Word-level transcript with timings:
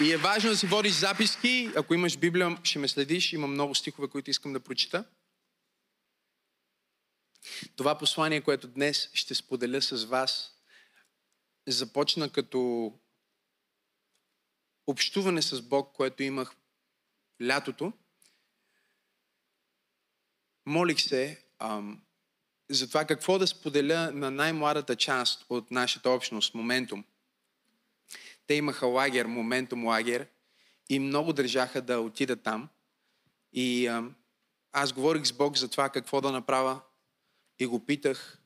И 0.00 0.12
е 0.12 0.16
важно 0.16 0.50
да 0.50 0.56
си 0.56 0.66
водиш 0.66 0.92
записки. 0.92 1.70
Ако 1.76 1.94
имаш 1.94 2.18
Библия, 2.18 2.58
ще 2.62 2.78
ме 2.78 2.88
следиш. 2.88 3.32
Има 3.32 3.46
много 3.46 3.74
стихове, 3.74 4.08
които 4.08 4.30
искам 4.30 4.52
да 4.52 4.60
прочита. 4.60 5.04
Това 7.76 7.98
послание, 7.98 8.40
което 8.40 8.68
днес 8.68 9.10
ще 9.14 9.34
споделя 9.34 9.82
с 9.82 10.04
вас, 10.04 10.54
започна 11.66 12.32
като 12.32 12.92
общуване 14.86 15.42
с 15.42 15.62
Бог, 15.62 15.96
което 15.96 16.22
имах 16.22 16.56
лятото. 17.42 17.92
Молих 20.66 21.00
се 21.00 21.44
ам, 21.58 22.02
за 22.70 22.88
това 22.88 23.04
какво 23.04 23.38
да 23.38 23.46
споделя 23.46 24.10
на 24.10 24.30
най-младата 24.30 24.96
част 24.96 25.46
от 25.48 25.70
нашата 25.70 26.10
общност, 26.10 26.54
Моментум. 26.54 27.04
Те 28.48 28.54
имаха 28.54 28.86
лагер, 28.86 29.26
Моментум 29.26 29.86
лагер, 29.86 30.26
и 30.88 30.98
много 30.98 31.32
държаха 31.32 31.82
да 31.82 32.00
отидат 32.00 32.42
там. 32.42 32.68
И 33.52 33.86
ам, 33.86 34.14
аз 34.72 34.92
говорих 34.92 35.26
с 35.26 35.32
Бог 35.32 35.56
за 35.56 35.68
това 35.68 35.88
какво 35.88 36.20
да 36.20 36.32
направя 36.32 36.80
и 37.58 37.66
го 37.66 37.86
питах 37.86 38.38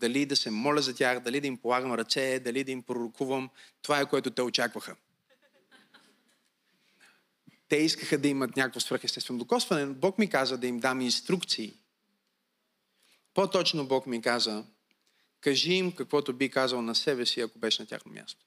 дали 0.00 0.26
да 0.26 0.36
се 0.36 0.50
моля 0.50 0.82
за 0.82 0.94
тях, 0.94 1.20
дали 1.20 1.40
да 1.40 1.46
им 1.46 1.58
полагам 1.58 1.92
ръце, 1.92 2.40
дали 2.40 2.64
да 2.64 2.70
им 2.70 2.82
пророкувам. 2.82 3.50
Това 3.82 4.00
е 4.00 4.08
което 4.08 4.30
те 4.30 4.42
очакваха. 4.42 4.96
Те 7.68 7.76
искаха 7.76 8.18
да 8.18 8.28
имат 8.28 8.56
някакво 8.56 8.80
свръхестествено 8.80 9.38
докосване, 9.38 9.84
но 9.84 9.94
Бог 9.94 10.18
ми 10.18 10.30
каза 10.30 10.58
да 10.58 10.66
им 10.66 10.80
дам 10.80 11.00
инструкции. 11.00 11.74
По-точно 13.34 13.86
Бог 13.86 14.06
ми 14.06 14.22
каза, 14.22 14.64
кажи 15.40 15.72
им 15.72 15.92
каквото 15.92 16.32
би 16.32 16.50
казал 16.50 16.82
на 16.82 16.94
себе 16.94 17.26
си, 17.26 17.40
ако 17.40 17.58
беше 17.58 17.82
на 17.82 17.88
тяхно 17.88 18.12
място. 18.12 18.45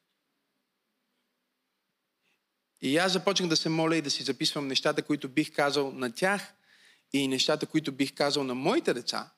И 2.81 2.97
аз 2.97 3.11
започнах 3.11 3.49
да 3.49 3.55
се 3.55 3.69
моля 3.69 3.95
и 3.95 4.01
да 4.01 4.11
си 4.11 4.23
записвам 4.23 4.67
нещата, 4.67 5.01
които 5.01 5.29
бих 5.29 5.55
казал 5.55 5.91
на 5.91 6.11
тях 6.11 6.53
и 7.13 7.27
нещата, 7.27 7.65
които 7.65 7.91
бих 7.91 8.13
казал 8.13 8.43
на 8.43 8.55
моите 8.55 8.93
деца. 8.93 9.31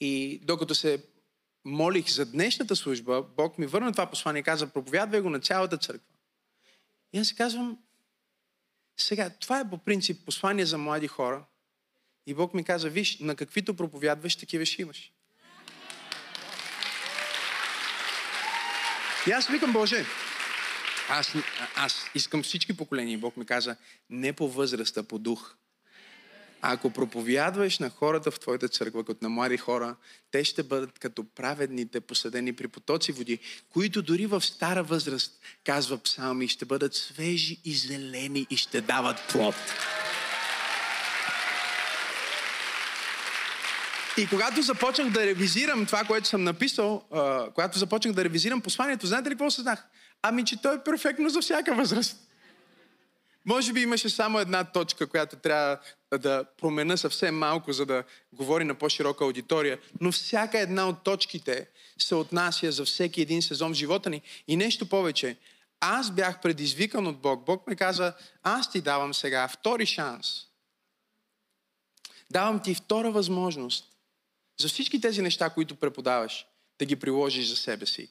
И 0.00 0.40
докато 0.44 0.74
се 0.74 1.04
молих 1.64 2.10
за 2.10 2.26
днешната 2.26 2.76
служба, 2.76 3.22
Бог 3.36 3.58
ми 3.58 3.66
върна 3.66 3.92
това 3.92 4.06
послание 4.06 4.40
и 4.40 4.44
каза, 4.44 4.66
проповядвай 4.66 5.20
го 5.20 5.30
на 5.30 5.40
цялата 5.40 5.78
църква. 5.78 6.14
И 7.12 7.18
аз 7.18 7.28
си 7.28 7.36
казвам, 7.36 7.78
сега, 8.96 9.30
това 9.30 9.60
е 9.60 9.70
по 9.70 9.78
принцип 9.78 10.26
послание 10.26 10.66
за 10.66 10.78
млади 10.78 11.08
хора. 11.08 11.44
И 12.26 12.34
Бог 12.34 12.54
ми 12.54 12.64
каза, 12.64 12.88
виж, 12.88 13.18
на 13.18 13.36
каквито 13.36 13.76
проповядваш, 13.76 14.36
такива 14.36 14.66
ще 14.66 14.82
имаш. 14.82 15.12
И 19.28 19.30
аз 19.30 19.48
викам, 19.48 19.72
Боже, 19.72 20.04
аз, 21.08 21.34
аз 21.76 22.10
искам 22.14 22.42
всички 22.42 22.76
поколения. 22.76 23.18
Бог 23.18 23.36
ми 23.36 23.46
каза, 23.46 23.76
не 24.10 24.32
по 24.32 24.48
възраст, 24.48 24.96
а 24.96 25.02
по 25.02 25.18
дух. 25.18 25.54
Ако 26.62 26.90
проповядваш 26.90 27.78
на 27.78 27.90
хората 27.90 28.30
в 28.30 28.40
твоята 28.40 28.68
църква, 28.68 29.04
като 29.04 29.18
на 29.22 29.28
млади 29.28 29.56
хора, 29.56 29.96
те 30.30 30.44
ще 30.44 30.62
бъдат 30.62 30.98
като 30.98 31.24
праведните, 31.24 32.00
посадени 32.00 32.52
при 32.52 32.68
потоци 32.68 33.12
води, 33.12 33.38
които 33.70 34.02
дори 34.02 34.26
в 34.26 34.40
стара 34.40 34.82
възраст, 34.82 35.32
казва 35.64 35.98
псалми, 35.98 36.48
ще 36.48 36.64
бъдат 36.64 36.94
свежи 36.94 37.60
и 37.64 37.74
зелени 37.74 38.46
и 38.50 38.56
ще 38.56 38.80
дават 38.80 39.16
плод. 39.32 39.54
И 44.18 44.28
когато 44.28 44.62
започнах 44.62 45.10
да 45.10 45.26
ревизирам 45.26 45.86
това, 45.86 46.04
което 46.04 46.28
съм 46.28 46.44
написал, 46.44 47.02
когато 47.54 47.78
започнах 47.78 48.14
да 48.14 48.24
ревизирам 48.24 48.60
посланието, 48.60 49.06
знаете 49.06 49.30
ли 49.30 49.34
какво 49.34 49.50
съзнах? 49.50 49.86
Ами, 50.22 50.44
че 50.44 50.62
то 50.62 50.72
е 50.72 50.84
перфектно 50.84 51.28
за 51.28 51.40
всяка 51.40 51.74
възраст. 51.74 52.16
Може 53.44 53.72
би 53.72 53.80
имаше 53.80 54.08
само 54.08 54.38
една 54.38 54.64
точка, 54.64 55.06
която 55.06 55.36
трябва 55.36 55.78
да 56.18 56.44
промена 56.60 56.98
съвсем 56.98 57.38
малко, 57.38 57.72
за 57.72 57.86
да 57.86 58.04
говори 58.32 58.64
на 58.64 58.74
по-широка 58.74 59.24
аудитория, 59.24 59.78
но 60.00 60.12
всяка 60.12 60.58
една 60.58 60.88
от 60.88 61.02
точките 61.02 61.68
се 61.98 62.14
отнася 62.14 62.72
за 62.72 62.84
всеки 62.84 63.20
един 63.22 63.42
сезон 63.42 63.72
в 63.72 63.76
живота 63.76 64.10
ни. 64.10 64.22
И 64.48 64.56
нещо 64.56 64.88
повече, 64.88 65.36
аз 65.80 66.10
бях 66.10 66.40
предизвикан 66.40 67.06
от 67.06 67.18
Бог. 67.18 67.44
Бог 67.44 67.66
ме 67.66 67.76
каза, 67.76 68.12
аз 68.42 68.70
ти 68.70 68.80
давам 68.80 69.14
сега 69.14 69.48
втори 69.48 69.86
шанс. 69.86 70.26
Давам 72.30 72.62
ти 72.62 72.74
втора 72.74 73.10
възможност 73.10 73.95
за 74.58 74.68
всички 74.68 75.00
тези 75.00 75.22
неща, 75.22 75.50
които 75.50 75.76
преподаваш, 75.76 76.46
да 76.78 76.84
ги 76.84 76.96
приложиш 76.96 77.48
за 77.48 77.56
себе 77.56 77.86
си. 77.86 78.10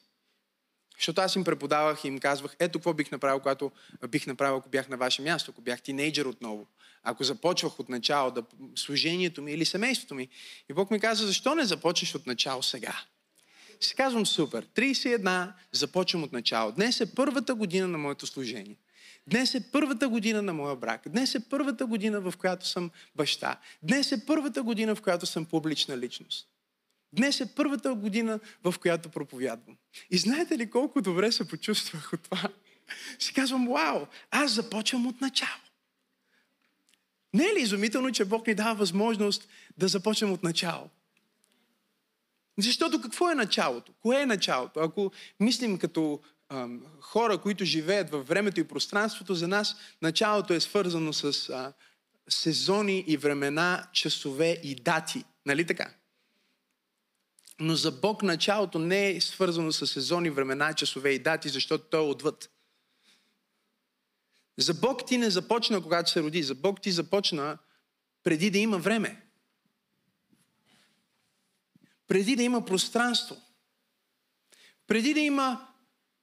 Защото 0.96 1.20
аз 1.20 1.36
им 1.36 1.44
преподавах 1.44 2.04
и 2.04 2.08
им 2.08 2.18
казвах, 2.18 2.56
ето 2.58 2.78
какво 2.78 2.94
бих 2.94 3.10
направил, 3.10 3.40
когато 3.40 3.72
бих 4.08 4.26
направил, 4.26 4.56
ако 4.56 4.68
бях 4.68 4.88
на 4.88 4.96
ваше 4.96 5.22
място, 5.22 5.50
ако 5.50 5.60
бях 5.60 5.82
тинейджър 5.82 6.24
отново, 6.24 6.66
ако 7.02 7.24
започвах 7.24 7.80
от 7.80 7.88
начало 7.88 8.30
да, 8.30 8.42
служението 8.76 9.42
ми 9.42 9.52
или 9.52 9.64
семейството 9.64 10.14
ми. 10.14 10.28
И 10.70 10.72
Бог 10.72 10.90
ми 10.90 11.00
каза, 11.00 11.26
защо 11.26 11.54
не 11.54 11.64
започнеш 11.64 12.14
от 12.14 12.26
начало 12.26 12.62
сега? 12.62 13.02
Си 13.80 13.94
казвам, 13.94 14.26
супер, 14.26 14.66
31, 14.66 15.52
започвам 15.72 16.22
от 16.22 16.32
начало. 16.32 16.72
Днес 16.72 17.00
е 17.00 17.14
първата 17.14 17.54
година 17.54 17.88
на 17.88 17.98
моето 17.98 18.26
служение. 18.26 18.76
Днес 19.26 19.54
е 19.54 19.70
първата 19.72 20.08
година 20.08 20.42
на 20.42 20.52
моя 20.52 20.76
брак. 20.76 21.08
Днес 21.08 21.34
е 21.34 21.48
първата 21.48 21.86
година, 21.86 22.20
в 22.20 22.34
която 22.38 22.68
съм 22.68 22.90
баща. 23.14 23.60
Днес 23.82 24.12
е 24.12 24.26
първата 24.26 24.62
година, 24.62 24.94
в 24.94 25.02
която 25.02 25.26
съм 25.26 25.44
публична 25.44 25.98
личност. 25.98 26.48
Днес 27.12 27.40
е 27.40 27.54
първата 27.54 27.94
година, 27.94 28.40
в 28.64 28.74
която 28.80 29.08
проповядвам. 29.08 29.76
И 30.10 30.18
знаете 30.18 30.58
ли 30.58 30.70
колко 30.70 31.02
добре 31.02 31.32
се 31.32 31.48
почувствах 31.48 32.12
от 32.12 32.22
това? 32.22 32.48
Си 33.18 33.34
казвам, 33.34 33.68
вау, 33.68 34.06
аз 34.30 34.52
започвам 34.52 35.06
от 35.06 35.20
начало. 35.20 35.60
Не 37.34 37.44
е 37.44 37.54
ли 37.54 37.60
изумително, 37.60 38.12
че 38.12 38.24
Бог 38.24 38.46
ни 38.46 38.54
дава 38.54 38.74
възможност 38.74 39.48
да 39.78 39.88
започнем 39.88 40.32
от 40.32 40.42
начало? 40.42 40.90
Защото 42.58 43.00
какво 43.00 43.30
е 43.30 43.34
началото? 43.34 43.92
Кое 44.00 44.20
е 44.20 44.26
началото? 44.26 44.80
Ако 44.80 45.12
мислим 45.40 45.78
като 45.78 46.20
ам, 46.48 46.82
хора, 47.00 47.38
които 47.38 47.64
живеят 47.64 48.10
във 48.10 48.28
времето 48.28 48.60
и 48.60 48.68
пространството, 48.68 49.34
за 49.34 49.48
нас 49.48 49.76
началото 50.02 50.54
е 50.54 50.60
свързано 50.60 51.12
с 51.12 51.48
а, 51.48 51.72
сезони 52.28 53.04
и 53.06 53.16
времена, 53.16 53.88
часове 53.92 54.60
и 54.62 54.74
дати. 54.74 55.24
Нали 55.46 55.66
така? 55.66 55.94
Но 57.60 57.74
за 57.74 57.92
Бог 57.92 58.22
началото 58.22 58.78
не 58.78 59.10
е 59.10 59.20
свързано 59.20 59.72
с 59.72 59.86
сезони, 59.86 60.30
времена, 60.30 60.74
часове 60.74 61.10
и 61.10 61.18
дати, 61.18 61.48
защото 61.48 61.84
Той 61.90 62.00
е 62.00 62.08
отвъд. 62.10 62.50
За 64.58 64.74
Бог 64.74 65.06
ти 65.06 65.18
не 65.18 65.30
започна, 65.30 65.82
когато 65.82 66.10
се 66.10 66.22
роди. 66.22 66.42
За 66.42 66.54
Бог 66.54 66.80
ти 66.80 66.90
започна 66.90 67.58
преди 68.22 68.50
да 68.50 68.58
има 68.58 68.78
време. 68.78 69.22
Преди 72.06 72.36
да 72.36 72.42
има 72.42 72.64
пространство. 72.64 73.36
Преди 74.86 75.14
да 75.14 75.20
има, 75.20 75.68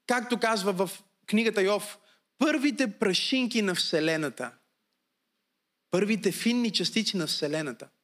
както 0.07 0.39
казва 0.39 0.73
в 0.73 1.03
книгата 1.27 1.61
Йов, 1.61 1.97
първите 2.37 2.91
прашинки 2.91 3.61
на 3.61 3.75
Вселената. 3.75 4.51
Първите 5.91 6.31
финни 6.31 6.71
частици 6.71 7.17
на 7.17 7.27
Вселената– 7.27 7.89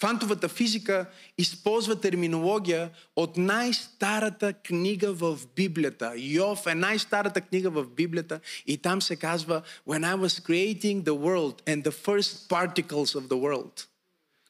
Квантовата 0.00 0.48
физика 0.48 1.06
използва 1.38 2.00
терминология 2.00 2.90
от 3.16 3.36
най-старата 3.36 4.52
книга 4.52 5.12
в 5.12 5.38
Библията. 5.56 6.12
Йов 6.16 6.66
е 6.66 6.74
най-старата 6.74 7.40
книга 7.40 7.70
в 7.70 7.84
Библията 7.84 8.40
и 8.66 8.78
там 8.78 9.02
се 9.02 9.16
казва 9.16 9.62
When 9.88 10.16
I 10.16 10.16
was 10.16 10.46
creating 10.46 11.02
the 11.02 11.14
world 11.14 11.62
and 11.66 11.84
the 11.84 11.90
first 11.90 12.48
particles 12.48 13.14
of 13.14 13.28
the 13.28 13.34
world. 13.34 13.86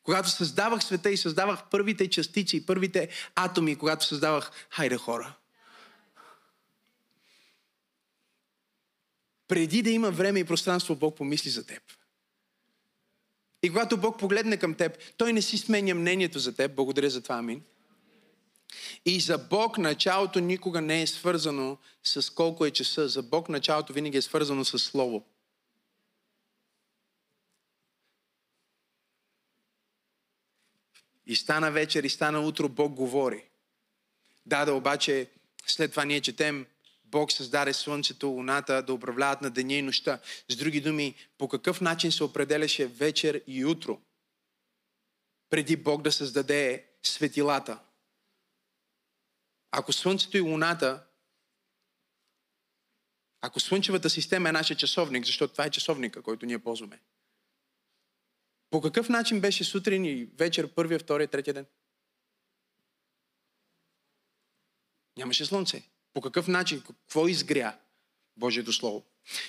Когато 0.02 0.28
създавах 0.28 0.84
света 0.84 1.10
и 1.10 1.16
създавах 1.16 1.70
първите 1.70 2.10
частици, 2.10 2.66
първите 2.66 3.08
атоми, 3.34 3.76
когато 3.76 4.04
създавах, 4.04 4.50
хайде 4.70 4.96
хора. 4.96 5.34
Преди 9.50 9.82
да 9.82 9.90
има 9.90 10.10
време 10.10 10.40
и 10.40 10.44
пространство, 10.44 10.96
Бог 10.96 11.16
помисли 11.16 11.50
за 11.50 11.66
теб. 11.66 11.82
И 13.62 13.68
когато 13.68 13.96
Бог 13.96 14.18
погледне 14.18 14.56
към 14.56 14.74
теб, 14.74 14.98
Той 15.16 15.32
не 15.32 15.42
си 15.42 15.58
сменя 15.58 15.94
мнението 15.94 16.38
за 16.38 16.56
теб. 16.56 16.74
Благодаря 16.74 17.10
за 17.10 17.22
това, 17.22 17.34
амин. 17.34 17.62
И 19.04 19.20
за 19.20 19.38
Бог 19.38 19.78
началото 19.78 20.40
никога 20.40 20.80
не 20.80 21.02
е 21.02 21.06
свързано 21.06 21.78
с 22.04 22.30
колко 22.30 22.66
е 22.66 22.70
часа. 22.70 23.08
За 23.08 23.22
Бог 23.22 23.48
началото 23.48 23.92
винаги 23.92 24.18
е 24.18 24.22
свързано 24.22 24.64
с 24.64 24.78
Слово. 24.78 25.26
И 31.26 31.36
стана 31.36 31.70
вечер, 31.70 32.04
и 32.04 32.10
стана 32.10 32.40
утро, 32.40 32.68
Бог 32.68 32.92
говори. 32.92 33.44
Да, 34.46 34.64
да, 34.64 34.74
обаче 34.74 35.30
след 35.66 35.90
това 35.90 36.04
ние 36.04 36.20
четем 36.20 36.66
Бог 37.10 37.32
създаде 37.32 37.72
слънцето, 37.72 38.28
луната 38.28 38.82
да 38.82 38.92
управляват 38.92 39.42
на 39.42 39.50
деня 39.50 39.74
и 39.74 39.82
нощта. 39.82 40.20
С 40.48 40.56
други 40.56 40.80
думи, 40.80 41.14
по 41.38 41.48
какъв 41.48 41.80
начин 41.80 42.12
се 42.12 42.24
определяше 42.24 42.86
вечер 42.86 43.42
и 43.46 43.64
утро, 43.64 44.00
преди 45.50 45.76
Бог 45.76 46.02
да 46.02 46.12
създаде 46.12 46.86
светилата. 47.02 47.78
Ако 49.70 49.92
слънцето 49.92 50.36
и 50.36 50.40
луната 50.40 51.06
Ако 53.42 53.60
Слънчевата 53.60 54.10
система 54.10 54.48
е 54.48 54.52
нашия 54.52 54.76
часовник, 54.76 55.24
защото 55.24 55.52
това 55.52 55.64
е 55.64 55.70
часовника, 55.70 56.22
който 56.22 56.46
ние 56.46 56.58
ползваме. 56.58 57.00
По 58.70 58.80
какъв 58.80 59.08
начин 59.08 59.40
беше 59.40 59.64
сутрин 59.64 60.04
и 60.04 60.24
вечер, 60.24 60.74
първия, 60.74 60.98
втория, 60.98 61.28
третия 61.28 61.54
ден? 61.54 61.66
Нямаше 65.16 65.46
слънце. 65.46 65.89
По 66.14 66.20
какъв 66.20 66.48
начин? 66.48 66.82
Какво 66.86 67.28
изгря 67.28 67.76
Божието 68.36 68.72
Слово? 68.72 69.04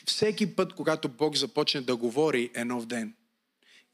Всеки 0.06 0.56
път, 0.56 0.74
когато 0.74 1.10
Бог 1.10 1.36
започне 1.36 1.82
да 1.82 1.96
говори, 1.96 2.52
е 2.56 2.66
нов 2.66 2.86
ден. 2.86 3.16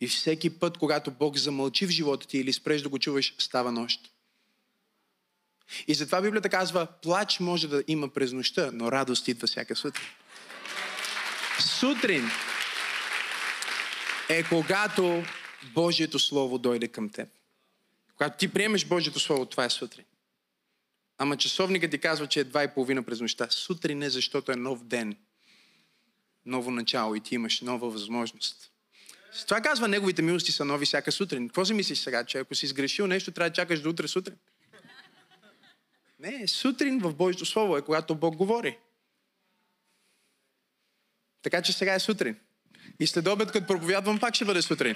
И 0.01 0.07
всеки 0.07 0.59
път, 0.59 0.77
когато 0.77 1.11
Бог 1.11 1.37
замълчи 1.37 1.85
в 1.85 1.89
живота 1.89 2.27
ти 2.27 2.37
или 2.37 2.53
спреш 2.53 2.81
да 2.81 2.89
го 2.89 2.99
чуваш, 2.99 3.35
става 3.37 3.71
нощ. 3.71 4.11
И 5.87 5.93
затова 5.93 6.21
Библията 6.21 6.49
казва, 6.49 6.87
плач 7.01 7.39
може 7.39 7.67
да 7.67 7.83
има 7.87 8.09
през 8.09 8.33
нощта, 8.33 8.69
но 8.73 8.91
радост 8.91 9.27
идва 9.27 9.47
всяка 9.47 9.75
сутрин. 9.75 10.05
Сутрин 11.59 12.29
е 14.29 14.43
когато 14.43 15.23
Божието 15.73 16.19
Слово 16.19 16.57
дойде 16.57 16.87
към 16.87 17.09
теб. 17.09 17.29
Когато 18.15 18.37
ти 18.37 18.47
приемеш 18.47 18.85
Божието 18.85 19.19
Слово, 19.19 19.45
това 19.45 19.65
е 19.65 19.69
сутрин. 19.69 20.05
Ама 21.17 21.37
часовникът 21.37 21.91
ти 21.91 21.97
казва, 21.97 22.27
че 22.27 22.39
е 22.39 22.43
два 22.43 22.63
и 22.63 22.73
половина 22.73 23.03
през 23.03 23.21
нощта. 23.21 23.47
Сутрин 23.49 24.03
е, 24.03 24.09
защото 24.09 24.51
е 24.51 24.55
нов 24.55 24.83
ден. 24.83 25.17
Ново 26.45 26.71
начало 26.71 27.15
и 27.15 27.19
ти 27.19 27.35
имаш 27.35 27.61
нова 27.61 27.89
възможност. 27.89 28.71
С 29.31 29.45
това 29.45 29.61
казва, 29.61 29.87
неговите 29.87 30.21
милости 30.21 30.51
са 30.51 30.65
нови 30.65 30.85
всяка 30.85 31.11
сутрин. 31.11 31.47
Какво 31.47 31.65
си 31.65 31.73
мислиш 31.73 31.99
сега, 31.99 32.23
че 32.23 32.37
ако 32.37 32.55
си 32.55 32.67
сгрешил 32.67 33.07
нещо, 33.07 33.31
трябва 33.31 33.49
да 33.49 33.53
чакаш 33.53 33.81
до 33.81 33.89
утре 33.89 34.07
сутрин? 34.07 34.35
Не, 36.19 36.47
сутрин 36.47 36.99
в 36.99 37.15
Божието 37.15 37.45
Слово 37.45 37.77
е, 37.77 37.81
когато 37.81 38.15
Бог 38.15 38.35
говори. 38.35 38.77
Така 41.41 41.61
че 41.61 41.73
сега 41.73 41.93
е 41.93 41.99
сутрин. 41.99 42.39
И 42.99 43.07
след 43.07 43.27
обед, 43.27 43.51
като 43.51 43.67
проповядвам, 43.67 44.19
пак 44.19 44.35
ще 44.35 44.45
бъде 44.45 44.61
сутрин. 44.61 44.95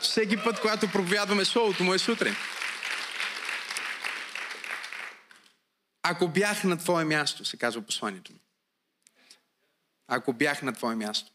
Всеки 0.00 0.36
път, 0.36 0.60
когато 0.60 0.90
проповядваме 0.92 1.44
Словото 1.44 1.84
му 1.84 1.94
е 1.94 1.98
сутрин. 1.98 2.34
Ако 6.06 6.28
бях 6.28 6.64
на 6.64 6.78
твое 6.78 7.04
място, 7.04 7.44
се 7.44 7.56
казва 7.56 7.82
посланието 7.82 8.32
ми. 8.32 8.38
Ако 10.06 10.32
бях 10.32 10.62
на 10.62 10.72
твое 10.72 10.96
място. 10.96 11.32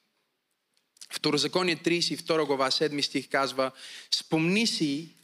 Второзаконие 1.12 1.78
32 1.78 2.46
глава 2.46 2.72
7 2.72 3.02
стих 3.02 3.30
казва 3.30 3.72
Спомни 4.12 4.68
си 4.68 5.16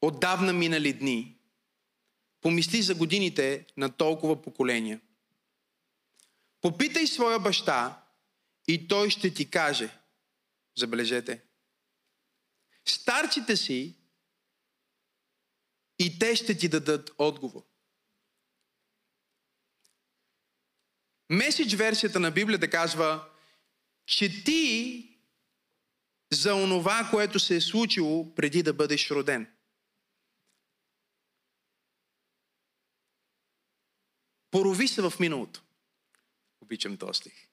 отдавна 0.00 0.52
минали 0.52 0.92
дни, 0.92 1.36
помисли 2.40 2.82
за 2.82 2.94
годините 2.94 3.66
на 3.76 3.92
толкова 3.92 4.42
поколения. 4.42 5.00
Попитай 6.60 7.06
своя 7.06 7.38
баща 7.38 8.02
и 8.68 8.88
той 8.88 9.10
ще 9.10 9.34
ти 9.34 9.50
каже, 9.50 9.98
забележете, 10.76 11.42
старците 12.84 13.56
си 13.56 13.96
и 15.98 16.18
те 16.18 16.36
ще 16.36 16.56
ти 16.58 16.68
дадат 16.68 17.10
отговор. 17.18 17.71
Меседж 21.32 21.74
версията 21.74 22.20
на 22.20 22.30
Библията 22.30 22.70
казва, 22.70 23.28
че 24.06 24.44
ти 24.44 25.08
за 26.32 26.54
онова, 26.54 27.08
което 27.10 27.40
се 27.40 27.56
е 27.56 27.60
случило 27.60 28.34
преди 28.34 28.62
да 28.62 28.72
бъдеш 28.72 29.10
роден. 29.10 29.52
Порови 34.50 34.88
се 34.88 35.02
в 35.02 35.12
миналото. 35.20 35.62
Обичам 36.60 36.96
този 36.96 37.18
стих. 37.18 37.48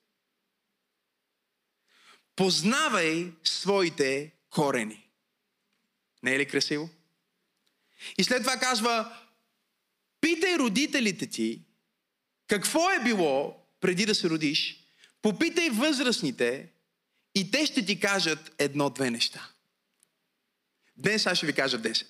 Познавай 2.35 3.33
своите 3.43 4.33
корени. 4.49 5.09
Не 6.23 6.35
е 6.35 6.39
ли 6.39 6.47
красиво? 6.47 6.89
И 8.17 8.23
след 8.23 8.43
това 8.43 8.57
казва, 8.57 9.25
питай 10.21 10.55
родителите 10.57 11.27
ти, 11.27 11.65
какво 12.47 12.91
е 12.91 13.03
било 13.03 13.58
преди 13.79 14.05
да 14.05 14.15
се 14.15 14.29
родиш, 14.29 14.83
попитай 15.21 15.69
възрастните 15.69 16.71
и 17.35 17.51
те 17.51 17.65
ще 17.65 17.85
ти 17.85 17.99
кажат 17.99 18.55
едно-две 18.57 19.11
неща. 19.11 19.49
Днес 20.97 21.25
аз 21.25 21.37
ще 21.37 21.45
ви 21.45 21.53
кажа 21.53 21.81
10. 21.81 22.05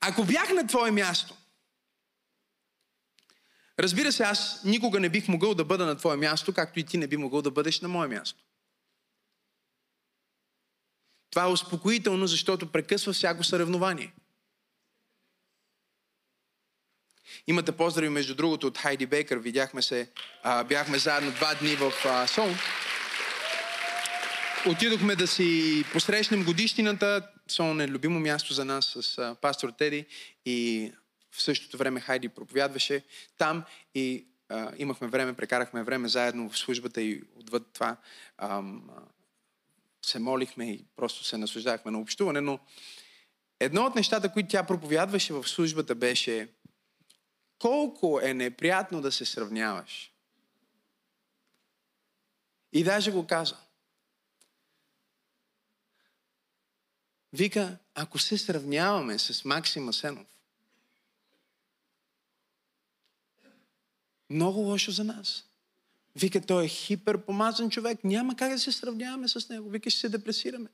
Ако 0.00 0.24
бях 0.24 0.52
на 0.52 0.66
твое 0.66 0.90
място, 0.90 1.36
разбира 3.78 4.12
се, 4.12 4.22
аз 4.22 4.64
никога 4.64 5.00
не 5.00 5.08
бих 5.08 5.28
могъл 5.28 5.54
да 5.54 5.64
бъда 5.64 5.86
на 5.86 5.96
твое 5.96 6.16
място, 6.16 6.54
както 6.54 6.80
и 6.80 6.84
ти 6.84 6.98
не 6.98 7.06
би 7.06 7.16
могъл 7.16 7.42
да 7.42 7.50
бъдеш 7.50 7.80
на 7.80 7.88
мое 7.88 8.08
място. 8.08 8.42
Това 11.30 11.44
е 11.44 11.52
успокоително, 11.52 12.26
защото 12.26 12.72
прекъсва 12.72 13.12
всяко 13.12 13.44
съревнование– 13.44 14.14
Имате 17.46 17.72
поздрави, 17.72 18.08
между 18.08 18.34
другото, 18.34 18.66
от 18.66 18.78
Хайди 18.78 19.06
Бейкър. 19.06 19.36
Видяхме 19.36 19.82
се, 19.82 20.10
а, 20.42 20.64
бяхме 20.64 20.98
заедно 20.98 21.30
два 21.30 21.54
дни 21.54 21.76
в 21.76 21.92
а, 22.04 22.26
Сол. 22.26 22.50
Отидохме 24.66 25.16
да 25.16 25.26
си 25.26 25.84
посрещнем 25.92 26.44
годишнината. 26.44 27.28
Сол 27.48 27.80
е 27.80 27.88
любимо 27.88 28.20
място 28.20 28.52
за 28.54 28.64
нас 28.64 28.96
с 28.98 29.18
а, 29.18 29.36
пастор 29.40 29.70
Теди 29.70 30.06
и 30.44 30.92
в 31.30 31.42
същото 31.42 31.76
време 31.76 32.00
Хайди 32.00 32.28
проповядваше 32.28 33.02
там 33.38 33.64
и 33.94 34.26
а, 34.48 34.72
имахме 34.78 35.08
време, 35.08 35.32
прекарахме 35.32 35.82
време 35.82 36.08
заедно 36.08 36.50
в 36.50 36.58
службата 36.58 37.02
и 37.02 37.22
отвъд 37.36 37.62
това 37.72 37.96
а, 38.38 38.62
се 40.06 40.18
молихме 40.18 40.70
и 40.70 40.84
просто 40.96 41.24
се 41.24 41.38
наслаждахме 41.38 41.90
на 41.90 42.00
общуване, 42.00 42.40
но 42.40 42.58
едно 43.60 43.82
от 43.82 43.94
нещата, 43.94 44.32
които 44.32 44.48
тя 44.48 44.62
проповядваше 44.62 45.32
в 45.32 45.48
службата 45.48 45.94
беше 45.94 46.48
колко 47.58 48.20
е 48.22 48.34
неприятно 48.34 49.00
да 49.00 49.12
се 49.12 49.24
сравняваш. 49.24 50.12
И 52.72 52.84
даже 52.84 53.12
го 53.12 53.26
каза. 53.26 53.56
Вика, 57.32 57.78
ако 57.94 58.18
се 58.18 58.38
сравняваме 58.38 59.18
с 59.18 59.44
Максим 59.44 59.88
Асенов, 59.88 60.26
много 64.30 64.60
лошо 64.60 64.90
за 64.90 65.04
нас. 65.04 65.44
Вика, 66.16 66.40
той 66.40 66.64
е 66.64 66.68
хиперпомазан 66.68 67.70
човек. 67.70 68.04
Няма 68.04 68.36
как 68.36 68.52
да 68.52 68.58
се 68.58 68.72
сравняваме 68.72 69.28
с 69.28 69.48
него. 69.48 69.70
Вика, 69.70 69.90
ще 69.90 70.00
се 70.00 70.08
депресираме. 70.08 70.68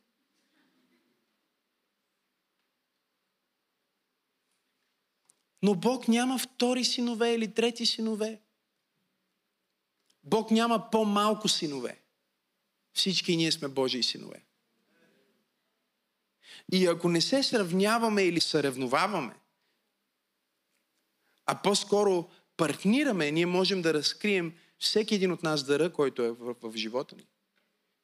Но 5.62 5.74
Бог 5.74 6.08
няма 6.08 6.38
втори 6.38 6.84
синове 6.84 7.34
или 7.34 7.54
трети 7.54 7.86
синове. 7.86 8.40
Бог 10.24 10.50
няма 10.50 10.90
по-малко 10.90 11.48
синове. 11.48 11.98
Всички 12.94 13.36
ние 13.36 13.52
сме 13.52 13.68
Божии 13.68 14.02
синове. 14.02 14.42
И 16.72 16.86
ако 16.86 17.08
не 17.08 17.20
се 17.20 17.42
сравняваме 17.42 18.22
или 18.22 18.40
съревноваваме, 18.40 19.34
а 21.46 21.62
по-скоро 21.62 22.28
партнираме, 22.56 23.30
ние 23.30 23.46
можем 23.46 23.82
да 23.82 23.94
разкрием 23.94 24.54
всеки 24.78 25.14
един 25.14 25.32
от 25.32 25.42
нас 25.42 25.64
дъра, 25.64 25.92
който 25.92 26.22
е 26.22 26.30
в, 26.30 26.54
в, 26.62 26.76
живота 26.76 27.16
ни. 27.16 27.26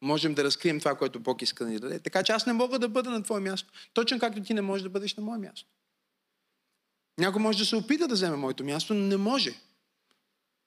Можем 0.03 0.35
да 0.35 0.45
разкрием 0.45 0.79
това, 0.79 0.95
което 0.95 1.21
Бог 1.21 1.43
иска 1.43 1.65
да 1.65 1.71
ни 1.71 1.79
даде. 1.79 1.99
Така 1.99 2.23
че 2.23 2.33
аз 2.33 2.47
не 2.47 2.53
мога 2.53 2.79
да 2.79 2.89
бъда 2.89 3.11
на 3.11 3.23
твое 3.23 3.41
място. 3.41 3.73
Точно 3.93 4.19
както 4.19 4.43
ти 4.43 4.55
не 4.55 4.61
можеш 4.61 4.83
да 4.83 4.91
бъдеш 4.91 5.15
на 5.15 5.23
мое 5.23 5.39
място. 5.39 5.69
Някой 7.19 7.43
може 7.43 7.59
да 7.59 7.65
се 7.65 7.77
опита 7.77 8.09
да 8.09 8.15
вземе 8.15 8.37
моето 8.37 8.65
място, 8.65 8.95
но 8.95 9.07
не 9.07 9.17
може. 9.17 9.55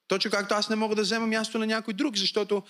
Точно 0.08 0.30
както 0.30 0.54
аз 0.54 0.68
не 0.68 0.76
мога 0.76 0.94
да 0.94 1.02
взема 1.02 1.26
място 1.26 1.58
на 1.58 1.66
някой 1.66 1.94
друг, 1.94 2.16
защото 2.16 2.62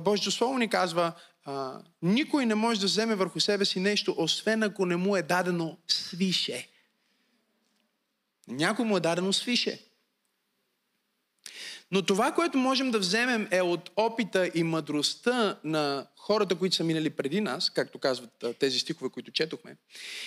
Божието 0.00 0.30
Слово 0.30 0.58
ни 0.58 0.68
казва, 0.68 1.12
а, 1.44 1.82
никой 2.02 2.46
не 2.46 2.54
може 2.54 2.80
да 2.80 2.86
вземе 2.86 3.14
върху 3.14 3.40
себе 3.40 3.64
си 3.64 3.80
нещо, 3.80 4.14
освен 4.18 4.62
ако 4.62 4.86
не 4.86 4.96
му 4.96 5.16
е 5.16 5.22
дадено 5.22 5.78
свише. 5.88 6.68
Някой 8.48 8.84
му 8.84 8.96
е 8.96 9.00
дадено 9.00 9.32
свише. 9.32 9.82
Но 11.90 12.02
това, 12.02 12.32
което 12.32 12.58
можем 12.58 12.90
да 12.90 12.98
вземем 12.98 13.48
е 13.50 13.62
от 13.62 13.90
опита 13.96 14.50
и 14.54 14.62
мъдростта 14.62 15.58
на 15.64 16.06
хората, 16.26 16.54
които 16.54 16.76
са 16.76 16.84
минали 16.84 17.10
преди 17.10 17.40
нас, 17.40 17.70
както 17.70 17.98
казват 17.98 18.44
тези 18.58 18.78
стихове, 18.78 19.10
които 19.10 19.30
четохме. 19.30 19.76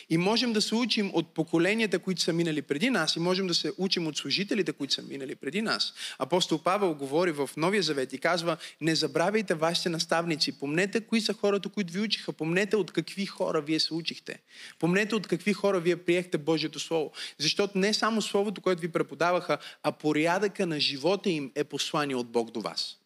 И 0.09 0.17
можем 0.17 0.53
да 0.53 0.61
се 0.61 0.75
учим 0.75 1.11
от 1.13 1.33
поколенията, 1.33 1.99
които 1.99 2.21
са 2.21 2.33
минали 2.33 2.61
преди 2.61 2.89
нас 2.89 3.15
и 3.15 3.19
можем 3.19 3.47
да 3.47 3.53
се 3.53 3.71
учим 3.77 4.07
от 4.07 4.17
служителите, 4.17 4.73
които 4.73 4.93
са 4.93 5.01
минали 5.01 5.35
преди 5.35 5.61
нас. 5.61 5.93
Апостол 6.19 6.59
Павел 6.63 6.93
говори 6.93 7.31
в 7.31 7.49
Новия 7.57 7.83
Завет 7.83 8.13
и 8.13 8.17
казва, 8.17 8.57
не 8.81 8.95
забравяйте 8.95 9.53
вашите 9.53 9.89
наставници, 9.89 10.59
помнете 10.59 11.01
кои 11.01 11.21
са 11.21 11.33
хората, 11.33 11.69
които 11.69 11.93
ви 11.93 11.99
учиха, 11.99 12.33
помнете 12.33 12.75
от 12.75 12.91
какви 12.91 13.25
хора 13.25 13.61
вие 13.61 13.79
се 13.79 13.93
учихте, 13.93 14.39
помнете 14.79 15.15
от 15.15 15.27
какви 15.27 15.53
хора 15.53 15.79
вие 15.79 15.97
приехте 15.97 16.37
Божието 16.37 16.79
Слово. 16.79 17.11
Защото 17.37 17.77
не 17.77 17.93
само 17.93 18.21
Словото, 18.21 18.61
което 18.61 18.81
ви 18.81 18.91
преподаваха, 18.91 19.57
а 19.83 19.91
порядъка 19.91 20.65
на 20.65 20.79
живота 20.79 21.29
им 21.29 21.51
е 21.55 21.63
послание 21.63 22.15
от 22.15 22.27
Бог 22.27 22.51
до 22.51 22.61
вас. 22.61 22.98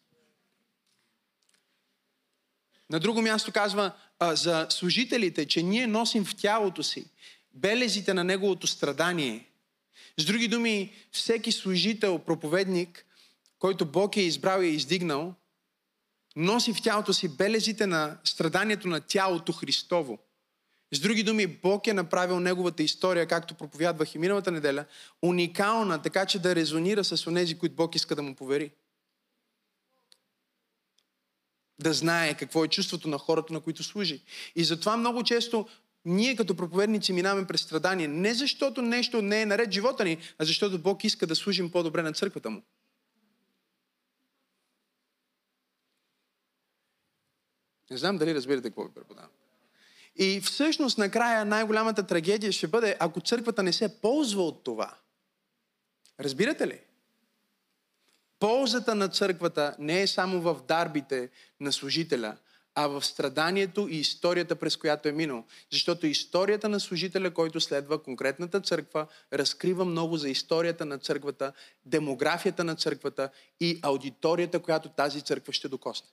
На 2.94 3.00
друго 3.00 3.22
място 3.22 3.52
казва 3.52 3.92
а, 4.18 4.36
за 4.36 4.66
служителите, 4.70 5.46
че 5.46 5.62
ние 5.62 5.86
носим 5.86 6.24
в 6.24 6.36
тялото 6.36 6.82
си 6.82 7.06
белезите 7.54 8.14
на 8.14 8.24
неговото 8.24 8.66
страдание. 8.66 9.46
С 10.18 10.24
други 10.24 10.48
думи, 10.48 10.92
всеки 11.12 11.52
служител, 11.52 12.18
проповедник, 12.18 13.06
който 13.58 13.86
Бог 13.86 14.16
е 14.16 14.20
избрал 14.20 14.62
и 14.62 14.66
е 14.66 14.70
издигнал, 14.70 15.34
носи 16.36 16.72
в 16.74 16.82
тялото 16.82 17.12
си 17.12 17.28
белезите 17.28 17.86
на 17.86 18.16
страданието 18.24 18.88
на 18.88 19.00
тялото 19.00 19.52
Христово. 19.52 20.18
С 20.92 21.00
други 21.00 21.22
думи, 21.22 21.46
Бог 21.46 21.86
е 21.86 21.92
направил 21.92 22.40
неговата 22.40 22.82
история, 22.82 23.26
както 23.26 23.54
проповядвах 23.54 24.14
и 24.14 24.18
миналата 24.18 24.50
неделя, 24.50 24.84
уникална, 25.22 26.02
така 26.02 26.26
че 26.26 26.38
да 26.38 26.54
резонира 26.54 27.04
с 27.04 27.26
онези, 27.26 27.58
които 27.58 27.74
Бог 27.74 27.94
иска 27.94 28.16
да 28.16 28.22
му 28.22 28.34
повери 28.34 28.70
да 31.78 31.92
знае 31.92 32.36
какво 32.36 32.64
е 32.64 32.68
чувството 32.68 33.08
на 33.08 33.18
хората, 33.18 33.52
на 33.52 33.60
които 33.60 33.82
служи. 33.82 34.22
И 34.56 34.64
затова 34.64 34.96
много 34.96 35.22
често 35.22 35.68
ние 36.04 36.36
като 36.36 36.56
проповедници 36.56 37.12
минаваме 37.12 37.46
през 37.46 37.60
страдания. 37.60 38.08
Не 38.08 38.34
защото 38.34 38.82
нещо 38.82 39.22
не 39.22 39.42
е 39.42 39.46
наред 39.46 39.72
живота 39.72 40.04
ни, 40.04 40.18
а 40.38 40.44
защото 40.44 40.78
Бог 40.78 41.04
иска 41.04 41.26
да 41.26 41.36
служим 41.36 41.70
по-добре 41.70 42.02
на 42.02 42.12
църквата 42.12 42.50
му. 42.50 42.62
Не 47.90 47.96
знам 47.96 48.18
дали 48.18 48.34
разбирате 48.34 48.68
какво 48.68 48.84
ви 48.84 48.94
преподавам. 48.94 49.30
И 50.16 50.40
всъщност 50.40 50.98
накрая 50.98 51.44
най-голямата 51.44 52.06
трагедия 52.06 52.52
ще 52.52 52.66
бъде, 52.66 52.96
ако 53.00 53.20
църквата 53.20 53.62
не 53.62 53.72
се 53.72 54.00
ползва 54.00 54.42
от 54.42 54.64
това. 54.64 54.94
Разбирате 56.20 56.68
ли? 56.68 56.80
Ползата 58.38 58.94
на 58.94 59.08
църквата 59.08 59.76
не 59.78 60.02
е 60.02 60.06
само 60.06 60.40
в 60.40 60.60
дарбите 60.68 61.30
на 61.60 61.72
служителя, 61.72 62.36
а 62.74 62.86
в 62.86 63.04
страданието 63.04 63.88
и 63.90 63.96
историята, 63.96 64.56
през 64.56 64.76
която 64.76 65.08
е 65.08 65.12
минал. 65.12 65.44
Защото 65.72 66.06
историята 66.06 66.68
на 66.68 66.80
служителя, 66.80 67.30
който 67.30 67.60
следва 67.60 68.02
конкретната 68.02 68.60
църква, 68.60 69.06
разкрива 69.32 69.84
много 69.84 70.16
за 70.16 70.28
историята 70.28 70.84
на 70.84 70.98
църквата, 70.98 71.52
демографията 71.86 72.64
на 72.64 72.74
църквата 72.74 73.30
и 73.60 73.78
аудиторията, 73.82 74.58
която 74.58 74.88
тази 74.88 75.22
църква 75.22 75.52
ще 75.52 75.68
докосне. 75.68 76.08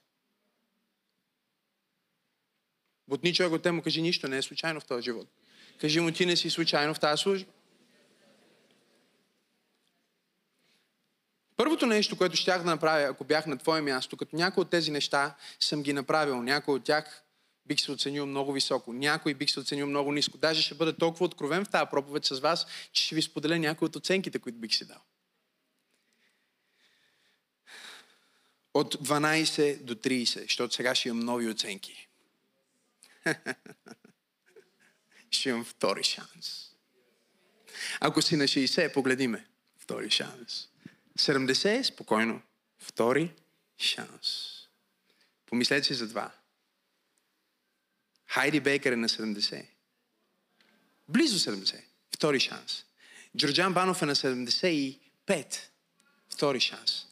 Бутни 3.08 3.34
човек 3.34 3.52
от 3.52 3.62
те 3.62 3.70
му 3.70 3.82
кажи 3.82 4.02
нищо, 4.02 4.28
не 4.28 4.36
е 4.36 4.42
случайно 4.42 4.80
в 4.80 4.84
този 4.84 5.02
живот. 5.02 5.28
Кажи 5.80 6.00
му, 6.00 6.10
ти 6.10 6.26
не 6.26 6.36
си 6.36 6.50
случайно 6.50 6.94
в 6.94 7.00
тази 7.00 7.22
служба. 7.22 7.52
Първото 11.62 11.86
нещо, 11.86 12.16
което 12.16 12.36
щях 12.36 12.62
да 12.62 12.70
направя, 12.70 13.08
ако 13.08 13.24
бях 13.24 13.46
на 13.46 13.58
твое 13.58 13.80
място, 13.80 14.16
като 14.16 14.36
някои 14.36 14.60
от 14.60 14.70
тези 14.70 14.90
неща 14.90 15.36
съм 15.60 15.82
ги 15.82 15.92
направил, 15.92 16.42
някои 16.42 16.74
от 16.74 16.84
тях 16.84 17.24
бих 17.66 17.80
се 17.80 17.92
оценил 17.92 18.26
много 18.26 18.52
високо, 18.52 18.92
някой 18.92 19.34
бих 19.34 19.50
се 19.50 19.60
оценил 19.60 19.86
много 19.86 20.12
ниско. 20.12 20.38
Даже 20.38 20.62
ще 20.62 20.74
бъда 20.74 20.96
толкова 20.96 21.24
откровен 21.24 21.64
в 21.64 21.68
тази 21.68 21.90
проповед 21.90 22.24
с 22.24 22.40
вас, 22.40 22.66
че 22.92 23.02
ще 23.02 23.14
ви 23.14 23.22
споделя 23.22 23.58
някои 23.58 23.86
от 23.86 23.96
оценките, 23.96 24.38
които 24.38 24.58
бих 24.58 24.74
си 24.74 24.84
дал. 24.84 25.00
От 28.74 28.94
12 28.94 29.82
до 29.82 29.94
30, 29.94 30.42
защото 30.42 30.74
сега 30.74 30.94
ще 30.94 31.08
имам 31.08 31.20
нови 31.20 31.48
оценки. 31.48 32.08
ще 35.30 35.48
имам 35.48 35.64
втори 35.64 36.04
шанс. 36.04 36.70
Ако 38.00 38.22
си 38.22 38.36
на 38.36 38.44
60, 38.44 38.92
погледи 38.92 39.26
ме. 39.26 39.46
Втори 39.78 40.10
шанс. 40.10 40.71
70, 41.18 41.82
спокойно. 41.82 42.42
Втори 42.78 43.34
шанс. 43.78 44.48
Помислете 45.46 45.86
си 45.86 45.94
за 45.94 46.08
това. 46.08 46.32
Хайди 48.26 48.60
Бейкър 48.60 48.92
е 48.92 48.96
на 48.96 49.08
70. 49.08 49.66
Близо 51.08 51.50
70. 51.50 51.80
Втори 52.14 52.40
шанс. 52.40 52.84
Джорджан 53.36 53.74
Банов 53.74 54.02
е 54.02 54.06
на 54.06 54.14
75. 54.14 55.58
Втори 56.30 56.60
шанс. 56.60 57.06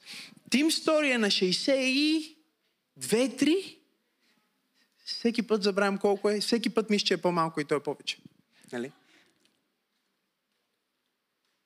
Тим 0.50 0.70
Стори 0.70 1.10
е 1.10 1.18
на 1.18 1.26
62-3. 1.26 3.76
Всеки 5.04 5.42
път 5.42 5.62
забравям 5.62 5.98
колко 5.98 6.30
е. 6.30 6.40
Всеки 6.40 6.70
път 6.70 6.90
мисля, 6.90 7.06
че 7.06 7.14
е 7.14 7.22
по-малко 7.22 7.60
и 7.60 7.64
той 7.64 7.78
е 7.78 7.82
повече. 7.82 8.18
Нали? 8.72 8.92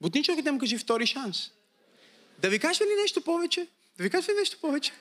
Бутничоките 0.01 0.51
му 0.51 0.59
кажи 0.59 0.79
втори 0.79 1.07
шанс. 1.07 1.51
Да 2.39 2.51
ви 2.51 2.59
кажа 2.59 2.85
ли 2.85 2.95
нещо 3.03 3.25
повече? 3.25 3.69
Да 3.97 4.03
ви 4.03 4.11
кажа 4.11 4.33
ли 4.33 4.37
нещо 4.37 4.61
повече? 4.61 4.93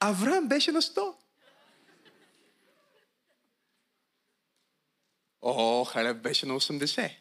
Авраам 0.00 0.48
беше 0.48 0.72
на 0.72 0.82
100. 0.82 1.14
О, 5.42 5.84
Халеб 5.84 6.22
беше 6.22 6.46
на 6.46 6.54
80. 6.54 7.12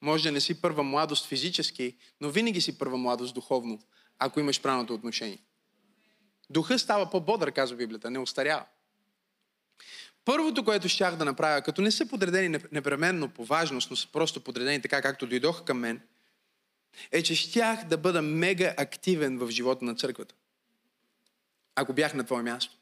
Може 0.00 0.22
да 0.22 0.32
не 0.32 0.40
си 0.40 0.60
първа 0.60 0.82
младост 0.82 1.26
физически, 1.26 1.96
но 2.20 2.30
винаги 2.30 2.60
си 2.60 2.78
първа 2.78 2.96
младост 2.96 3.34
духовно, 3.34 3.82
ако 4.18 4.40
имаш 4.40 4.62
правилното 4.62 4.94
отношение. 4.94 5.38
Духа 6.50 6.78
става 6.78 7.10
по-бодър, 7.10 7.52
казва 7.52 7.76
Библията, 7.76 8.10
не 8.10 8.18
устарява. 8.18 8.64
Първото, 10.26 10.64
което 10.64 10.88
щях 10.88 11.16
да 11.16 11.24
направя, 11.24 11.62
като 11.62 11.82
не 11.82 11.90
са 11.90 12.06
подредени 12.06 12.58
непременно 12.72 13.28
по 13.28 13.44
важност, 13.44 13.90
но 13.90 13.96
са 13.96 14.08
просто 14.12 14.40
подредени 14.40 14.82
така, 14.82 15.02
както 15.02 15.26
дойдоха 15.26 15.64
към 15.64 15.78
мен, 15.78 16.00
е, 17.12 17.22
че 17.22 17.34
щях 17.34 17.84
да 17.84 17.96
бъда 17.96 18.22
мега 18.22 18.74
активен 18.76 19.38
в 19.38 19.50
живота 19.50 19.84
на 19.84 19.94
църквата. 19.94 20.34
Ако 21.74 21.92
бях 21.92 22.14
на 22.14 22.24
твое 22.24 22.42
място. 22.42 22.76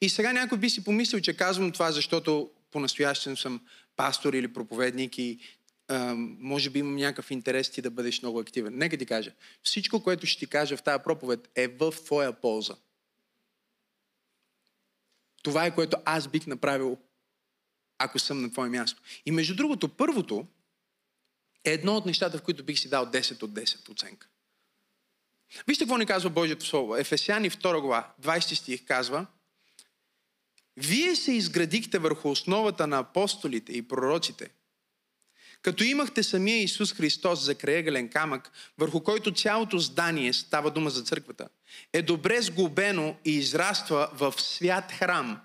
И 0.00 0.08
сега 0.08 0.32
някой 0.32 0.58
би 0.58 0.70
си 0.70 0.84
помислил, 0.84 1.20
че 1.20 1.36
казвам 1.36 1.72
това, 1.72 1.92
защото 1.92 2.50
по-настоящен 2.70 3.36
съм 3.36 3.60
пастор 3.96 4.32
или 4.32 4.52
проповедник 4.52 5.18
и 5.18 5.38
а, 5.88 6.14
може 6.38 6.70
би 6.70 6.78
имам 6.78 6.96
някакъв 6.96 7.30
интерес 7.30 7.70
ти 7.70 7.82
да 7.82 7.90
бъдеш 7.90 8.22
много 8.22 8.38
активен. 8.38 8.72
Нека 8.76 8.96
ти 8.96 9.06
кажа, 9.06 9.32
всичко, 9.62 10.02
което 10.02 10.26
ще 10.26 10.38
ти 10.38 10.46
кажа 10.46 10.76
в 10.76 10.82
тази 10.82 11.02
проповед 11.04 11.48
е 11.54 11.68
в 11.68 11.94
твоя 12.04 12.32
полза. 12.32 12.74
Това 15.42 15.66
е 15.66 15.74
което 15.74 15.96
аз 16.04 16.28
бих 16.28 16.46
направил, 16.46 16.98
ако 17.98 18.18
съм 18.18 18.42
на 18.42 18.52
твое 18.52 18.68
място. 18.68 19.02
И 19.26 19.30
между 19.30 19.56
другото, 19.56 19.88
първото 19.88 20.46
е 21.64 21.72
едно 21.72 21.96
от 21.96 22.06
нещата, 22.06 22.38
в 22.38 22.42
които 22.42 22.64
бих 22.64 22.78
си 22.78 22.88
дал 22.88 23.06
10 23.06 23.42
от 23.42 23.50
10 23.50 23.88
оценка. 23.88 24.28
Вижте 25.66 25.84
какво 25.84 25.96
ни 25.96 26.06
казва 26.06 26.30
Божието 26.30 26.66
Слово. 26.66 26.96
Ефесяни 26.96 27.50
2 27.50 27.80
глава, 27.80 28.14
20 28.22 28.54
стих 28.54 28.84
казва 28.84 29.26
Вие 30.76 31.16
се 31.16 31.32
изградихте 31.32 31.98
върху 31.98 32.30
основата 32.30 32.86
на 32.86 32.98
апостолите 32.98 33.72
и 33.72 33.88
пророците, 33.88 34.50
като 35.62 35.84
имахте 35.84 36.22
самия 36.22 36.62
Исус 36.62 36.92
Христос 36.92 37.44
за 37.44 37.54
краягален 37.54 38.08
камък, 38.08 38.50
върху 38.78 39.00
който 39.00 39.34
цялото 39.34 39.78
здание, 39.78 40.32
става 40.32 40.70
дума 40.70 40.90
за 40.90 41.02
църквата, 41.02 41.48
е 41.92 42.02
добре 42.02 42.42
сгубено 42.42 43.16
и 43.24 43.32
израства 43.32 44.10
в 44.12 44.34
свят 44.38 44.92
храм, 44.92 45.40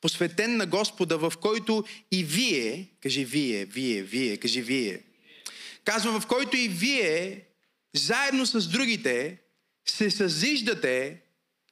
посветен 0.00 0.56
на 0.56 0.66
Господа, 0.66 1.18
в 1.18 1.32
който 1.40 1.84
и 2.12 2.24
вие, 2.24 2.88
кажи 3.02 3.24
вие, 3.24 3.64
вие, 3.64 4.02
вие, 4.02 4.36
кажи 4.36 4.62
вие, 4.62 5.02
казва, 5.84 6.20
в 6.20 6.26
който 6.26 6.56
и 6.56 6.68
вие, 6.68 7.44
заедно 7.94 8.46
с 8.46 8.68
другите, 8.68 9.38
се 9.88 10.10
съзиждате 10.10 11.20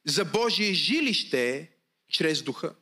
за 0.05 0.25
Божие 0.25 0.73
жилище 0.73 1.69
чрез 2.11 2.43
духа. 2.43 2.75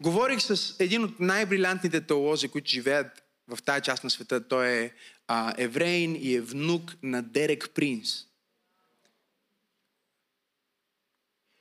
Говорих 0.00 0.40
с 0.40 0.76
един 0.78 1.04
от 1.04 1.20
най-брилянтните 1.20 2.00
теолози, 2.00 2.48
които 2.48 2.70
живеят 2.70 3.27
в 3.48 3.62
тази 3.62 3.82
част 3.82 4.04
на 4.04 4.10
света. 4.10 4.48
Той 4.48 4.68
е 4.68 4.92
а, 5.28 5.54
евреин 5.58 6.16
и 6.20 6.34
е 6.34 6.40
внук 6.40 6.96
на 7.02 7.22
Дерек 7.22 7.70
Принц. 7.74 8.24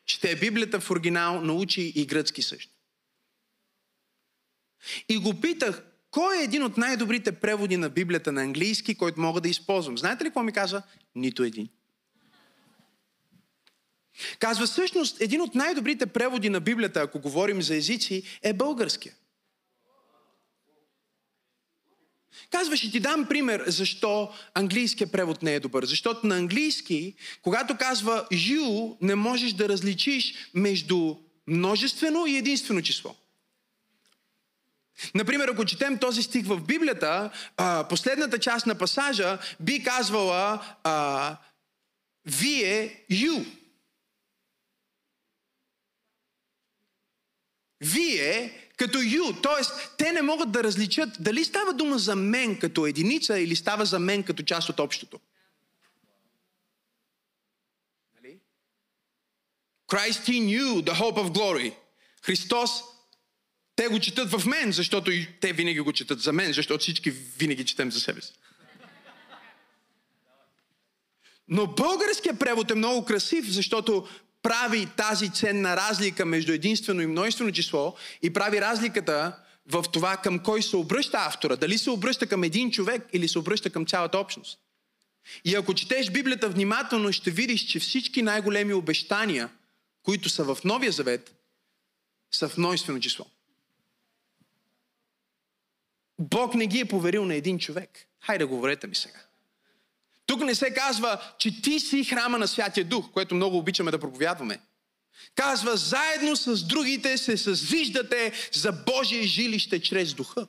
Чете 0.06 0.36
Библията 0.36 0.80
в 0.80 0.92
оригинал, 0.92 1.42
научи 1.42 1.94
и 1.96 2.06
гръцки 2.06 2.42
също. 2.42 2.74
И 5.10 5.18
го 5.18 5.42
питах, 5.42 5.84
кой 6.12 6.38
е 6.38 6.44
един 6.44 6.64
от 6.64 6.78
най-добрите 6.78 7.32
преводи 7.32 7.78
на 7.78 7.90
Библията 7.90 8.32
на 8.32 8.42
английски, 8.42 8.96
който 8.96 9.22
мога 9.22 9.42
да 9.42 9.50
използвам? 9.50 9.98
Знаете 9.98 10.24
ли 10.24 10.28
какво 10.28 10.44
ми 10.44 10.52
каза? 10.52 10.84
Нито 11.16 11.44
един. 11.44 11.70
Казва, 14.40 14.66
всъщност, 14.66 15.22
един 15.22 15.42
от 15.42 15.56
най-добрите 15.56 16.06
преводи 16.06 16.50
на 16.50 16.60
Библията, 16.60 17.02
ако 17.02 17.20
говорим 17.20 17.62
за 17.62 17.76
езици, 17.76 18.24
е 18.42 18.54
българския. 18.54 19.16
Казва, 22.52 22.78
ще 22.78 22.92
ти 22.92 23.00
дам 23.00 23.26
пример 23.26 23.64
защо 23.68 24.34
английският 24.54 25.12
превод 25.12 25.44
не 25.44 25.54
е 25.56 25.60
добър. 25.60 25.86
Защото 25.86 26.28
на 26.28 26.38
английски, 26.38 27.14
когато 27.42 27.78
казва 27.78 28.28
you, 28.32 28.98
не 29.02 29.16
можеш 29.16 29.54
да 29.54 29.70
различиш 29.70 30.34
между 30.54 31.16
множествено 31.48 32.26
и 32.26 32.38
единствено 32.38 32.82
число. 32.82 33.16
Например, 35.16 35.48
ако 35.48 35.66
четем 35.66 35.98
този 35.98 36.24
стих 36.24 36.46
в 36.46 36.62
Библията, 36.62 37.30
последната 37.90 38.40
част 38.40 38.66
на 38.66 38.76
пасажа 38.76 39.38
би 39.60 39.84
казвала 39.84 40.66
вие, 42.26 43.06
you. 43.12 43.46
Вие 47.82 48.67
като 48.78 48.98
you, 48.98 49.44
т.е. 49.44 49.88
те 49.98 50.12
не 50.12 50.22
могат 50.22 50.52
да 50.52 50.64
различат 50.64 51.10
дали 51.20 51.46
става 51.46 51.74
дума 51.74 52.00
за 52.00 52.16
мен 52.16 52.60
като 52.60 52.86
единица 52.86 53.40
или 53.40 53.56
става 53.56 53.86
за 53.86 54.00
мен 54.00 54.24
като 54.24 54.44
част 54.44 54.70
от 54.70 54.80
общото. 54.80 55.20
Нали? 58.16 58.40
Christ 59.88 60.30
in 60.30 60.60
you, 60.60 60.82
the 60.82 60.94
hope 60.94 61.18
of 61.18 61.34
glory. 61.34 61.74
Христос, 62.22 62.72
те 63.76 63.88
го 63.88 64.00
четат 64.00 64.32
в 64.32 64.46
мен, 64.46 64.72
защото 64.72 65.12
те 65.42 65.54
винаги 65.54 65.80
го 65.80 65.94
четат 65.94 66.20
за 66.20 66.34
мен, 66.34 66.54
защото 66.54 66.82
всички 66.82 67.12
винаги 67.12 67.66
четем 67.66 67.92
за 67.92 68.00
себе 68.00 68.22
си. 68.22 68.34
Но 71.48 71.68
българският 71.68 72.40
превод 72.40 72.72
е 72.72 72.76
много 72.76 73.06
красив, 73.06 73.46
защото 73.50 74.08
прави 74.48 74.88
тази 74.98 75.30
ценна 75.30 75.78
разлика 75.78 76.26
между 76.26 76.52
единствено 76.52 77.02
и 77.02 77.08
множествено 77.08 77.52
число 77.52 77.96
и 78.22 78.34
прави 78.34 78.62
разликата 78.62 79.40
в 79.72 79.86
това 79.94 80.18
към 80.18 80.40
кой 80.40 80.62
се 80.62 80.78
обръща 80.78 81.18
автора. 81.18 81.56
Дали 81.56 81.78
се 81.78 81.90
обръща 81.90 82.28
към 82.28 82.44
един 82.44 82.72
човек 82.72 83.04
или 83.14 83.28
се 83.28 83.40
обръща 83.40 83.70
към 83.70 83.86
цялата 83.86 84.18
общност. 84.18 84.60
И 85.46 85.56
ако 85.56 85.74
четеш 85.74 86.12
Библията 86.12 86.50
внимателно, 86.50 87.14
ще 87.14 87.32
видиш, 87.32 87.62
че 87.62 87.80
всички 87.80 88.22
най-големи 88.22 88.74
обещания, 88.74 89.50
които 90.04 90.30
са 90.30 90.44
в 90.44 90.58
Новия 90.64 90.92
Завет, 90.92 91.36
са 92.32 92.50
в 92.50 92.58
множествено 92.58 93.00
число. 93.00 93.26
Бог 96.20 96.56
не 96.56 96.68
ги 96.68 96.80
е 96.80 96.86
поверил 96.86 97.26
на 97.26 97.36
един 97.36 97.60
човек. 97.60 97.90
Хайде, 98.22 98.46
говорете 98.46 98.88
ми 98.88 98.96
сега. 98.96 99.27
Тук 100.28 100.42
не 100.42 100.56
се 100.56 100.74
казва, 100.74 101.22
че 101.38 101.62
ти 101.62 101.80
си 101.80 102.04
храма 102.04 102.38
на 102.38 102.48
Святия 102.48 102.86
Дух, 102.86 103.12
което 103.12 103.36
много 103.36 103.58
обичаме 103.58 103.92
да 103.92 104.00
проповядваме. 104.00 104.60
Казва, 105.36 105.78
заедно 105.78 106.36
с 106.36 106.64
другите 106.64 107.18
се 107.18 107.38
съзвиждате 107.38 108.34
за 108.54 108.72
Божие 108.72 109.24
жилище 109.24 109.82
чрез 109.82 110.14
Духа. 110.14 110.48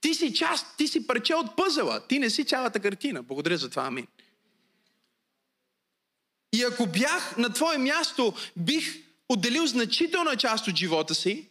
Ти 0.00 0.14
си 0.14 0.34
част, 0.34 0.66
ти 0.76 0.88
си 0.88 1.06
парче 1.06 1.34
от 1.34 1.56
пъзела. 1.56 2.06
Ти 2.06 2.18
не 2.18 2.30
си 2.30 2.44
цялата 2.44 2.80
картина. 2.80 3.22
Благодаря 3.22 3.58
за 3.58 3.70
това, 3.70 3.82
амин. 3.82 4.06
И 6.52 6.62
ако 6.62 6.86
бях 6.86 7.36
на 7.36 7.52
твое 7.52 7.78
място, 7.78 8.34
бих 8.56 8.96
отделил 9.28 9.66
значителна 9.66 10.36
част 10.36 10.68
от 10.68 10.76
живота 10.76 11.14
си 11.14 11.49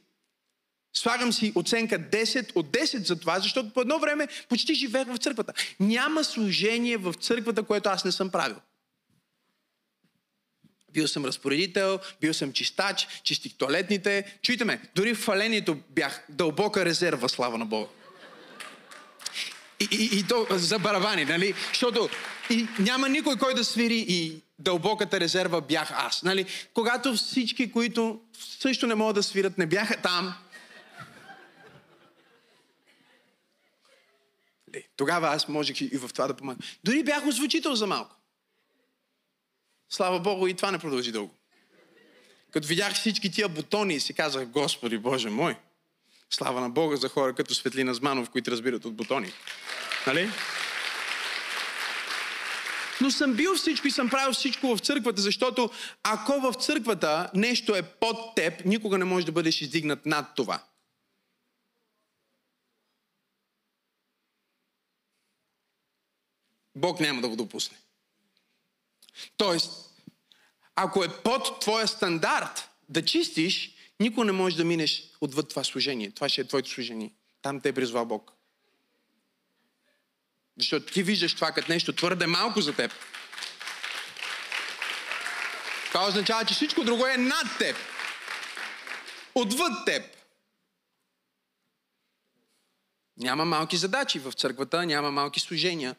Слагам 0.99 1.33
си 1.33 1.51
оценка 1.55 1.99
10 1.99 2.51
от 2.55 2.67
10 2.67 3.05
за 3.05 3.19
това, 3.19 3.39
защото 3.39 3.69
по 3.69 3.81
едно 3.81 3.99
време 3.99 4.27
почти 4.49 4.75
живеех 4.75 5.07
в 5.07 5.17
църквата. 5.17 5.53
Няма 5.79 6.23
служение 6.23 6.97
в 6.97 7.13
църквата, 7.13 7.63
което 7.63 7.89
аз 7.89 8.05
не 8.05 8.11
съм 8.11 8.29
правил. 8.29 8.55
Бил 10.93 11.07
съм 11.07 11.25
разпоредител, 11.25 11.99
бил 12.21 12.33
съм 12.33 12.53
чистач, 12.53 13.07
чистих 13.23 13.53
туалетните. 13.57 14.39
Чуйте 14.41 14.65
ме, 14.65 14.81
дори 14.95 15.13
в 15.13 15.19
фалението 15.19 15.77
бях 15.89 16.23
дълбока 16.29 16.85
резерва, 16.85 17.27
слава 17.27 17.57
на 17.57 17.65
Бога. 17.65 17.89
И, 19.79 19.87
и, 19.91 20.19
и 20.19 20.23
то 20.23 20.47
за 20.51 20.79
барабани, 20.79 21.25
нали? 21.25 21.53
Защото 21.67 22.09
и 22.49 22.67
няма 22.79 23.09
никой, 23.09 23.37
кой 23.37 23.53
да 23.53 23.63
свири 23.63 24.05
и 24.07 24.41
дълбоката 24.59 25.19
резерва 25.19 25.61
бях 25.61 25.91
аз. 25.95 26.23
Нали? 26.23 26.45
Когато 26.73 27.13
всички, 27.13 27.71
които 27.71 28.19
също 28.59 28.87
не 28.87 28.95
могат 28.95 29.15
да 29.15 29.23
свират, 29.23 29.57
не 29.57 29.65
бяха 29.65 30.01
там, 30.01 30.35
тогава 34.95 35.27
аз 35.27 35.47
можех 35.47 35.81
и 35.81 35.97
в 35.97 36.09
това 36.13 36.27
да 36.27 36.33
помагам. 36.33 36.61
Дори 36.83 37.03
бях 37.03 37.27
озвучител 37.27 37.75
за 37.75 37.87
малко. 37.87 38.15
Слава 39.89 40.19
Богу, 40.19 40.47
и 40.47 40.53
това 40.53 40.71
не 40.71 40.79
продължи 40.79 41.11
дълго. 41.11 41.35
Като 42.51 42.67
видях 42.67 42.93
всички 42.93 43.31
тия 43.31 43.49
бутони 43.49 43.99
си 43.99 44.13
казах, 44.13 44.47
Господи 44.47 44.97
Боже 44.97 45.29
мой, 45.29 45.55
слава 46.29 46.61
на 46.61 46.69
Бога 46.69 46.95
за 46.95 47.09
хора 47.09 47.35
като 47.35 47.53
Светлина 47.53 47.93
Зманов, 47.93 48.29
които 48.29 48.51
разбират 48.51 48.85
от 48.85 48.95
бутони. 48.95 49.31
Нали? 50.07 50.29
Но 53.01 53.11
съм 53.11 53.33
бил 53.33 53.55
всичко 53.55 53.87
и 53.87 53.91
съм 53.91 54.09
правил 54.09 54.33
всичко 54.33 54.75
в 54.75 54.79
църквата, 54.79 55.21
защото 55.21 55.69
ако 56.03 56.39
в 56.39 56.53
църквата 56.53 57.29
нещо 57.33 57.75
е 57.75 57.81
под 57.81 58.35
теб, 58.35 58.65
никога 58.65 58.97
не 58.97 59.05
можеш 59.05 59.25
да 59.25 59.31
бъдеш 59.31 59.61
издигнат 59.61 60.05
над 60.05 60.25
това. 60.35 60.63
Бог 66.79 66.99
няма 66.99 67.21
да 67.21 67.29
го 67.29 67.35
допусне. 67.35 67.77
Тоест, 69.37 69.89
ако 70.75 71.03
е 71.03 71.21
под 71.23 71.59
твоя 71.59 71.87
стандарт 71.87 72.69
да 72.89 73.05
чистиш, 73.05 73.71
никой 73.99 74.25
не 74.25 74.31
може 74.31 74.57
да 74.57 74.65
минеш 74.65 75.03
отвъд 75.21 75.49
това 75.49 75.63
служение. 75.63 76.11
Това 76.11 76.29
ще 76.29 76.41
е 76.41 76.47
твоето 76.47 76.69
служение. 76.69 77.11
Там 77.41 77.61
те 77.61 77.69
е 77.69 77.73
призвал 77.73 78.05
Бог. 78.05 78.31
Защото 80.57 80.93
ти 80.93 81.03
виждаш 81.03 81.35
това 81.35 81.51
като 81.51 81.71
нещо 81.71 81.93
твърде 81.93 82.27
малко 82.27 82.61
за 82.61 82.75
теб. 82.75 82.91
Това 85.87 86.07
означава, 86.07 86.45
че 86.45 86.53
всичко 86.53 86.83
друго 86.83 87.05
е 87.05 87.17
над 87.17 87.57
теб. 87.57 87.77
Отвъд 89.35 89.85
теб. 89.85 90.03
Няма 93.17 93.45
малки 93.45 93.77
задачи 93.77 94.19
в 94.19 94.31
църквата, 94.31 94.85
няма 94.85 95.11
малки 95.11 95.39
служения. 95.39 95.95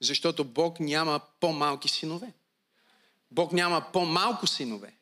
Защото 0.00 0.44
Бог 0.44 0.80
няма 0.80 1.20
по-малки 1.40 1.88
синове. 1.88 2.32
Бог 3.30 3.52
няма 3.52 3.86
по-малко 3.92 4.46
синове. 4.46 4.94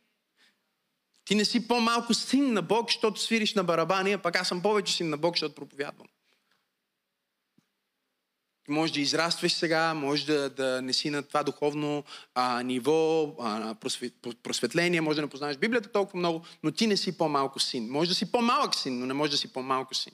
Ти 1.25 1.35
не 1.35 1.45
си 1.45 1.69
по-малко 1.69 2.15
син 2.15 2.53
на 2.53 2.63
Бог, 2.63 2.89
защото 2.89 3.21
свириш 3.21 3.55
на 3.55 3.65
барабани, 3.65 4.13
а 4.13 4.19
пък 4.19 4.37
аз 4.37 4.49
съм 4.49 4.63
повече 4.63 4.93
син 4.93 5.09
на 5.09 5.17
Бог, 5.17 5.35
защото 5.35 5.55
проповядвам. 5.55 6.07
Ти 8.67 8.93
да 8.93 9.01
израстваш 9.01 9.53
сега, 9.53 9.95
може 9.95 10.27
да, 10.27 10.51
да 10.51 10.83
не 10.83 10.93
си 10.93 11.11
на 11.11 11.23
това 11.23 11.43
духовно 11.43 12.05
а, 12.35 12.63
ниво, 12.63 13.35
а, 13.41 13.75
просветление, 14.43 15.01
може 15.01 15.17
да 15.17 15.23
не 15.23 15.29
познаваш 15.29 15.57
Библията 15.57 15.93
толкова 15.93 16.19
много, 16.19 16.45
но 16.63 16.71
ти 16.71 16.87
не 16.87 16.97
си 16.97 17.19
по-малко 17.19 17.61
син. 17.61 17.89
Може 17.91 18.09
да 18.09 18.15
си 18.15 18.33
по-малък 18.33 18.75
син, 18.75 18.99
но 18.99 19.07
не 19.07 19.15
може 19.15 19.31
да 19.31 19.37
си 19.37 19.53
по-малко 19.53 19.95
син. 19.95 20.13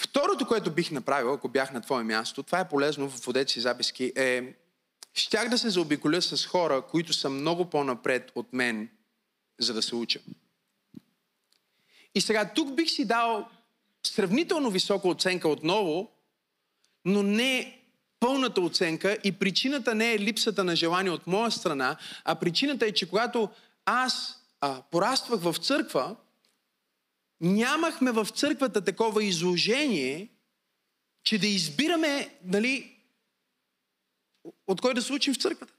Второто, 0.00 0.46
което 0.46 0.70
бих 0.70 0.90
направил, 0.90 1.32
ако 1.32 1.48
бях 1.48 1.72
на 1.72 1.80
твое 1.80 2.04
място, 2.04 2.42
това 2.42 2.60
е 2.60 2.68
полезно 2.68 3.10
в 3.10 3.24
водете 3.24 3.52
си 3.52 3.60
записки, 3.60 4.12
е 4.16 4.54
щях 5.14 5.48
да 5.48 5.58
се 5.58 5.70
заобиколя 5.70 6.22
с 6.22 6.46
хора, 6.46 6.82
които 6.82 7.12
са 7.12 7.30
много 7.30 7.70
по-напред 7.70 8.32
от 8.34 8.52
мен, 8.52 8.88
за 9.58 9.74
да 9.74 9.82
се 9.82 9.94
уча. 9.94 10.20
И 12.14 12.20
сега 12.20 12.52
тук 12.54 12.74
бих 12.74 12.90
си 12.90 13.04
дал 13.04 13.48
сравнително 14.06 14.70
висока 14.70 15.08
оценка 15.08 15.48
отново, 15.48 16.10
но 17.04 17.22
не 17.22 17.80
пълната 18.20 18.60
оценка 18.60 19.18
и 19.24 19.32
причината 19.32 19.94
не 19.94 20.12
е 20.12 20.18
липсата 20.18 20.64
на 20.64 20.76
желание 20.76 21.10
от 21.10 21.26
моя 21.26 21.50
страна, 21.50 21.96
а 22.24 22.34
причината 22.34 22.86
е, 22.86 22.92
че 22.92 23.08
когато 23.08 23.48
аз 23.84 24.42
а, 24.60 24.82
пораствах 24.90 25.40
в 25.40 25.54
църква, 25.60 26.16
нямахме 27.40 28.12
в 28.12 28.28
църквата 28.34 28.84
такова 28.84 29.24
изложение, 29.24 30.28
че 31.24 31.38
да 31.38 31.46
избираме, 31.46 32.38
нали, 32.44 32.96
от 34.66 34.80
кой 34.80 34.94
да 34.94 35.02
се 35.02 35.12
учим 35.12 35.34
в 35.34 35.38
църквата. 35.38 35.72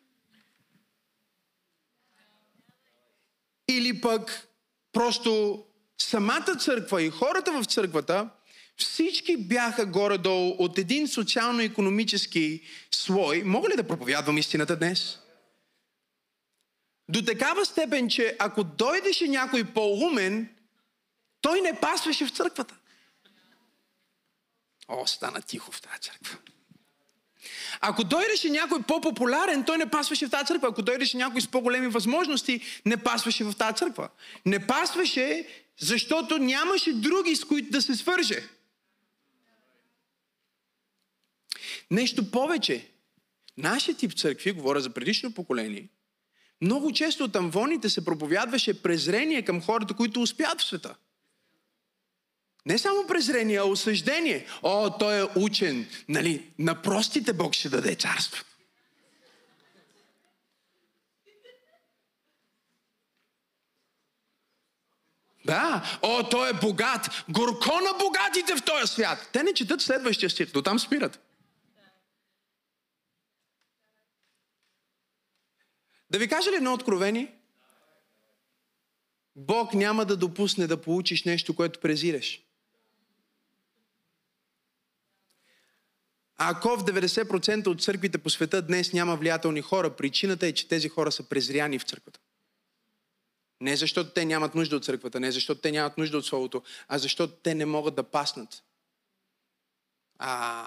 Или 3.68 4.02
пък 4.02 4.48
просто 4.92 5.64
самата 5.98 6.56
църква 6.60 7.04
и 7.04 7.10
хората 7.10 7.62
в 7.62 7.66
църквата, 7.66 8.30
всички 8.78 9.38
бяха 9.38 9.86
горе-долу 9.86 10.56
от 10.60 10.78
един 10.78 11.08
социално-економически 11.08 12.62
слой. 12.92 13.44
Мога 13.46 13.70
ли 13.70 13.76
да 13.76 13.88
проповядвам 13.88 14.38
истината 14.38 14.76
днес? 14.76 15.20
До 17.10 17.22
такава 17.22 17.66
степен, 17.66 18.10
че 18.10 18.36
ако 18.40 18.64
дойдеше 18.64 19.28
някой 19.28 19.64
по-умен, 19.64 20.56
той 21.42 21.62
не 21.62 21.80
пасваше 21.80 22.26
в 22.26 22.32
църквата. 22.32 22.76
О, 24.88 25.08
стана 25.08 25.42
тихо 25.42 25.72
в 25.72 25.82
тази 25.82 26.00
църква. 26.00 26.38
Ако 27.82 28.04
дойдеше 28.04 28.50
някой 28.50 28.82
по-популярен, 28.84 29.64
той 29.66 29.78
не 29.78 29.90
пасваше 29.90 30.28
в 30.28 30.30
тази 30.30 30.46
църква. 30.46 30.68
Ако 30.68 30.82
дойдеше 30.82 31.18
някой 31.18 31.42
с 31.42 31.48
по-големи 31.48 31.88
възможности, 31.88 32.62
не 32.86 33.04
пасваше 33.04 33.44
в 33.44 33.54
тази 33.58 33.78
църква. 33.78 34.10
Не 34.46 34.68
пасваше, 34.68 35.48
защото 35.80 36.38
нямаше 36.38 36.94
други, 36.94 37.36
с 37.36 37.44
които 37.44 37.72
да 37.72 37.82
се 37.82 37.96
свърже. 37.96 38.50
Нещо 41.92 42.32
повече. 42.32 42.92
Нашия 43.58 43.96
тип 43.96 44.18
църкви, 44.18 44.52
говоря 44.52 44.82
за 44.82 44.90
предишно 44.90 45.34
поколение, 45.34 45.88
много 46.62 46.94
често 46.94 47.24
от 47.24 47.36
амвоните 47.36 47.90
се 47.90 48.06
проповядваше 48.06 48.82
презрение 48.82 49.46
към 49.46 49.62
хората, 49.62 49.94
които 49.94 50.22
успят 50.22 50.62
в 50.62 50.64
света. 50.64 50.96
Не 52.70 52.78
само 52.78 53.08
презрение, 53.08 53.58
а 53.58 53.64
осъждение. 53.64 54.46
О, 54.64 54.98
той 54.98 55.22
е 55.22 55.28
учен. 55.36 55.90
Нали, 56.10 56.52
на 56.60 56.82
простите 56.82 57.34
Бог 57.34 57.54
ще 57.54 57.70
даде 57.70 57.96
царство. 57.96 58.46
Да, 65.46 66.00
о, 66.02 66.30
той 66.30 66.50
е 66.50 66.54
богат. 66.54 67.24
Горко 67.30 67.72
на 67.72 67.98
богатите 68.00 68.56
в 68.56 68.64
този 68.66 68.94
свят. 68.94 69.30
Те 69.34 69.44
не 69.44 69.54
четат 69.54 69.82
следващия 69.82 70.30
стих, 70.30 70.52
до 70.52 70.62
там 70.62 70.80
спират. 70.80 71.20
Да 76.10 76.20
ви 76.20 76.28
кажа 76.28 76.52
ли 76.52 76.56
едно 76.56 76.74
откровение? 76.74 77.34
Бог 79.36 79.74
няма 79.74 80.06
да 80.06 80.18
допусне 80.18 80.68
да 80.68 80.82
получиш 80.82 81.24
нещо, 81.24 81.56
което 81.56 81.80
презираш. 81.80 82.49
Ако 86.42 86.78
в 86.78 86.84
90% 86.84 87.68
от 87.68 87.82
църквите 87.82 88.18
по 88.18 88.30
света 88.30 88.62
днес 88.62 88.94
няма 88.94 89.16
влиятелни 89.16 89.62
хора, 89.62 89.96
причината 89.96 90.48
е, 90.48 90.52
че 90.52 90.68
тези 90.68 90.90
хора 90.90 91.12
са 91.12 91.24
презряни 91.24 91.80
в 91.80 91.84
църквата. 91.84 92.20
Не 93.62 93.78
защото 93.78 94.10
те 94.10 94.26
нямат 94.26 94.56
нужда 94.56 94.76
от 94.76 94.86
църквата, 94.86 95.20
не 95.20 95.32
защото 95.32 95.62
те 95.62 95.72
нямат 95.72 95.98
нужда 95.98 96.18
от 96.18 96.26
Словото, 96.26 96.64
а 96.88 96.98
защото 96.98 97.34
те 97.34 97.56
не 97.56 97.66
могат 97.66 97.96
да 97.96 98.04
паснат. 98.04 98.64
А, 100.20 100.66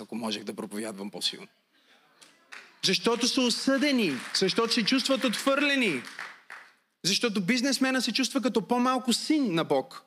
ако 0.00 0.14
можех 0.14 0.44
да 0.44 0.54
проповядвам 0.54 1.10
по-силно. 1.10 1.48
Защото 2.84 3.28
са 3.28 3.40
осъдени, 3.40 4.12
защото 4.34 4.72
се 4.72 4.84
чувстват 4.84 5.24
отвърлени, 5.24 6.02
защото 7.04 7.40
бизнесмена 7.40 8.02
се 8.02 8.12
чувства 8.12 8.42
като 8.42 8.68
по-малко 8.68 9.12
син 9.12 9.54
на 9.54 9.64
Бог, 9.64 10.04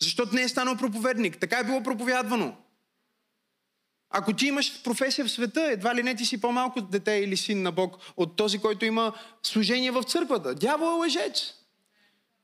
защото 0.00 0.34
не 0.34 0.42
е 0.42 0.48
станал 0.48 0.76
проповедник. 0.76 1.38
Така 1.38 1.58
е 1.58 1.64
било 1.64 1.82
проповядвано. 1.82 2.56
Ако 4.10 4.32
ти 4.32 4.46
имаш 4.46 4.82
професия 4.82 5.24
в 5.24 5.30
света, 5.30 5.68
едва 5.72 5.94
ли 5.94 6.02
не 6.02 6.14
ти 6.14 6.24
си 6.24 6.40
по-малко 6.40 6.80
дете 6.80 7.12
или 7.12 7.36
син 7.36 7.62
на 7.62 7.72
Бог 7.72 7.96
от 8.16 8.36
този, 8.36 8.58
който 8.58 8.84
има 8.84 9.12
служение 9.42 9.90
в 9.90 10.02
църквата. 10.02 10.54
Дявол 10.54 10.86
е 10.86 10.98
лъжец. 10.98 11.54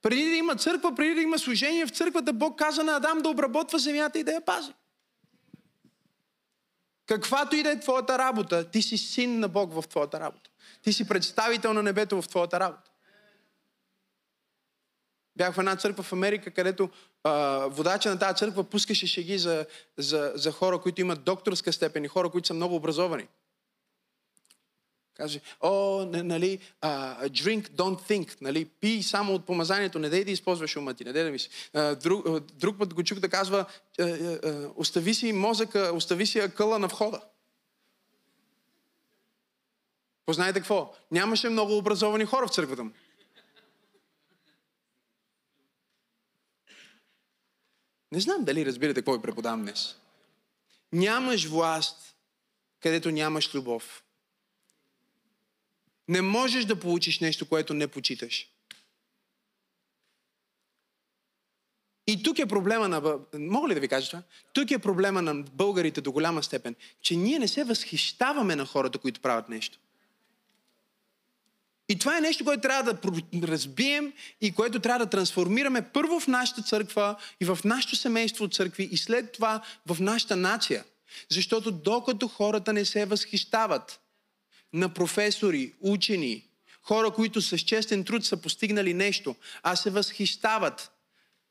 Преди 0.03 0.25
да 0.25 0.37
има 0.37 0.57
църква, 0.57 0.95
преди 0.95 1.15
да 1.15 1.21
има 1.21 1.39
служение 1.39 1.87
в 1.87 1.91
църквата, 1.91 2.33
Бог 2.33 2.59
каза 2.59 2.85
на 2.85 2.97
Адам 2.97 3.19
да 3.19 3.29
обработва 3.29 3.79
земята 3.79 4.19
и 4.19 4.25
да 4.25 4.33
я 4.33 4.41
пази. 4.41 4.73
Каквато 7.07 7.57
и 7.57 7.63
да 7.63 7.71
е 7.71 7.81
твоята 7.81 8.19
работа, 8.19 8.71
ти 8.71 8.83
си 8.83 8.99
син 8.99 9.41
на 9.41 9.49
Бог 9.49 9.73
в 9.73 9.89
твоята 9.89 10.21
работа. 10.21 10.51
Ти 10.83 10.93
си 10.93 11.09
представител 11.09 11.73
на 11.73 11.83
небето 11.83 12.23
в 12.23 12.29
твоята 12.29 12.61
работа. 12.61 12.91
Бях 15.37 15.55
в 15.55 15.59
една 15.59 15.77
църква 15.77 16.03
в 16.03 16.13
Америка, 16.13 16.51
където 16.51 16.91
а, 17.25 17.67
водача 17.67 18.11
на 18.11 18.19
тази 18.19 18.37
църква 18.37 18.65
пускаше 18.65 19.07
шеги 19.07 19.39
за, 19.39 19.67
за, 19.97 20.33
за 20.35 20.53
хора, 20.53 20.79
които 20.79 21.01
имат 21.01 21.25
докторска 21.25 21.73
степен 21.73 22.05
и 22.05 22.09
хора, 22.09 22.31
които 22.31 22.47
са 22.47 22.55
много 22.55 22.75
образовани. 22.75 23.27
Каже, 25.17 25.41
о, 25.61 26.05
нали, 26.05 26.59
uh, 26.83 27.29
drink, 27.29 27.69
don't 27.69 28.11
think, 28.11 28.37
нали, 28.41 28.65
пий 28.65 29.03
само 29.03 29.35
от 29.35 29.47
помазанието, 29.47 29.99
не 29.99 30.09
дай 30.09 30.25
да 30.25 30.31
използваш 30.31 30.77
ума 30.77 30.95
ти, 30.95 31.05
не 31.05 31.13
дай 31.13 31.25
да 31.25 31.31
мисли. 31.31 31.51
Uh, 31.75 32.03
друг, 32.03 32.27
uh, 32.27 32.53
друг 32.53 32.79
път 32.79 32.95
го 32.95 33.03
чух 33.03 33.19
да 33.19 33.29
казва, 33.29 33.65
uh, 33.99 34.41
uh, 34.45 34.73
остави 34.77 35.15
си 35.15 35.33
мозъка, 35.33 35.91
остави 35.95 36.27
си 36.27 36.43
къла 36.57 36.79
на 36.79 36.87
входа. 36.87 37.21
Познайте 40.27 40.61
какво? 40.61 40.95
Нямаше 41.11 41.49
много 41.49 41.77
образовани 41.77 42.25
хора 42.25 42.47
в 42.47 42.51
църквата 42.51 42.85
му. 42.85 42.91
Не 48.13 48.21
знам 48.21 48.45
дали 48.45 48.67
разбирате 48.67 49.01
какво 49.01 49.13
ви 49.13 49.23
преподавам 49.23 49.63
днес. 49.63 49.97
Нямаш 50.93 51.47
власт, 51.47 52.17
където 52.81 53.11
нямаш 53.11 53.55
любов. 53.55 54.05
Не 56.09 56.23
можеш 56.23 56.65
да 56.65 56.81
получиш 56.81 57.21
нещо, 57.21 57.49
което 57.49 57.75
не 57.75 57.89
почиташ. 57.89 58.49
И 62.07 62.23
тук 62.23 62.39
е 62.39 62.47
проблема 62.47 62.89
на... 62.89 63.19
Мога 63.35 63.69
ли 63.69 63.75
да 63.75 63.81
ви 63.81 63.89
кажа 63.89 64.07
това? 64.07 64.23
Тук 64.53 64.71
е 64.71 64.79
проблема 64.79 65.23
на 65.23 65.35
българите 65.35 66.01
до 66.01 66.13
голяма 66.13 66.43
степен, 66.43 66.75
че 67.01 67.17
ние 67.17 67.39
не 67.39 67.49
се 67.49 67.65
възхищаваме 67.65 68.57
на 68.57 68.67
хората, 68.67 68.99
които 68.99 69.21
правят 69.21 69.49
нещо. 69.49 69.79
И 71.89 71.99
това 71.99 72.19
е 72.19 72.21
нещо, 72.21 72.45
което 72.45 72.63
трябва 72.63 72.93
да 72.93 73.49
разбием 73.49 74.13
и 74.41 74.53
което 74.53 74.81
трябва 74.81 75.05
да 75.07 75.11
трансформираме 75.11 75.83
първо 75.83 76.21
в 76.21 76.27
нашата 76.27 76.63
църква 76.63 77.17
и 77.41 77.45
в 77.45 77.59
нашето 77.65 77.97
семейство 77.97 78.45
от 78.45 78.55
църкви 78.55 78.89
и 78.93 78.97
след 78.97 79.33
това 79.33 79.63
в 79.87 80.01
нашата 80.01 80.37
нация. 80.37 80.85
Защото 81.31 81.71
докато 81.73 82.29
хората 82.29 82.73
не 82.73 82.85
се 82.85 83.05
възхищават 83.05 84.01
на 84.73 84.89
професори, 84.89 85.73
учени, 85.81 86.45
хора, 86.83 87.11
които 87.11 87.43
с 87.43 87.59
честен 87.59 88.05
труд 88.05 88.25
са 88.25 88.37
постигнали 88.37 88.95
нещо, 88.95 89.37
а 89.63 89.77
се 89.77 89.91
възхищават 89.91 90.91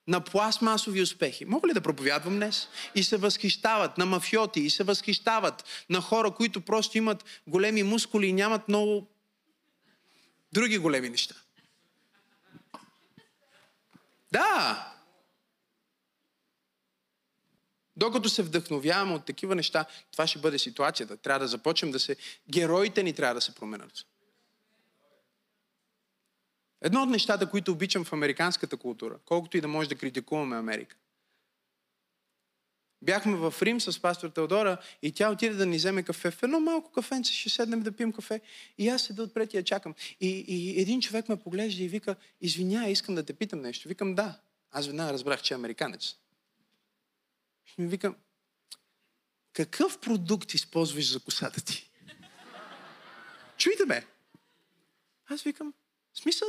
на 0.08 0.22
пластмасови 0.22 1.02
успехи. 1.02 1.46
Мога 1.46 1.68
ли 1.68 1.74
да 1.74 1.82
проповядвам 1.82 2.36
днес? 2.36 2.68
И 2.96 3.04
се 3.04 3.18
възхищават 3.18 3.98
на 3.98 4.06
мафиоти, 4.06 4.60
и 4.60 4.70
се 4.70 4.84
възхищават 4.84 5.64
на 5.90 6.02
хора, 6.02 6.32
които 6.32 6.62
просто 6.62 6.98
имат 6.98 7.26
големи 7.48 7.84
мускули 7.84 8.28
и 8.28 8.34
нямат 8.34 8.68
много 8.68 9.08
други 10.56 10.78
големи 10.78 11.10
неща. 11.10 11.36
Да! 14.32 14.92
Докато 17.96 18.30
се 18.30 18.44
вдъхновяваме 18.44 19.14
от 19.14 19.26
такива 19.26 19.56
неща, 19.56 19.86
това 20.12 20.28
ще 20.28 20.40
бъде 20.40 20.60
ситуацията. 20.60 21.18
Трябва 21.18 21.40
да 21.40 21.48
започнем 21.48 21.92
да 21.92 22.00
се... 22.00 22.16
Героите 22.50 23.04
ни 23.04 23.14
трябва 23.14 23.36
да 23.36 23.42
се 23.42 23.56
променят. 23.56 24.06
Едно 26.82 27.04
от 27.04 27.10
нещата, 27.10 27.50
които 27.50 27.72
обичам 27.72 28.06
в 28.06 28.14
американската 28.14 28.78
култура, 28.78 29.20
колкото 29.26 29.58
и 29.58 29.62
да 29.62 29.68
може 29.68 29.90
да 29.90 29.96
критикуваме 29.96 30.58
Америка, 30.58 30.96
Бяхме 33.06 33.36
в 33.36 33.54
Рим 33.62 33.82
с 33.82 34.02
пастор 34.02 34.30
Теодора 34.30 34.78
и 35.02 35.12
тя 35.12 35.32
отиде 35.32 35.56
да 35.56 35.66
ни 35.66 35.78
вземе 35.78 36.04
кафе. 36.04 36.32
В 36.32 36.44
едно 36.44 36.60
малко 36.60 36.92
кафенце 36.92 37.34
ще 37.34 37.50
седнем 37.50 37.82
да 37.82 37.92
пием 37.92 38.14
кафе. 38.14 38.42
И 38.78 38.90
аз 38.90 39.02
седа 39.02 39.24
отпред 39.24 39.54
и 39.54 39.58
я 39.58 39.64
чакам. 39.64 39.96
И, 40.22 40.46
и 40.48 40.82
един 40.82 41.02
човек 41.02 41.30
ме 41.30 41.36
поглежда 41.36 41.84
и 41.84 41.88
вика, 41.88 42.16
извиняй, 42.42 42.92
искам 42.92 43.16
да 43.16 43.24
те 43.24 43.34
питам 43.34 43.62
нещо. 43.62 43.88
Викам, 43.88 44.16
да. 44.16 44.40
Аз 44.72 44.88
веднага 44.88 45.14
разбрах, 45.14 45.42
че 45.42 45.54
е 45.54 45.56
американец. 45.56 46.16
И 47.78 47.82
ми 47.82 47.88
викам, 47.88 48.16
какъв 49.54 50.00
продукт 50.00 50.54
използваш 50.54 51.12
за 51.12 51.20
косата 51.20 51.62
ти? 51.62 51.90
Чуйте 53.58 53.86
ме. 53.86 54.06
Аз 55.30 55.42
викам, 55.42 55.74
смисъл? 56.14 56.48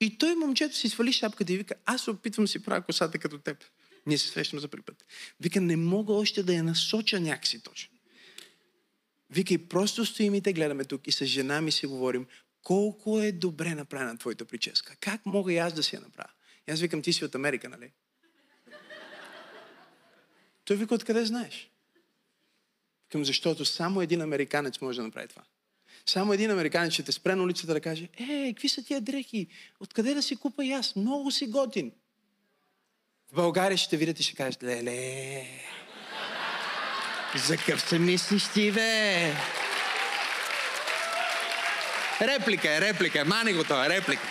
И 0.00 0.18
той 0.18 0.34
момчето 0.34 0.76
си 0.76 0.88
свали 0.88 1.12
шапката 1.12 1.52
и 1.52 1.56
вика, 1.56 1.74
аз 1.84 2.08
опитвам 2.08 2.48
си 2.48 2.62
правя 2.62 2.82
косата 2.82 3.18
като 3.18 3.38
теб. 3.38 3.64
Ние 4.06 4.18
се 4.18 4.28
срещаме 4.28 4.60
за 4.60 4.68
първи 4.68 4.84
път. 4.84 5.04
Вика, 5.40 5.60
не 5.60 5.76
мога 5.76 6.12
още 6.12 6.42
да 6.42 6.54
я 6.54 6.64
насоча 6.64 7.20
някакси 7.20 7.62
точно. 7.62 7.94
Вика, 9.30 9.54
и 9.54 9.68
просто 9.68 10.06
стоим 10.06 10.34
и 10.34 10.40
те 10.40 10.52
гледаме 10.52 10.84
тук 10.84 11.06
и 11.06 11.12
с 11.12 11.26
жена 11.26 11.60
ми 11.60 11.72
си 11.72 11.86
говорим, 11.86 12.26
колко 12.62 13.20
е 13.20 13.32
добре 13.32 13.74
направена 13.74 14.18
твоята 14.18 14.44
прическа. 14.44 14.96
Как 15.00 15.26
мога 15.26 15.52
и 15.52 15.58
аз 15.58 15.72
да 15.72 15.82
си 15.82 15.96
я 15.96 16.00
направя? 16.00 16.30
И 16.68 16.72
аз 16.72 16.80
викам, 16.80 17.02
ти 17.02 17.12
си 17.12 17.24
от 17.24 17.34
Америка, 17.34 17.68
нали? 17.68 17.92
Той 20.64 20.76
вика, 20.76 20.94
откъде 20.94 21.24
знаеш? 21.24 21.70
Викам, 23.08 23.24
защото 23.24 23.64
само 23.64 24.02
един 24.02 24.20
американец 24.20 24.80
може 24.80 24.96
да 24.96 25.04
направи 25.04 25.28
това. 25.28 25.42
Само 26.06 26.32
един 26.32 26.50
американец 26.50 26.92
ще 26.92 27.02
те 27.02 27.12
спре 27.12 27.34
на 27.34 27.42
улицата 27.42 27.74
да 27.74 27.80
каже, 27.80 28.08
е, 28.16 28.52
какви 28.52 28.68
са 28.68 28.84
тия 28.84 29.00
дрехи? 29.00 29.48
Откъде 29.80 30.14
да 30.14 30.22
си 30.22 30.36
купа 30.36 30.64
и 30.64 30.72
аз? 30.72 30.96
Много 30.96 31.30
си 31.30 31.46
готин. 31.46 31.92
България 33.34 33.78
ще 33.78 33.96
видите 33.96 34.20
и 34.20 34.24
ще 34.24 34.36
кажете, 34.36 34.66
леле, 34.66 35.46
за 37.34 37.56
къв 37.56 37.80
се 37.80 37.98
мислиш 37.98 38.44
ти, 38.48 38.72
бе? 38.72 39.32
Реплика 42.22 42.76
е, 42.76 42.80
реплика 42.80 43.20
е. 43.20 43.24
Мани 43.24 43.52
го 43.52 43.64
това, 43.64 43.88
реплика. 43.88 44.22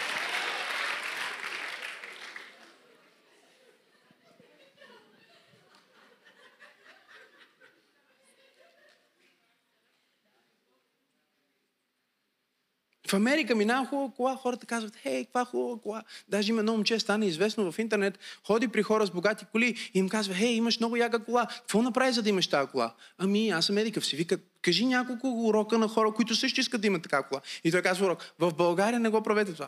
В 13.14 13.16
Америка 13.16 13.56
минава 13.56 13.88
хубава 13.88 14.12
кола, 14.16 14.36
хората 14.36 14.66
казват, 14.66 14.96
хей, 14.96 15.24
каква 15.24 15.46
хубава 15.46 15.82
кола. 15.82 16.04
Даже 16.30 16.52
има 16.52 16.60
едно 16.60 16.72
момче, 16.72 17.00
стане 17.00 17.26
известно 17.26 17.72
в 17.72 17.80
интернет, 17.80 18.20
ходи 18.48 18.68
при 18.68 18.84
хора 18.84 19.06
с 19.06 19.12
богати 19.12 19.46
коли 19.52 19.92
и 19.94 20.00
им 20.00 20.10
казва, 20.10 20.34
хей, 20.34 20.54
имаш 20.54 20.80
много 20.80 20.96
яка 20.96 21.24
кола. 21.24 21.48
Какво 21.48 21.82
направи, 21.82 22.14
за 22.14 22.22
да 22.22 22.30
имаш 22.30 22.48
тази 22.48 22.72
кола? 22.72 22.94
Ами, 23.18 23.50
аз 23.50 23.66
съм 23.66 23.76
медикъв. 23.76 24.06
Си 24.06 24.16
вика, 24.16 24.38
кажи 24.62 24.86
няколко 24.86 25.48
урока 25.48 25.78
на 25.78 25.88
хора, 25.88 26.12
които 26.12 26.36
също 26.36 26.60
искат 26.60 26.82
да 26.82 26.88
имат 26.88 27.04
така 27.04 27.24
кола. 27.24 27.42
И 27.64 27.72
той 27.72 27.82
казва 27.82 28.06
урок, 28.06 28.34
в 28.40 28.54
България 28.54 29.00
не 29.00 29.10
го 29.10 29.24
правете 29.24 29.54
това. 29.54 29.68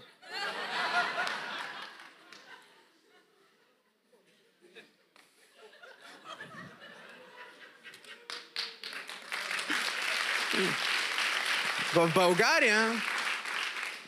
В 11.93 12.12
България 12.15 12.91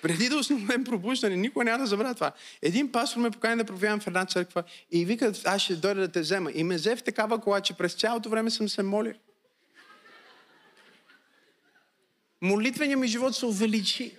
преди 0.07 0.29
да 0.29 0.37
основем 0.37 0.83
пробуждане, 0.83 1.35
никой 1.35 1.65
няма 1.65 1.77
да 1.77 1.85
забравя 1.85 2.13
това. 2.13 2.31
Един 2.61 2.91
пастор 2.91 3.19
ме 3.19 3.31
покани 3.31 3.57
да 3.57 3.65
проповядам 3.65 3.99
в 3.99 4.07
една 4.07 4.25
църква 4.25 4.63
и 4.91 5.05
вика, 5.05 5.33
аз 5.45 5.61
ще 5.61 5.75
дойда 5.75 6.01
да 6.01 6.07
те 6.07 6.19
взема. 6.19 6.51
И 6.51 6.63
ме 6.63 6.75
взе 6.75 6.95
в 6.95 7.03
такава 7.03 7.41
кола, 7.41 7.61
че 7.61 7.73
през 7.73 7.93
цялото 7.93 8.29
време 8.29 8.49
съм 8.49 8.69
се 8.69 8.83
молил. 8.83 9.13
Молитвения 12.41 12.97
ми 12.97 13.07
живот 13.07 13.35
се 13.35 13.45
увеличи. 13.45 14.17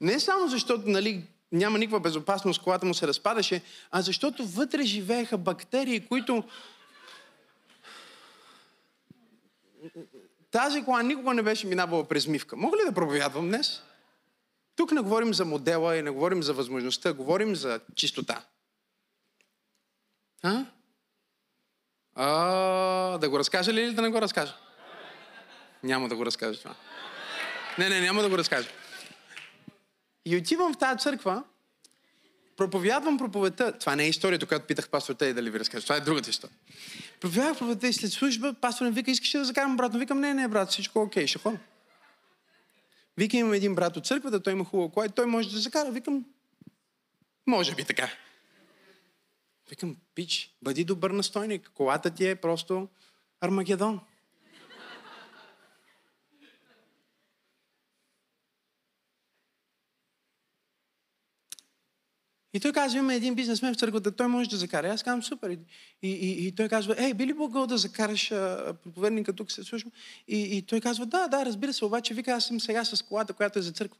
Не 0.00 0.20
само 0.20 0.48
защото 0.48 0.82
нали, 0.86 1.24
няма 1.52 1.78
никаква 1.78 2.00
безопасност, 2.00 2.62
колата 2.62 2.86
му 2.86 2.94
се 2.94 3.06
разпадаше, 3.06 3.62
а 3.90 4.02
защото 4.02 4.46
вътре 4.46 4.82
живееха 4.82 5.38
бактерии, 5.38 6.06
които 6.06 6.44
тази 10.50 10.84
кола 10.84 11.02
никога 11.02 11.34
не 11.34 11.42
беше 11.42 11.66
минавала 11.66 12.08
през 12.08 12.26
мивка. 12.26 12.56
Мога 12.56 12.76
ли 12.76 12.82
да 12.86 12.92
проповядвам 12.92 13.48
днес? 13.48 13.82
Тук 14.76 14.92
не 14.92 15.00
говорим 15.00 15.34
за 15.34 15.44
модела 15.44 15.96
и 15.96 16.02
не 16.02 16.10
говорим 16.10 16.42
за 16.42 16.54
възможността, 16.54 17.12
говорим 17.12 17.56
за 17.56 17.80
чистота. 17.94 18.44
А? 20.42 20.64
а 22.14 23.18
да 23.18 23.30
го 23.30 23.38
разкажа 23.38 23.72
ли 23.72 23.80
или 23.80 23.94
да 23.94 24.02
не 24.02 24.08
го 24.08 24.22
разкажа? 24.22 24.54
Няма 25.82 26.08
да 26.08 26.16
го 26.16 26.26
разкажа 26.26 26.58
това. 26.58 26.74
Не, 27.78 27.88
не, 27.88 28.00
няма 28.00 28.22
да 28.22 28.28
го 28.28 28.38
разкажа. 28.38 28.68
И 30.24 30.36
отивам 30.36 30.74
в 30.74 30.78
тази 30.78 30.98
църква, 30.98 31.44
проповядвам 32.60 33.18
проповедта. 33.18 33.72
Това 33.72 33.96
не 33.96 34.04
е 34.04 34.08
историята, 34.08 34.46
която 34.46 34.66
питах 34.66 34.88
пастор 34.88 35.14
Тей 35.14 35.32
дали 35.32 35.50
ви 35.50 35.58
разкажа. 35.58 35.82
Това 35.82 35.96
е 35.96 36.00
другата 36.00 36.30
история. 36.30 36.56
Проповядах 37.20 37.58
проповедта 37.58 37.88
и 37.88 37.92
след 37.92 38.12
служба, 38.12 38.54
пастор 38.60 38.84
ми 38.86 38.90
вика, 38.90 39.10
искаш 39.10 39.34
ли 39.34 39.38
да 39.38 39.44
закарам 39.44 39.76
брат? 39.76 39.94
Викам, 39.94 40.20
не, 40.20 40.34
не, 40.34 40.48
брат, 40.48 40.70
всичко 40.70 40.98
е 40.98 41.02
окей, 41.02 41.26
ще 41.26 41.38
ходим. 41.38 41.58
Вика, 43.16 43.36
имам 43.36 43.52
един 43.52 43.74
брат 43.74 43.96
от 43.96 44.06
църквата, 44.06 44.40
той 44.40 44.52
има 44.52 44.64
хубаво 44.64 44.88
кое, 44.88 45.08
той 45.08 45.26
може 45.26 45.50
да 45.50 45.58
закара. 45.58 45.90
Викам, 45.90 46.24
може 47.46 47.74
би 47.74 47.84
така. 47.84 48.10
Викам, 49.70 49.96
пич, 50.14 50.56
бъди 50.62 50.84
добър 50.84 51.10
настойник. 51.10 51.70
Колата 51.74 52.10
ти 52.10 52.26
е 52.26 52.34
просто 52.34 52.88
Армагедон. 53.40 54.00
И 62.52 62.60
той 62.60 62.72
казва, 62.72 62.98
имаме 62.98 63.16
един 63.16 63.34
бизнесмен 63.34 63.74
в 63.74 63.76
църквата, 63.76 64.16
той 64.16 64.26
може 64.26 64.50
да 64.50 64.56
закара. 64.56 64.92
Аз 64.92 65.02
казвам, 65.02 65.22
супер. 65.22 65.50
И, 65.50 65.58
и, 66.02 66.46
и 66.46 66.54
той 66.54 66.68
казва, 66.68 66.94
ей, 66.98 67.14
би 67.14 67.26
ли 67.26 67.32
могъл 67.32 67.66
да 67.66 67.78
закараш 67.78 68.32
а, 68.32 68.74
проповедника 68.82 69.32
тук 69.32 69.52
се 69.52 69.64
слушам? 69.64 69.92
И, 70.28 70.56
и 70.56 70.62
той 70.62 70.80
казва, 70.80 71.06
да, 71.06 71.28
да, 71.28 71.46
разбира 71.46 71.72
се, 71.72 71.84
обаче 71.84 72.14
вика, 72.14 72.32
аз 72.32 72.46
съм 72.46 72.60
сега 72.60 72.84
с 72.84 73.02
колата, 73.02 73.32
която 73.32 73.58
е 73.58 73.62
за 73.62 73.72
църква. 73.72 73.98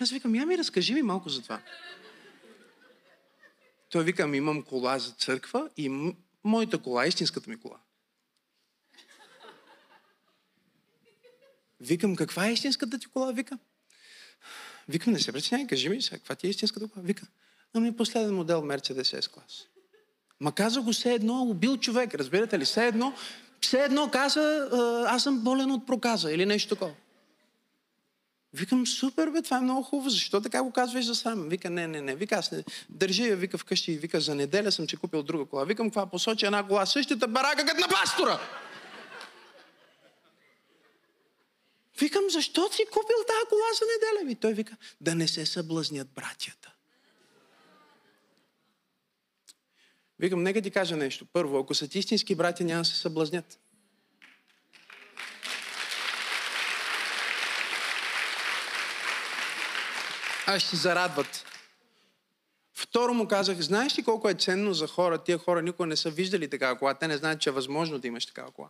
Аз 0.00 0.10
викам, 0.10 0.34
я 0.34 0.46
ми 0.46 0.58
разкажи 0.58 0.94
ми 0.94 1.02
малко 1.02 1.28
за 1.28 1.42
това. 1.42 1.60
Той 3.90 4.04
вика, 4.04 4.22
ами 4.22 4.36
имам 4.36 4.62
кола 4.62 4.98
за 4.98 5.10
църква 5.12 5.70
и 5.76 6.14
моята 6.44 6.78
кола, 6.78 7.06
истинската 7.06 7.50
ми 7.50 7.60
кола. 7.60 7.78
Викам, 11.80 12.16
каква 12.16 12.46
е 12.46 12.52
истинската 12.52 12.98
ти 12.98 13.06
кола? 13.06 13.32
Вика, 13.32 13.58
Викам, 14.88 15.12
не 15.12 15.20
се 15.20 15.32
притеснявай, 15.32 15.66
кажи 15.66 15.88
ми 15.88 16.02
сега, 16.02 16.16
каква 16.16 16.34
ти 16.34 16.46
е 16.46 16.50
истинската 16.50 16.88
кола? 16.88 17.04
Вика, 17.04 17.26
ами 17.74 17.96
последен 17.96 18.34
модел 18.34 18.62
Mercedes 18.62 19.20
S-клас. 19.20 19.66
Ма 20.40 20.52
каза 20.52 20.80
го 20.80 20.92
все 20.92 21.14
едно, 21.14 21.42
убил 21.42 21.76
човек, 21.76 22.14
разбирате 22.14 22.58
ли? 22.58 22.64
Все 22.64 22.86
едно, 22.86 23.14
все 23.60 23.84
едно 23.84 24.10
каза, 24.10 24.68
аз 25.08 25.22
съм 25.22 25.40
болен 25.40 25.70
от 25.70 25.86
проказа 25.86 26.32
или 26.32 26.46
нещо 26.46 26.68
такова. 26.68 26.94
Викам, 28.54 28.86
супер 28.86 29.30
бе, 29.30 29.42
това 29.42 29.56
е 29.56 29.60
много 29.60 29.82
хубаво. 29.82 30.10
Защо 30.10 30.40
така 30.40 30.62
го 30.62 30.72
казваш 30.72 31.04
за 31.04 31.14
сам? 31.14 31.48
Вика, 31.48 31.70
не, 31.70 31.86
не, 31.86 32.00
не. 32.00 32.14
Вика, 32.14 32.34
аз 32.34 32.52
не. 32.52 32.64
Държи 32.88 33.22
я, 33.22 33.36
вика 33.36 33.58
вкъщи 33.58 33.92
и 33.92 33.98
вика, 33.98 34.20
за 34.20 34.34
неделя 34.34 34.72
съм 34.72 34.86
че 34.86 34.96
купил 34.96 35.22
друга 35.22 35.44
кола. 35.44 35.64
Викам, 35.64 35.86
каква 35.86 36.06
посочи 36.06 36.46
една 36.46 36.66
кола, 36.66 36.86
същата 36.86 37.28
барака 37.28 37.66
като 37.66 37.80
на 37.80 37.88
пастора. 37.88 38.40
Викам, 41.98 42.30
защо 42.30 42.72
си 42.72 42.84
купил 42.86 43.16
тази 43.26 43.48
кола 43.48 43.66
за 43.78 43.84
неделя? 43.84 44.32
И 44.32 44.34
той 44.34 44.52
вика, 44.52 44.76
да 45.00 45.14
не 45.14 45.28
се 45.28 45.46
съблазнят 45.46 46.08
братята. 46.08 46.72
Викам, 50.18 50.42
нека 50.42 50.62
ти 50.62 50.70
кажа 50.70 50.96
нещо. 50.96 51.26
Първо, 51.32 51.58
ако 51.58 51.74
са 51.74 51.88
ти 51.88 51.98
истински 51.98 52.34
братя, 52.34 52.64
няма 52.64 52.82
да 52.82 52.84
се 52.84 52.96
съблазнят. 52.96 53.58
А 60.46 60.60
ще 60.60 60.76
зарадват. 60.76 61.44
Второ 62.74 63.14
му 63.14 63.28
казах, 63.28 63.60
знаеш 63.60 63.98
ли 63.98 64.02
колко 64.02 64.28
е 64.28 64.34
ценно 64.34 64.74
за 64.74 64.86
хора? 64.86 65.24
Тия 65.24 65.38
хора 65.38 65.62
никога 65.62 65.86
не 65.86 65.96
са 65.96 66.10
виждали 66.10 66.50
такава 66.50 66.78
кола. 66.78 66.94
Те 66.94 67.08
не 67.08 67.16
знаят, 67.16 67.40
че 67.40 67.48
е 67.48 67.52
възможно 67.52 67.98
да 67.98 68.08
имаш 68.08 68.26
такава 68.26 68.50
кола. 68.50 68.68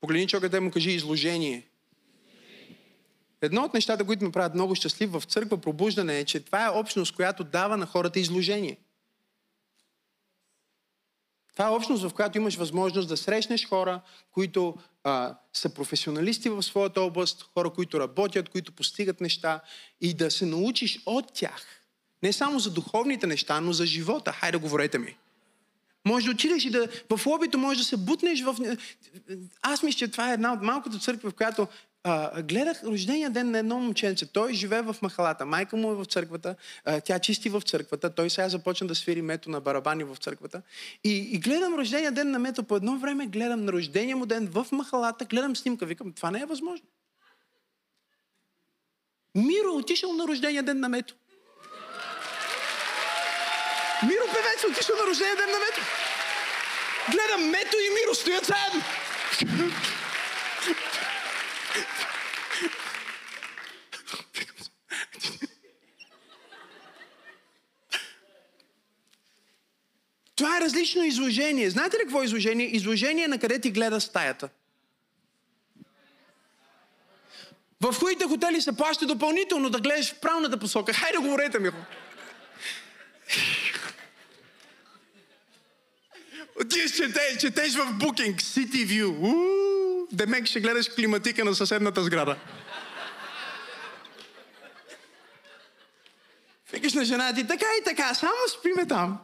Погледни 0.00 0.28
човека 0.28 0.48
да 0.48 0.60
му 0.60 0.70
кажи 0.70 0.90
изложение. 0.90 1.68
Едно 3.42 3.62
от 3.62 3.74
нещата, 3.74 4.04
които 4.04 4.24
ме 4.24 4.32
правят 4.32 4.54
много 4.54 4.74
щастлив 4.74 5.10
в 5.12 5.22
църква 5.26 5.60
пробуждане 5.60 6.18
е, 6.18 6.24
че 6.24 6.40
това 6.40 6.66
е 6.66 6.70
общност, 6.70 7.14
която 7.14 7.44
дава 7.44 7.76
на 7.76 7.86
хората 7.86 8.20
изложение. 8.20 8.78
Това 11.52 11.68
е 11.68 11.72
общност, 11.72 12.02
в 12.02 12.14
която 12.14 12.38
имаш 12.38 12.56
възможност 12.56 13.08
да 13.08 13.16
срещнеш 13.16 13.68
хора, 13.68 14.00
които 14.30 14.76
а, 15.04 15.38
са 15.52 15.74
професионалисти 15.74 16.48
в 16.48 16.62
своята 16.62 17.00
област, 17.00 17.42
хора, 17.54 17.70
които 17.70 18.00
работят, 18.00 18.48
които 18.48 18.72
постигат 18.72 19.20
неща 19.20 19.60
и 20.00 20.14
да 20.14 20.30
се 20.30 20.46
научиш 20.46 21.02
от 21.06 21.34
тях. 21.34 21.66
Не 22.22 22.32
само 22.32 22.58
за 22.58 22.70
духовните 22.70 23.26
неща, 23.26 23.60
но 23.60 23.72
за 23.72 23.86
живота. 23.86 24.32
Хайде, 24.32 24.58
говорете 24.58 24.98
ми. 24.98 25.16
Може 26.08 26.26
да 26.26 26.30
отидеш 26.32 26.64
и 26.64 26.70
да... 26.70 26.88
В 27.10 27.26
лобито 27.26 27.58
може 27.58 27.78
да 27.78 27.84
се 27.84 27.96
бутнеш 27.96 28.42
в... 28.42 28.76
Аз 29.62 29.82
мисля, 29.82 29.98
че 29.98 30.08
това 30.08 30.30
е 30.30 30.34
една 30.34 30.52
от 30.52 30.62
малкото 30.62 30.98
църкви, 30.98 31.28
в 31.28 31.34
която 31.34 31.66
а, 32.04 32.42
гледах 32.42 32.84
рождения 32.84 33.30
ден 33.30 33.50
на 33.50 33.58
едно 33.58 33.80
момченце. 33.80 34.26
Той 34.26 34.54
живее 34.54 34.82
в 34.82 34.96
махалата. 35.02 35.46
Майка 35.46 35.76
му 35.76 35.90
е 35.90 35.94
в 35.94 36.04
църквата. 36.04 36.54
А, 36.84 37.00
тя 37.00 37.18
чисти 37.18 37.48
в 37.48 37.60
църквата. 37.60 38.14
Той 38.14 38.30
сега 38.30 38.48
започна 38.48 38.86
да 38.86 38.94
свири 38.94 39.22
мето 39.22 39.50
на 39.50 39.60
барабани 39.60 40.04
в 40.04 40.16
църквата. 40.16 40.62
И, 41.04 41.28
и 41.32 41.38
гледам 41.38 41.74
рождения 41.74 42.12
ден 42.12 42.30
на 42.30 42.38
мето. 42.38 42.62
По 42.62 42.76
едно 42.76 42.98
време 42.98 43.26
гледам 43.26 43.64
на 43.64 43.72
рождения 43.72 44.16
му 44.16 44.26
ден 44.26 44.48
в 44.52 44.66
махалата. 44.72 45.24
Гледам 45.24 45.56
снимка. 45.56 45.86
Викам, 45.86 46.12
това 46.12 46.30
не 46.30 46.40
е 46.40 46.46
възможно. 46.46 46.86
Миро 49.34 49.74
отишъл 49.74 50.12
на 50.12 50.28
рождения 50.28 50.62
ден 50.62 50.80
на 50.80 50.88
мето. 50.88 51.14
Миро 54.02 54.26
певец 54.26 54.64
отишъл 54.64 54.96
на 54.96 55.06
рождения 55.06 55.36
ден 55.36 55.50
на 55.50 55.58
Мето. 55.58 55.80
Гледам 57.10 57.50
Мето 57.50 57.76
и 57.76 57.90
Миро 57.90 58.14
стоят 58.14 58.44
заедно. 58.44 58.82
Това 70.36 70.56
е 70.56 70.60
различно 70.60 71.04
изложение. 71.04 71.70
Знаете 71.70 71.96
ли 71.96 72.00
какво 72.00 72.22
е 72.22 72.24
изложение? 72.24 72.66
Изложение 72.66 73.28
на 73.28 73.38
къде 73.38 73.60
ти 73.60 73.70
гледа 73.70 74.00
стаята. 74.00 74.48
В 77.80 77.98
които 78.00 78.28
хотели 78.28 78.60
се 78.60 78.76
плаща 78.76 79.06
допълнително 79.06 79.70
да 79.70 79.80
гледаш 79.80 80.12
в 80.12 80.20
правната 80.20 80.56
посока. 80.56 80.92
Хайде, 80.92 81.18
говорете 81.18 81.58
ми. 81.58 81.70
Отиваш, 86.60 86.90
четеш, 86.90 87.36
четеш 87.40 87.74
в 87.74 87.98
Booking, 87.98 88.36
City 88.36 88.86
View. 88.86 89.06
Уу, 89.06 90.08
Демек 90.12 90.46
ще 90.46 90.60
гледаш 90.60 90.88
климатика 90.88 91.44
на 91.44 91.54
съседната 91.54 92.04
сграда. 92.04 92.36
Викаш 96.72 96.94
на 96.94 97.04
жена 97.04 97.34
ти, 97.34 97.46
така 97.46 97.66
и 97.80 97.84
така, 97.84 98.14
само 98.14 98.36
спиме 98.58 98.86
там. 98.86 99.18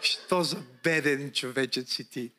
Що 0.00 0.42
за 0.42 0.56
беден 0.84 1.32
човечец 1.32 1.92
си 1.92 2.10
ти? 2.10 2.30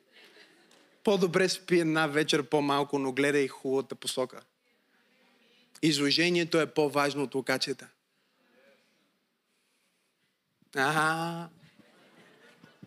По-добре 1.03 1.49
спи 1.49 1.79
една 1.79 2.08
вечер 2.08 2.43
по-малко, 2.43 2.99
но 2.99 3.12
гледай 3.12 3.47
хубавата 3.47 3.95
посока. 3.95 4.41
Изложението 5.82 6.62
е 6.62 6.73
по-важно 6.73 7.23
от 7.23 7.36
локацията. 7.36 7.88
Ага. 10.75 11.49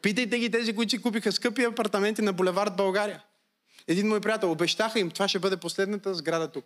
Питайте 0.02 0.38
ги 0.38 0.50
тези, 0.50 0.74
които 0.74 0.90
си 0.90 1.02
купиха 1.02 1.32
скъпи 1.32 1.64
апартаменти 1.64 2.22
на 2.22 2.32
булевард 2.32 2.76
България. 2.76 3.22
Един 3.88 4.08
мой 4.08 4.20
приятел 4.20 4.50
обещаха 4.52 4.98
им, 4.98 5.10
това 5.10 5.28
ще 5.28 5.38
бъде 5.38 5.56
последната 5.56 6.14
сграда 6.14 6.52
тук. 6.52 6.64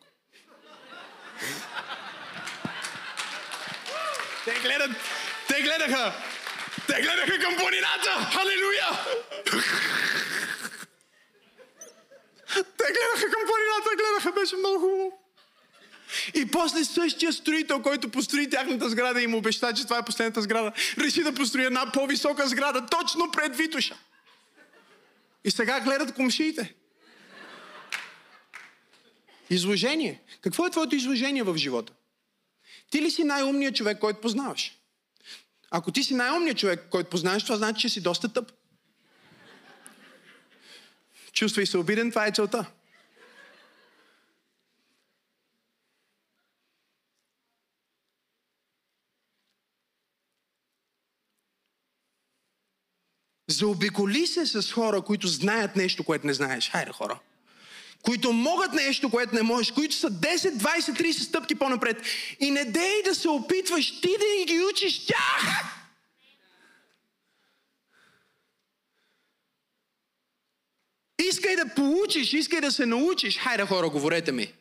Те 4.45 4.55
гледат, 4.63 4.91
те 5.49 5.63
гледаха, 5.63 6.13
те 6.87 7.03
гледаха 7.03 7.39
към 7.39 7.57
планината! 7.57 8.11
Халелуя! 8.33 8.89
Те 12.55 12.85
гледаха 12.85 13.31
към 13.33 13.43
планината, 13.47 13.91
гледаха, 13.97 14.41
беше 14.41 14.57
много 14.57 14.79
хубаво. 14.79 15.20
И 16.35 16.47
после 16.47 16.85
същия 16.85 17.33
строител, 17.33 17.83
който 17.83 18.11
построи 18.11 18.51
тяхната 18.51 18.89
сграда 18.91 19.21
и 19.21 19.25
им 19.25 19.35
обеща, 19.35 19.73
че 19.75 19.85
това 19.85 19.99
е 19.99 20.05
последната 20.05 20.43
сграда, 20.43 20.73
реши 20.99 21.23
да 21.23 21.35
построи 21.35 21.65
една 21.65 21.93
по-висока 21.93 22.49
сграда, 22.49 22.87
точно 22.87 23.31
пред 23.33 23.57
Витуша. 23.57 23.99
И 25.45 25.51
сега 25.51 25.81
гледат 25.81 26.15
комшиите. 26.15 26.75
Изложение. 29.51 30.23
Какво 30.41 30.67
е 30.67 30.71
твоето 30.71 30.97
изложение 30.97 31.43
в 31.43 31.57
живота? 31.57 31.93
Ти 32.91 33.03
ли 33.03 33.11
си 33.11 33.25
най-умният 33.25 33.77
човек, 33.77 33.99
който 33.99 34.21
познаваш? 34.21 34.77
Ако 35.71 35.93
ти 35.93 36.05
си 36.05 36.15
най-умният 36.15 36.59
човек, 36.59 36.87
който 36.91 37.11
познаваш, 37.11 37.43
това 37.43 37.57
значи, 37.57 37.81
че 37.81 37.89
си 37.89 38.01
доста 38.01 38.33
тъп. 38.33 38.53
Чувствай 41.33 41.67
се 41.67 41.79
обиден, 41.79 42.11
това 42.11 42.27
е 42.27 42.33
целта. 42.33 42.65
Заобиколи 53.61 54.27
се 54.27 54.47
с 54.47 54.73
хора, 54.73 55.03
които 55.03 55.29
знаят 55.29 55.77
нещо, 55.77 56.05
което 56.05 56.27
не 56.27 56.35
знаеш. 56.35 56.71
Хайде, 56.71 56.93
хора. 56.93 57.19
Които 58.03 58.33
могат 58.33 58.73
нещо, 58.73 59.11
което 59.11 59.35
не 59.35 59.43
можеш, 59.43 59.73
които 59.73 59.95
са 59.95 60.11
10, 60.11 60.37
20, 60.37 61.01
30 61.01 61.13
стъпки 61.13 61.55
по-напред. 61.55 62.03
И 62.41 62.51
не 62.51 62.65
дей 62.65 63.03
да 63.03 63.15
се 63.15 63.29
опитваш 63.29 64.01
ти 64.01 64.09
да 64.09 64.45
ги 64.47 64.61
учиш 64.73 65.07
тях. 65.07 65.65
Искай 71.29 71.57
да 71.57 71.75
получиш, 71.75 72.33
искай 72.33 72.61
да 72.61 72.73
се 72.73 72.87
научиш. 72.87 73.39
Хайде, 73.39 73.67
хора, 73.67 73.91
говорете 73.91 74.33
ми. 74.33 74.53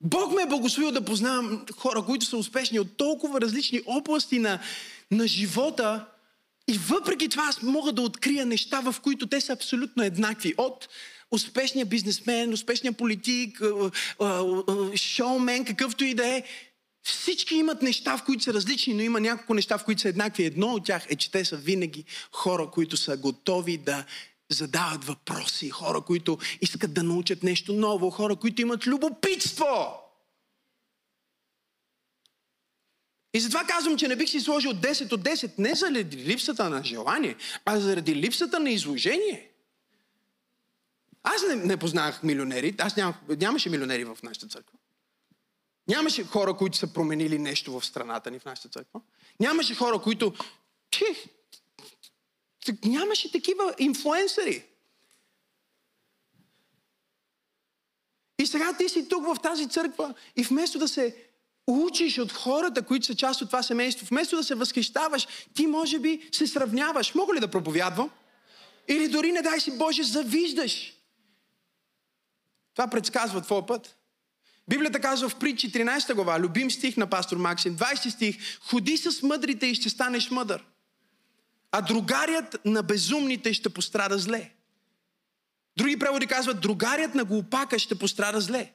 Бог 0.00 0.32
ме 0.32 0.42
е 0.42 0.46
благословил 0.46 0.92
да 0.92 1.04
познавам 1.04 1.66
хора, 1.78 2.02
които 2.02 2.24
са 2.24 2.36
успешни 2.36 2.80
от 2.80 2.96
толкова 2.96 3.40
различни 3.40 3.80
области 3.86 4.38
на, 4.38 4.60
на 5.10 5.26
живота, 5.26 6.06
и 6.68 6.78
въпреки 6.78 7.28
това 7.28 7.42
аз 7.48 7.62
мога 7.62 7.92
да 7.92 8.02
открия 8.02 8.46
неща, 8.46 8.80
в 8.80 8.94
които 9.00 9.26
те 9.26 9.40
са 9.40 9.52
абсолютно 9.52 10.02
еднакви. 10.02 10.54
От 10.56 10.88
успешния 11.30 11.86
бизнесмен, 11.86 12.52
успешния 12.52 12.92
политик, 12.92 13.62
шоумен, 14.96 15.64
какъвто 15.64 16.04
и 16.04 16.14
да 16.14 16.26
е. 16.26 16.42
Всички 17.02 17.54
имат 17.54 17.82
неща, 17.82 18.18
в 18.18 18.24
които 18.24 18.42
са 18.42 18.54
различни, 18.54 18.94
но 18.94 19.02
има 19.02 19.20
няколко 19.20 19.54
неща, 19.54 19.78
в 19.78 19.84
които 19.84 20.00
са 20.00 20.08
еднакви. 20.08 20.44
Едно 20.44 20.66
от 20.66 20.84
тях 20.84 21.06
е, 21.10 21.16
че 21.16 21.30
те 21.30 21.44
са 21.44 21.56
винаги 21.56 22.04
хора, 22.32 22.70
които 22.70 22.96
са 22.96 23.16
готови 23.16 23.78
да 23.78 24.04
задават 24.50 25.04
въпроси, 25.04 25.70
хора, 25.70 26.00
които 26.00 26.38
искат 26.60 26.94
да 26.94 27.02
научат 27.02 27.42
нещо 27.42 27.72
ново, 27.72 28.10
хора, 28.10 28.36
които 28.36 28.62
имат 28.62 28.86
любопитство. 28.86 30.03
И 33.34 33.40
затова 33.40 33.64
казвам, 33.64 33.96
че 33.96 34.08
не 34.08 34.16
бих 34.16 34.30
си 34.30 34.40
сложил 34.40 34.72
10 34.72 35.12
от 35.12 35.20
10, 35.20 35.58
не 35.58 35.74
заради 35.74 36.16
липсата 36.16 36.70
на 36.70 36.84
желание, 36.84 37.36
а 37.64 37.80
заради 37.80 38.14
липсата 38.14 38.60
на 38.60 38.70
изложение. 38.70 39.50
Аз 41.22 41.42
не, 41.48 41.54
не 41.54 41.76
познах 41.76 42.22
милионери, 42.22 42.74
аз 42.78 42.96
нямах, 42.96 43.16
нямаше 43.40 43.70
милионери 43.70 44.04
в 44.04 44.18
нашата 44.22 44.46
църква. 44.48 44.78
Нямаше 45.88 46.24
хора, 46.24 46.56
които 46.56 46.76
са 46.76 46.92
променили 46.92 47.38
нещо 47.38 47.80
в 47.80 47.86
страната 47.86 48.30
ни 48.30 48.38
в 48.38 48.44
нашата 48.44 48.68
църква. 48.68 49.00
Нямаше 49.40 49.74
хора, 49.74 49.98
които... 49.98 50.34
Чи, 50.90 51.04
нямаше 52.84 53.32
такива 53.32 53.74
инфлуенсъри. 53.78 54.64
И 58.38 58.46
сега 58.46 58.76
ти 58.76 58.88
си 58.88 59.08
тук 59.08 59.24
в 59.24 59.36
тази 59.42 59.68
църква 59.68 60.14
и 60.36 60.42
вместо 60.42 60.78
да 60.78 60.88
се 60.88 61.33
учиш 61.66 62.18
от 62.18 62.32
хората, 62.32 62.82
които 62.82 63.06
са 63.06 63.14
част 63.14 63.42
от 63.42 63.48
това 63.48 63.62
семейство, 63.62 64.06
вместо 64.06 64.36
да 64.36 64.44
се 64.44 64.54
възхищаваш, 64.54 65.28
ти 65.54 65.66
може 65.66 65.98
би 65.98 66.28
се 66.32 66.46
сравняваш. 66.46 67.14
Мога 67.14 67.34
ли 67.34 67.40
да 67.40 67.50
проповядвам? 67.50 68.10
Или 68.88 69.08
дори 69.08 69.32
не 69.32 69.42
дай 69.42 69.60
си 69.60 69.78
Боже, 69.78 70.02
завиждаш. 70.02 70.92
Това 72.74 72.88
предсказва 72.88 73.40
твоя 73.40 73.66
път. 73.66 73.96
Библията 74.68 75.00
казва 75.00 75.28
в 75.28 75.36
притчи 75.36 75.72
13 75.72 76.14
глава, 76.14 76.40
любим 76.40 76.70
стих 76.70 76.96
на 76.96 77.06
пастор 77.06 77.36
Максим, 77.36 77.76
20 77.76 78.08
стих, 78.08 78.36
ходи 78.60 78.96
с 78.96 79.22
мъдрите 79.22 79.66
и 79.66 79.74
ще 79.74 79.88
станеш 79.90 80.30
мъдър. 80.30 80.64
А 81.72 81.80
другарят 81.80 82.56
на 82.64 82.82
безумните 82.82 83.54
ще 83.54 83.68
пострада 83.68 84.18
зле. 84.18 84.50
Други 85.76 85.98
преводи 85.98 86.26
казват, 86.26 86.60
другарят 86.60 87.14
на 87.14 87.24
глупака 87.24 87.78
ще 87.78 87.94
пострада 87.94 88.40
зле. 88.40 88.72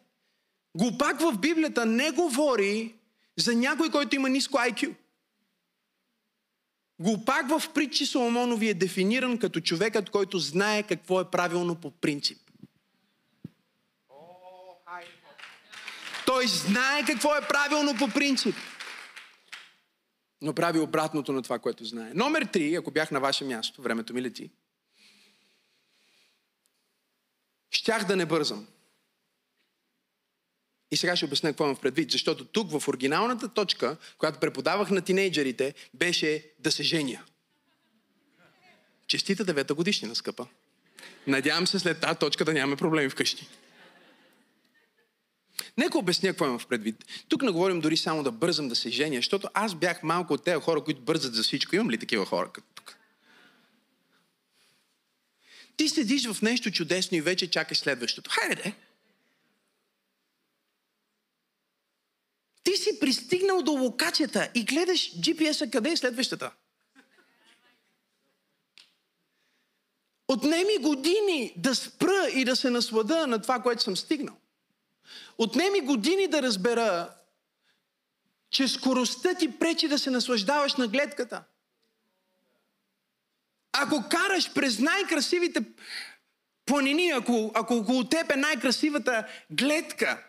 Глупак 0.76 1.22
в 1.22 1.38
Библията 1.38 1.86
не 1.86 2.12
говори 2.12 2.96
за 3.38 3.56
някой, 3.56 3.90
който 3.90 4.16
има 4.16 4.30
ниско 4.30 4.58
IQ. 4.58 4.96
Глупак 7.00 7.50
в 7.50 7.74
притчи 7.74 8.06
Соломонови 8.06 8.70
е 8.70 8.74
дефиниран 8.74 9.38
като 9.38 9.60
човекът, 9.60 10.10
който 10.10 10.40
знае 10.40 10.84
какво 10.84 11.22
е 11.22 11.32
правилно 11.32 11.76
по 11.76 11.92
принцип. 11.92 12.38
Той 16.26 16.48
знае 16.48 17.06
какво 17.06 17.36
е 17.36 17.48
правилно 17.48 17.96
по 17.98 18.08
принцип. 18.08 18.56
Но 20.42 20.54
прави 20.54 20.80
обратното 20.80 21.32
на 21.32 21.42
това, 21.42 21.60
което 21.60 21.86
знае. 21.86 22.12
Номер 22.14 22.46
три, 22.46 22.76
ако 22.76 22.92
бях 22.92 23.12
на 23.12 23.20
ваше 23.20 23.46
място, 23.46 23.82
времето 23.82 24.14
ми 24.14 24.22
лети. 24.22 24.52
Щях 27.72 28.08
да 28.08 28.16
не 28.16 28.26
бързам. 28.26 28.68
И 30.92 30.98
сега 30.98 31.16
ще 31.16 31.26
обясня 31.26 31.50
какво 31.50 31.64
имам 31.64 31.76
предвид. 31.76 32.12
Защото 32.12 32.46
тук 32.46 32.72
в 32.72 32.88
оригиналната 32.88 33.50
точка, 33.50 33.98
която 34.18 34.40
преподавах 34.40 34.90
на 34.90 35.02
тинейджерите, 35.02 35.74
беше 35.94 36.46
да 36.60 36.72
се 36.72 36.84
женя. 36.84 37.24
Честита 39.08 39.46
девета 39.46 39.74
годишнина, 39.74 40.16
скъпа. 40.16 40.48
Надявам 41.28 41.68
се 41.68 41.80
след 41.80 42.00
тази 42.00 42.20
точка 42.20 42.46
да 42.46 42.54
нямаме 42.54 42.76
проблеми 42.76 43.10
вкъщи. 43.10 43.48
Нека 45.78 45.98
обясня 45.98 46.30
какво 46.30 46.46
имам 46.46 46.60
в 46.60 46.68
предвид. 46.68 47.06
Тук 47.28 47.42
не 47.42 47.52
говорим 47.52 47.82
дори 47.82 47.98
само 47.98 48.24
да 48.24 48.32
бързам 48.32 48.70
да 48.70 48.76
се 48.76 48.90
женя, 48.90 49.16
защото 49.16 49.48
аз 49.54 49.76
бях 49.76 50.04
малко 50.04 50.34
от 50.34 50.44
тези 50.44 50.62
хора, 50.62 50.84
които 50.84 51.02
бързат 51.02 51.34
за 51.36 51.44
всичко. 51.44 51.76
Имам 51.76 51.90
ли 51.90 51.98
такива 51.98 52.26
хора 52.26 52.52
като 52.54 52.68
тук? 52.76 52.98
Ти 55.78 55.90
седиш 55.90 56.28
в 56.28 56.42
нещо 56.42 56.72
чудесно 56.72 57.18
и 57.18 57.22
вече 57.22 57.52
чакаш 57.52 57.78
следващото. 57.78 58.32
Хайде, 58.32 58.56
де! 58.56 58.74
Ти 62.70 62.78
си 62.78 63.00
пристигнал 63.00 63.62
до 63.62 63.72
локацията 63.72 64.50
и 64.56 64.66
гледаш 64.66 65.16
GPS-а 65.16 65.72
къде 65.72 65.92
е 65.92 65.98
следващата. 65.98 66.52
Отнеми 70.28 70.78
години 70.78 71.54
да 71.58 71.76
спра 71.76 72.30
и 72.34 72.46
да 72.46 72.56
се 72.56 72.70
наслада 72.70 73.28
на 73.28 73.42
това, 73.42 73.62
което 73.62 73.84
съм 73.84 73.98
стигнал. 73.98 74.36
Отнеми 75.38 75.82
години 75.82 76.28
да 76.28 76.42
разбера, 76.42 77.14
че 78.50 78.68
скоростта 78.68 79.34
ти 79.34 79.60
пречи 79.60 79.88
да 79.88 80.00
се 80.00 80.10
наслаждаваш 80.10 80.76
на 80.76 80.88
гледката. 80.88 81.44
Ако 83.72 84.04
караш 84.10 84.54
през 84.54 84.80
най-красивите 84.80 85.64
планини, 86.66 87.10
ако, 87.10 87.52
ако 87.56 87.76
около 87.76 88.04
теб 88.04 88.32
е 88.32 88.36
най-красивата 88.36 89.28
гледка, 89.52 90.29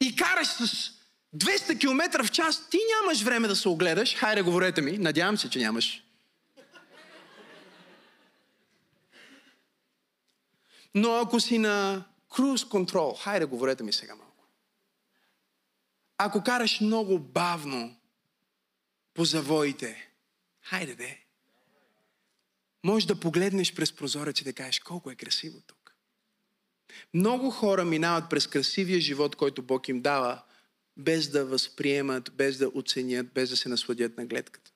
и 0.00 0.16
караш 0.16 0.48
с 0.48 0.92
200 1.36 1.80
км 1.80 2.24
в 2.24 2.30
час, 2.30 2.68
ти 2.70 2.78
нямаш 2.96 3.22
време 3.22 3.48
да 3.48 3.56
се 3.56 3.68
огледаш. 3.68 4.16
Хайде, 4.16 4.42
говорете 4.42 4.80
ми. 4.82 4.98
Надявам 4.98 5.38
се, 5.38 5.50
че 5.50 5.58
нямаш. 5.58 6.04
Но 10.94 11.14
ако 11.14 11.40
си 11.40 11.58
на 11.58 12.04
круз 12.34 12.64
контрол, 12.64 13.14
хайде, 13.14 13.44
говорете 13.44 13.82
ми 13.82 13.92
сега 13.92 14.14
малко. 14.14 14.44
Ако 16.18 16.42
караш 16.42 16.80
много 16.80 17.18
бавно 17.18 17.96
по 19.14 19.24
завоите, 19.24 20.10
хайде 20.62 20.94
де, 20.94 21.24
може 22.84 23.06
да 23.06 23.20
погледнеш 23.20 23.74
през 23.74 23.92
прозореца 23.92 24.42
и 24.42 24.44
да 24.44 24.52
кажеш 24.52 24.80
колко 24.80 25.10
е 25.10 25.14
красиво 25.14 25.60
тук. 25.66 25.79
Много 27.14 27.50
хора 27.50 27.84
минават 27.84 28.30
през 28.30 28.46
красивия 28.46 29.00
живот, 29.00 29.36
който 29.36 29.62
Бог 29.62 29.88
им 29.88 30.00
дава, 30.00 30.42
без 30.96 31.28
да 31.28 31.44
възприемат, 31.44 32.32
без 32.34 32.58
да 32.58 32.68
оценят, 32.74 33.32
без 33.32 33.50
да 33.50 33.56
се 33.56 33.68
насладят 33.68 34.16
на 34.18 34.26
гледката. 34.26 34.70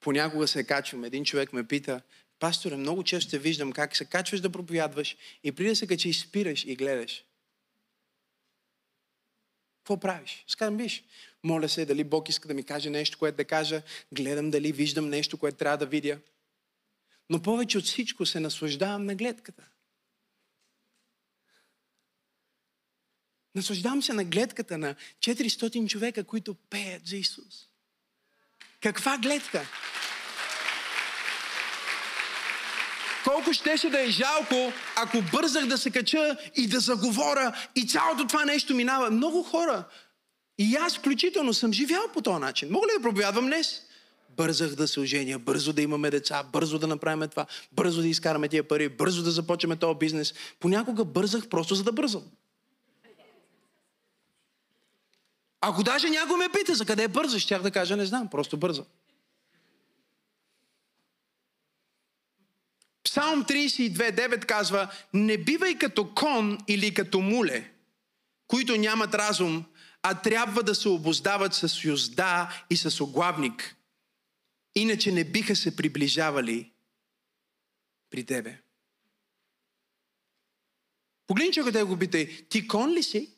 Понякога 0.00 0.48
се 0.48 0.64
качвам. 0.64 1.04
Един 1.04 1.24
човек 1.24 1.52
ме 1.52 1.66
пита, 1.66 2.02
пасторе, 2.38 2.76
много 2.76 3.04
често 3.04 3.30
те 3.30 3.38
виждам 3.38 3.72
как 3.72 3.96
се 3.96 4.04
качваш 4.04 4.40
да 4.40 4.50
проповядваш 4.50 5.16
и 5.44 5.52
преди 5.52 5.68
да 5.68 5.76
се 5.76 5.86
качи, 5.86 6.12
спираш 6.12 6.64
и 6.64 6.76
гледаш. 6.76 7.24
Какво 9.78 10.00
правиш? 10.00 10.44
Скажам, 10.48 10.76
виж, 10.76 11.04
моля 11.44 11.68
се 11.68 11.86
дали 11.86 12.04
Бог 12.04 12.28
иска 12.28 12.48
да 12.48 12.54
ми 12.54 12.62
каже 12.62 12.90
нещо, 12.90 13.18
което 13.18 13.36
да 13.36 13.44
кажа, 13.44 13.82
гледам 14.12 14.50
дали 14.50 14.72
виждам 14.72 15.08
нещо, 15.08 15.38
което 15.38 15.56
трябва 15.56 15.76
да 15.76 15.86
видя. 15.86 16.18
Но 17.30 17.42
повече 17.42 17.78
от 17.78 17.84
всичко 17.84 18.26
се 18.26 18.40
наслаждавам 18.40 19.04
на 19.04 19.14
гледката. 19.14 19.68
Наслаждавам 23.54 24.02
се 24.02 24.12
на 24.12 24.24
гледката 24.24 24.78
на 24.78 24.94
400 25.20 25.88
човека, 25.88 26.24
които 26.24 26.54
пеят 26.54 27.06
за 27.06 27.16
Исус. 27.16 27.68
Каква 28.80 29.18
гледка? 29.18 29.66
Колко 33.24 33.52
щеше 33.52 33.90
да 33.90 34.00
е 34.00 34.10
жалко, 34.10 34.72
ако 34.96 35.22
бързах 35.32 35.66
да 35.66 35.78
се 35.78 35.90
кача 35.90 36.36
и 36.56 36.66
да 36.66 36.80
заговоря 36.80 37.68
и 37.76 37.86
цялото 37.86 38.26
това 38.26 38.44
нещо 38.44 38.74
минава. 38.74 39.10
Много 39.10 39.42
хора, 39.42 39.84
и 40.58 40.76
аз 40.76 40.96
включително 40.96 41.54
съм 41.54 41.72
живял 41.72 42.02
по 42.14 42.22
този 42.22 42.40
начин. 42.40 42.68
Мога 42.70 42.86
ли 42.86 42.90
да 42.96 43.02
проповядвам 43.02 43.46
днес? 43.46 43.82
Бързах 44.36 44.74
да 44.74 44.88
се 44.88 45.00
оженя, 45.00 45.38
бързо 45.38 45.72
да 45.72 45.82
имаме 45.82 46.10
деца, 46.10 46.42
бързо 46.52 46.78
да 46.78 46.86
направим 46.86 47.28
това, 47.28 47.46
бързо 47.72 48.02
да 48.02 48.08
изкараме 48.08 48.48
тия 48.48 48.68
пари, 48.68 48.88
бързо 48.88 49.22
да 49.22 49.30
започнем 49.30 49.78
този 49.78 49.98
бизнес. 49.98 50.34
Понякога 50.60 51.04
бързах 51.04 51.48
просто 51.48 51.74
за 51.74 51.84
да 51.84 51.92
бързам. 51.92 52.22
Ако 55.64 55.82
даже 55.82 56.10
някой 56.10 56.36
ме 56.36 56.48
пита 56.48 56.74
за 56.74 56.86
къде 56.86 57.08
бързаш, 57.08 57.42
щях 57.42 57.62
да 57.62 57.70
кажа 57.70 57.96
не 57.96 58.06
знам, 58.06 58.28
просто 58.30 58.56
бързам. 58.56 58.84
Псалм 63.04 63.44
32.9 63.44 64.46
казва, 64.46 64.92
не 65.14 65.38
бивай 65.38 65.78
като 65.78 66.14
кон 66.14 66.58
или 66.68 66.94
като 66.94 67.20
муле, 67.20 67.72
които 68.48 68.76
нямат 68.76 69.14
разум, 69.14 69.64
а 70.02 70.20
трябва 70.20 70.62
да 70.62 70.74
се 70.74 70.88
обоздават 70.88 71.54
с 71.54 71.84
юзда 71.84 72.64
и 72.70 72.76
с 72.76 73.00
оглавник. 73.00 73.76
Иначе 74.74 75.12
не 75.12 75.24
биха 75.24 75.56
се 75.56 75.76
приближавали 75.76 76.72
при 78.10 78.26
тебе. 78.26 78.58
Погледни 81.26 81.52
човека 81.52 81.72
да 81.72 81.86
го 81.86 81.98
питай, 81.98 82.46
ти 82.48 82.68
кон 82.68 82.92
ли 82.92 83.02
си? 83.02 83.31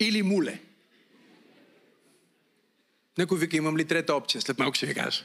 Или 0.00 0.22
муле? 0.22 0.60
Некой 3.18 3.38
вика, 3.38 3.56
имам 3.56 3.76
ли 3.76 3.84
трета 3.84 4.14
опция? 4.14 4.40
След 4.40 4.58
малко 4.58 4.74
ще 4.74 4.86
ви 4.86 4.94
кажа. 4.94 5.24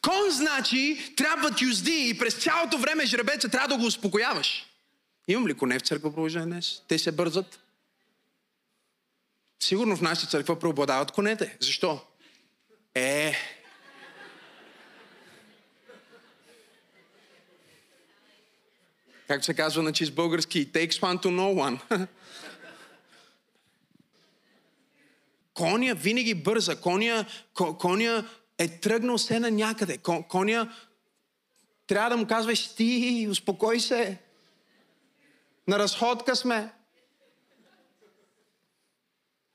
Кон 0.00 0.30
значи 0.30 1.12
трябва 1.16 1.50
юзди 1.62 2.08
и 2.08 2.18
през 2.18 2.34
цялото 2.34 2.78
време 2.78 3.06
жребеца 3.06 3.48
трябва 3.48 3.68
да 3.68 3.76
го 3.76 3.86
успокояваш. 3.86 4.66
Имам 5.28 5.48
ли 5.48 5.54
коне 5.54 5.78
в 5.78 5.82
църква 5.82 6.10
продължение 6.10 6.46
днес? 6.46 6.82
Те 6.88 6.98
се 6.98 7.12
бързат. 7.12 7.60
Сигурно 9.60 9.96
в 9.96 10.00
нашата 10.00 10.26
църква 10.26 10.58
преобладават 10.58 11.10
конете. 11.10 11.56
Защо? 11.60 12.00
Е. 12.94 13.34
Както 19.28 19.44
се 19.44 19.54
казва 19.54 19.82
на 19.82 19.92
чист 19.92 20.14
български, 20.14 20.72
takes 20.72 20.92
one 20.92 21.22
to 21.22 21.26
know 21.26 21.78
one. 21.88 22.06
Коня 25.54 25.94
винаги 25.94 26.34
бърза. 26.34 26.80
Коня, 26.80 27.26
коня 27.54 28.28
е 28.58 28.68
тръгнал 28.68 29.18
се 29.18 29.40
на 29.40 29.50
някъде. 29.50 29.98
Коня 30.28 30.72
трябва 31.86 32.10
да 32.10 32.16
му 32.16 32.26
казваш 32.26 32.74
ти, 32.74 33.28
успокой 33.30 33.80
се. 33.80 34.18
На 35.68 35.78
разходка 35.78 36.36
сме. 36.36 36.72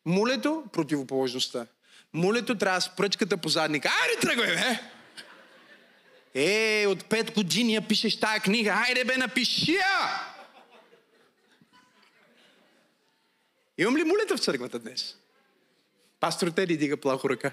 Мулето, 0.06 0.64
противоположността. 0.74 1.68
Мулето 2.14 2.58
трябва 2.58 2.82
с 2.82 2.96
пръчката 2.96 3.38
по 3.38 3.50
задника. 3.50 3.90
Айде 4.04 4.22
тръгвай, 4.22 4.56
бе! 4.56 4.93
Е, 6.36 6.86
от 6.88 7.06
пет 7.06 7.34
години 7.34 7.74
я 7.74 7.88
пишеш 7.88 8.20
тая 8.20 8.40
книга. 8.40 8.84
Айде 8.88 9.06
бе, 9.06 9.18
напиши 9.18 9.72
я! 9.72 10.22
Имам 13.78 13.98
ли 13.98 14.04
мулета 14.04 14.38
в 14.38 14.40
църквата 14.40 14.80
днес? 14.80 15.18
Пастор 16.20 16.48
Теди 16.48 16.78
дига 16.78 16.98
плахо 16.98 17.30
ръка. 17.30 17.52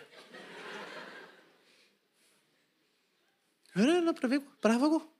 Не, 3.77 4.01
направи 4.01 4.39
го, 4.39 4.45
права 4.63 4.89
го. 4.89 5.13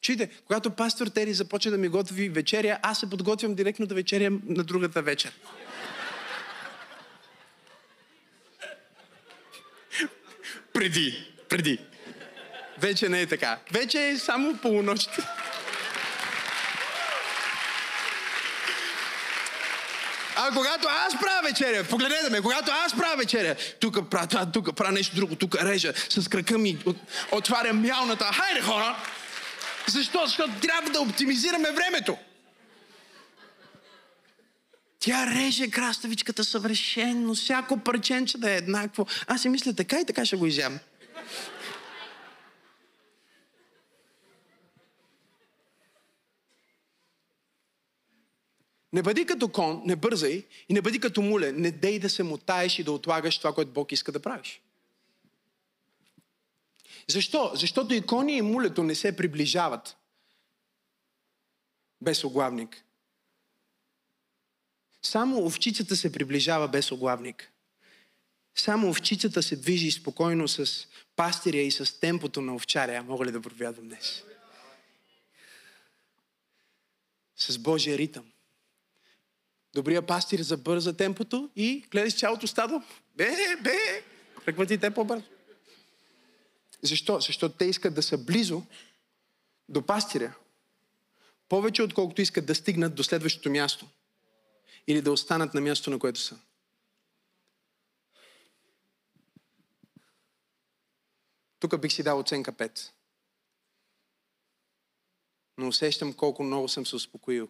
Чуйте, 0.00 0.30
когато 0.46 0.70
пастор 0.70 1.06
Тери 1.06 1.34
започне 1.34 1.70
да 1.70 1.78
ми 1.78 1.88
готви 1.88 2.28
вечеря, 2.28 2.78
аз 2.82 3.00
се 3.00 3.10
подготвям 3.10 3.54
директно 3.54 3.86
да 3.86 3.94
вечерям 3.94 4.42
на 4.44 4.64
другата 4.64 5.02
вечер. 5.02 5.32
преди, 10.72 11.34
преди. 11.48 11.78
Вече 12.78 13.08
не 13.08 13.20
е 13.20 13.26
така. 13.26 13.58
Вече 13.72 14.08
е 14.08 14.18
само 14.18 14.56
полунощ. 14.56 15.10
А 20.38 20.50
когато 20.54 20.88
аз 20.88 21.20
правя 21.20 21.40
вечеря, 21.44 21.84
погледнете 21.84 22.30
ме, 22.30 22.40
когато 22.40 22.72
аз 22.84 22.96
правя 22.96 23.16
вечеря, 23.16 23.54
тук 23.80 24.10
правя, 24.10 24.52
тук 24.52 24.76
правя 24.76 24.92
нещо 24.92 25.16
друго, 25.16 25.36
тук 25.36 25.54
режа 25.62 25.92
с 26.08 26.28
крака 26.28 26.58
ми, 26.58 26.78
от, 26.86 26.96
отварям 27.32 27.80
мялната. 27.82 28.24
Хайде 28.24 28.60
хора! 28.60 28.96
Защо? 29.86 30.26
Защото 30.26 30.52
трябва 30.62 30.90
да 30.90 31.00
оптимизираме 31.00 31.70
времето. 31.70 32.16
Тя 35.00 35.26
реже 35.26 35.70
краставичката 35.70 36.44
съвършено, 36.44 37.34
всяко 37.34 37.78
парченче 37.78 38.38
да 38.38 38.50
е 38.50 38.56
еднакво. 38.56 39.06
Аз 39.26 39.42
си 39.42 39.48
мисля 39.48 39.72
така 39.72 40.00
и 40.00 40.06
така 40.06 40.24
ще 40.24 40.36
го 40.36 40.46
изям. 40.46 40.78
Не 48.96 49.02
бъди 49.02 49.26
като 49.26 49.48
кон, 49.48 49.82
не 49.84 49.96
бързай 49.96 50.46
и 50.68 50.74
не 50.74 50.82
бъди 50.82 51.00
като 51.00 51.22
муле. 51.22 51.52
Не 51.52 51.70
дей 51.70 51.98
да 51.98 52.10
се 52.10 52.22
мутаеш 52.22 52.78
и 52.78 52.84
да 52.84 52.92
отлагаш 52.92 53.38
това, 53.38 53.54
което 53.54 53.70
Бог 53.70 53.92
иска 53.92 54.12
да 54.12 54.20
правиш. 54.20 54.60
Защо? 57.08 57.50
Защото 57.54 57.94
и 57.94 58.06
кони 58.06 58.36
и 58.36 58.42
мулето 58.42 58.82
не 58.82 58.94
се 58.94 59.16
приближават 59.16 59.96
без 62.00 62.24
оглавник. 62.24 62.84
Само 65.02 65.46
овчицата 65.46 65.96
се 65.96 66.12
приближава 66.12 66.68
без 66.68 66.92
оглавник. 66.92 67.52
Само 68.54 68.88
овчицата 68.88 69.42
се 69.42 69.56
движи 69.56 69.90
спокойно 69.90 70.48
с 70.48 70.86
пастиря 71.16 71.60
и 71.60 71.70
с 71.70 72.00
темпото 72.00 72.40
на 72.40 72.54
овчаря. 72.54 73.02
Мога 73.02 73.24
ли 73.24 73.30
да 73.30 73.40
проповядвам 73.40 73.88
днес? 73.88 74.24
С 77.36 77.58
Божия 77.58 77.98
ритъм. 77.98 78.32
Добрия 79.76 80.06
пастир 80.06 80.40
забърза 80.40 80.96
темпото 80.96 81.50
и 81.56 81.84
гледаш 81.90 82.18
цялото 82.18 82.46
стадо. 82.46 82.82
Бе, 83.16 83.56
бе, 83.62 84.04
преквати 84.44 84.78
те 84.78 84.94
по-бързо. 84.94 85.24
Защо? 86.82 87.20
Защото 87.20 87.56
те 87.56 87.64
искат 87.64 87.94
да 87.94 88.02
са 88.02 88.18
близо 88.18 88.62
до 89.68 89.86
пастиря. 89.86 90.34
Повече 91.48 91.82
отколкото 91.82 92.22
искат 92.22 92.46
да 92.46 92.54
стигнат 92.54 92.94
до 92.94 93.04
следващото 93.04 93.50
място. 93.50 93.86
Или 94.86 95.02
да 95.02 95.12
останат 95.12 95.54
на 95.54 95.60
място, 95.60 95.90
на 95.90 95.98
което 95.98 96.20
са. 96.20 96.38
Тук 101.58 101.80
бих 101.80 101.92
си 101.92 102.02
дал 102.02 102.18
оценка 102.18 102.52
5. 102.52 102.90
Но 105.58 105.68
усещам 105.68 106.12
колко 106.12 106.42
много 106.42 106.68
съм 106.68 106.86
се 106.86 106.96
успокоил. 106.96 107.48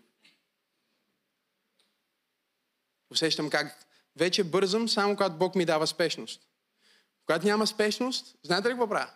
Усещам 3.11 3.51
как 3.51 3.87
вече 4.17 4.45
бързам, 4.45 4.89
само 4.89 5.17
когато 5.17 5.37
Бог 5.37 5.55
ми 5.55 5.65
дава 5.65 5.87
спешност. 5.87 6.49
Когато 7.27 7.47
няма 7.47 7.67
спешност, 7.67 8.37
знаете 8.43 8.69
ли 8.69 8.73
какво 8.73 8.89
правя? 8.89 9.11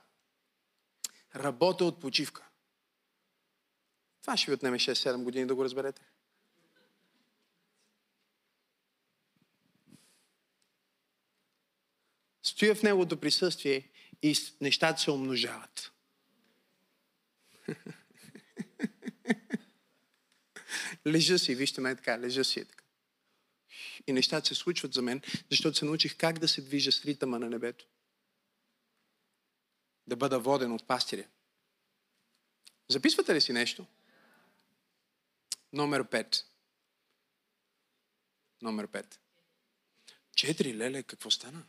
Работя 1.36 1.84
от 1.84 2.00
почивка. 2.00 2.48
Това 4.22 4.36
ще 4.36 4.50
ви 4.50 4.54
отнеме 4.54 4.78
6-7 4.78 5.22
години 5.22 5.46
да 5.46 5.54
го 5.54 5.64
разберете. 5.64 6.02
Стоя 12.42 12.74
в 12.74 12.82
неговото 12.82 13.20
присъствие 13.20 13.90
и 14.22 14.36
нещата 14.60 15.00
се 15.00 15.10
умножават. 15.10 15.92
лежа 21.06 21.38
си, 21.38 21.54
вижте 21.54 21.80
ме 21.80 21.96
така, 21.96 22.18
лежа 22.18 22.44
си 22.44 22.60
е 22.60 22.64
така. 22.64 22.79
И 24.06 24.12
нещата 24.12 24.48
се 24.48 24.54
случват 24.54 24.92
за 24.92 25.02
мен, 25.02 25.22
защото 25.50 25.78
се 25.78 25.84
научих 25.84 26.16
как 26.16 26.38
да 26.38 26.48
се 26.48 26.62
движа 26.62 26.92
с 26.92 27.04
ритъма 27.04 27.38
на 27.38 27.50
небето. 27.50 27.86
Да 30.06 30.16
бъда 30.16 30.38
воден 30.38 30.72
от 30.72 30.86
пастиря. 30.86 31.26
Записвате 32.88 33.34
ли 33.34 33.40
си 33.40 33.52
нещо? 33.52 33.86
Номер 35.72 36.04
5. 36.04 36.44
Номер 38.62 38.88
5. 38.88 39.16
Четири, 40.36 40.76
леле, 40.76 41.02
какво 41.02 41.30
стана? 41.30 41.62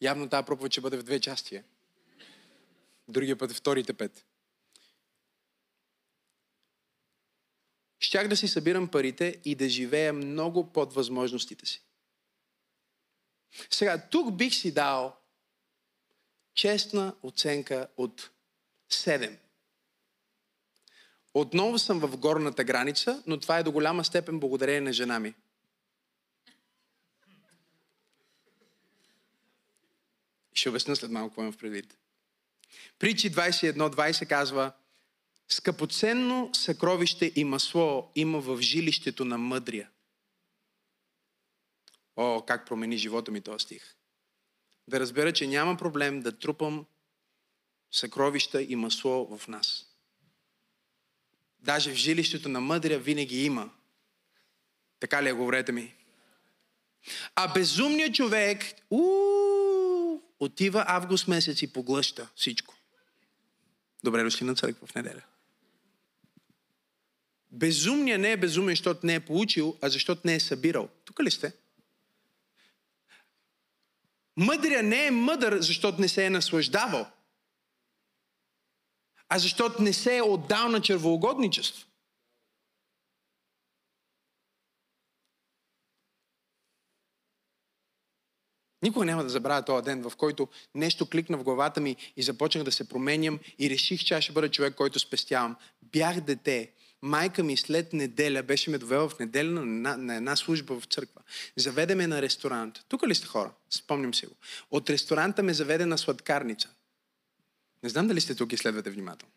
Явно 0.00 0.28
тази 0.28 0.46
проповед 0.46 0.72
ще 0.72 0.80
бъде 0.80 0.96
в 0.96 1.02
две 1.02 1.20
части. 1.20 1.56
Е. 1.56 1.64
Другия 3.08 3.38
път 3.38 3.50
е 3.50 3.54
вторите 3.54 3.92
пет. 3.92 4.24
Щях 8.16 8.28
да 8.28 8.36
си 8.36 8.48
събирам 8.48 8.88
парите 8.88 9.40
и 9.44 9.54
да 9.54 9.68
живея 9.68 10.12
много 10.12 10.72
под 10.72 10.94
възможностите 10.94 11.66
си. 11.66 11.82
Сега, 13.70 14.08
тук 14.10 14.36
бих 14.36 14.54
си 14.54 14.74
дал 14.74 15.16
честна 16.54 17.14
оценка 17.22 17.88
от 17.96 18.30
7. 18.90 19.38
Отново 21.34 21.78
съм 21.78 21.98
в 22.00 22.16
горната 22.16 22.64
граница, 22.64 23.22
но 23.26 23.40
това 23.40 23.58
е 23.58 23.62
до 23.62 23.72
голяма 23.72 24.04
степен 24.04 24.40
благодарение 24.40 24.80
на 24.80 24.92
жена 24.92 25.20
ми. 25.20 25.34
Ще 30.54 30.68
обясня 30.68 30.96
след 30.96 31.10
малко 31.10 31.30
какво 31.30 31.40
имам 31.40 31.52
в 31.52 31.58
предвид. 31.58 31.96
Притчи 32.98 33.32
21.20 33.32 34.28
казва 34.28 34.72
Скъпоценно 35.48 36.50
съкровище 36.52 37.32
и 37.36 37.44
масло 37.44 38.10
има 38.14 38.40
в 38.40 38.60
жилището 38.60 39.24
на 39.24 39.38
мъдрия. 39.38 39.90
О, 42.16 42.42
как 42.46 42.66
промени 42.66 42.98
живота 42.98 43.30
ми 43.30 43.40
този 43.40 43.62
стих. 43.62 43.96
Да 44.88 45.00
разбера, 45.00 45.32
че 45.32 45.46
няма 45.46 45.76
проблем 45.76 46.20
да 46.20 46.38
трупам 46.38 46.86
съкровища 47.90 48.62
и 48.62 48.76
масло 48.76 49.38
в 49.38 49.48
нас. 49.48 49.86
Даже 51.58 51.90
в 51.90 51.94
жилището 51.94 52.48
на 52.48 52.60
мъдрия 52.60 52.98
винаги 52.98 53.44
има. 53.44 53.70
Така 55.00 55.22
ли 55.22 55.28
е, 55.28 55.32
говорете 55.32 55.72
ми? 55.72 55.94
А 57.34 57.52
безумният 57.52 58.14
човек, 58.14 58.64
уу, 58.90 60.22
отива 60.40 60.84
август 60.86 61.28
месец 61.28 61.62
и 61.62 61.72
поглъща 61.72 62.28
всичко. 62.36 62.74
Добре 64.04 64.22
дошли 64.22 64.44
на 64.44 64.54
църква 64.54 64.86
в 64.86 64.94
неделя. 64.94 65.22
Безумният 67.50 68.20
не 68.20 68.32
е 68.32 68.36
безумен, 68.36 68.72
защото 68.72 69.06
не 69.06 69.14
е 69.14 69.20
получил, 69.20 69.76
а 69.82 69.88
защото 69.88 70.20
не 70.24 70.34
е 70.34 70.40
събирал. 70.40 70.88
Тук 71.04 71.20
ли 71.20 71.30
сте? 71.30 71.52
Мъдрия 74.36 74.82
не 74.82 75.06
е 75.06 75.10
мъдър, 75.10 75.60
защото 75.60 76.00
не 76.00 76.08
се 76.08 76.26
е 76.26 76.30
наслаждавал, 76.30 77.06
а 79.28 79.38
защото 79.38 79.82
не 79.82 79.92
се 79.92 80.16
е 80.16 80.22
отдал 80.22 80.68
на 80.68 80.80
червоугодничество. 80.80 81.86
Никога 88.82 89.04
няма 89.04 89.22
да 89.22 89.28
забравя 89.28 89.64
този 89.64 89.84
ден, 89.84 90.02
в 90.02 90.16
който 90.16 90.48
нещо 90.74 91.10
кликна 91.10 91.38
в 91.38 91.42
главата 91.42 91.80
ми 91.80 91.96
и 92.16 92.22
започнах 92.22 92.64
да 92.64 92.72
се 92.72 92.88
променям 92.88 93.38
и 93.58 93.70
реших, 93.70 94.04
че 94.04 94.14
аз 94.14 94.24
ще 94.24 94.32
бъда 94.32 94.50
човек, 94.50 94.74
който 94.74 94.98
спестявам. 94.98 95.56
Бях 95.82 96.20
дете. 96.20 96.72
Майка 97.06 97.42
ми 97.42 97.56
след 97.56 97.92
неделя 97.92 98.42
беше 98.42 98.70
ме 98.70 98.78
довела 98.78 99.08
в 99.08 99.18
неделя 99.18 99.50
на, 99.50 99.96
на 99.96 100.16
една 100.16 100.36
служба 100.36 100.80
в 100.80 100.84
църква. 100.84 101.22
Заведе 101.56 101.94
ме 101.94 102.06
на 102.06 102.22
ресторант. 102.22 102.84
Тук 102.88 103.06
ли 103.06 103.14
сте 103.14 103.26
хора? 103.26 103.52
Спомням 103.70 104.14
си 104.14 104.26
го. 104.26 104.34
От 104.70 104.90
ресторанта 104.90 105.42
ме 105.42 105.54
заведе 105.54 105.86
на 105.86 105.98
сладкарница. 105.98 106.68
Не 107.82 107.88
знам 107.88 108.08
дали 108.08 108.20
сте 108.20 108.34
тук 108.34 108.52
и 108.52 108.56
следвате 108.56 108.90
внимателно. 108.90 109.32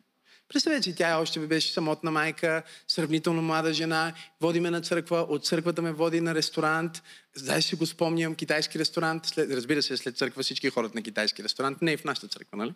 Представете 0.50 0.84
си, 0.84 0.96
тя 0.96 1.20
още 1.20 1.40
беше 1.40 1.74
самотна 1.74 2.12
майка, 2.12 2.64
сравнително 2.88 3.42
млада 3.42 3.74
жена, 3.74 4.14
води 4.42 4.60
ме 4.60 4.70
на 4.70 4.82
църква, 4.82 5.26
от 5.30 5.46
църквата 5.46 5.82
ме 5.82 5.92
води 5.92 6.22
на 6.22 6.36
ресторант. 6.36 7.04
Дай 7.38 7.62
си 7.62 7.76
го 7.76 7.86
спомням, 7.86 8.36
китайски 8.36 8.80
ресторант. 8.80 9.26
След, 9.26 9.52
разбира 9.52 9.82
се, 9.82 9.98
след 9.98 10.18
църква 10.18 10.44
всички 10.44 10.70
хората 10.70 10.96
на 10.96 11.02
китайски 11.02 11.44
ресторант. 11.44 11.82
Не 11.82 11.92
и 11.92 11.98
в 11.98 12.04
нашата 12.04 12.28
църква, 12.28 12.58
нали? 12.58 12.74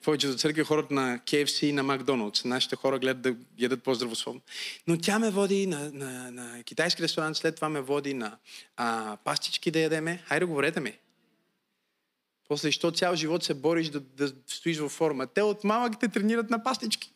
В 0.00 0.04
повечето 0.04 0.36
църкви 0.36 0.64
хората 0.64 0.94
на 0.94 1.18
KFC 1.18 1.66
и 1.66 1.72
на 1.72 1.82
Макдоналдс. 1.82 2.44
Нашите 2.44 2.76
хора 2.76 2.98
гледат 2.98 3.22
да 3.22 3.36
ядат 3.58 3.82
по-здравословно. 3.82 4.40
Но 4.86 4.98
тя 4.98 5.18
ме 5.18 5.30
води 5.30 5.66
на, 5.66 5.90
на, 5.92 6.30
на 6.30 6.62
китайски 6.62 7.02
ресторант, 7.02 7.36
след 7.36 7.54
това 7.54 7.68
ме 7.68 7.80
води 7.80 8.14
на 8.14 8.36
а, 8.76 9.16
пастички 9.24 9.70
да 9.70 9.78
ядеме. 9.78 10.22
Хайде, 10.26 10.44
говорете 10.44 10.80
ми. 10.80 10.98
После, 12.48 12.72
що 12.72 12.90
цял 12.90 13.14
живот 13.14 13.44
се 13.44 13.54
бориш 13.54 13.88
да, 13.88 14.00
да 14.00 14.32
стоиш 14.46 14.78
във 14.78 14.92
форма. 14.92 15.26
Те 15.26 15.42
от 15.42 15.64
малък 15.64 16.00
те 16.00 16.08
тренират 16.08 16.50
на 16.50 16.62
пастички. 16.62 17.12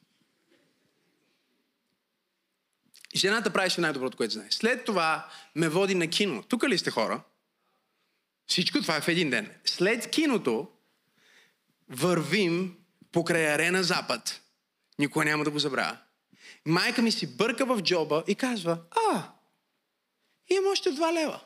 Жената 3.17 3.53
правеше 3.53 3.81
най-доброто, 3.81 4.17
което 4.17 4.33
знае. 4.33 4.47
След 4.51 4.85
това 4.85 5.29
ме 5.55 5.69
води 5.69 5.95
на 5.95 6.09
кино. 6.09 6.43
Тук 6.49 6.65
ли 6.65 6.79
сте 6.79 6.91
хора? 6.91 7.23
Всичко 8.47 8.81
това 8.81 8.97
е 8.97 9.01
в 9.01 9.09
един 9.09 9.31
ден. 9.31 9.51
След 9.65 10.11
киното 10.11 10.69
вървим 11.89 12.77
покрай 13.13 13.55
арена 13.55 13.83
Запад. 13.83 14.41
Никой 14.99 15.25
няма 15.25 15.45
да 15.45 15.51
го 15.51 15.59
забравя. 15.59 15.99
Майка 16.67 17.03
ми 17.03 17.13
си 17.13 17.37
бърка 17.37 17.67
в 17.67 17.83
джоба 17.83 18.25
и 18.27 18.35
казва, 18.35 18.79
а, 18.91 19.23
имам 20.51 20.73
още 20.73 20.93
два 20.93 21.13
лева 21.13 21.41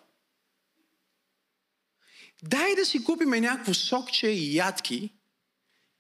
дай 2.42 2.74
да 2.74 2.84
си 2.84 3.04
купим 3.04 3.30
някакво 3.30 3.74
сокче 3.74 4.28
и 4.28 4.54
ядки 4.54 5.12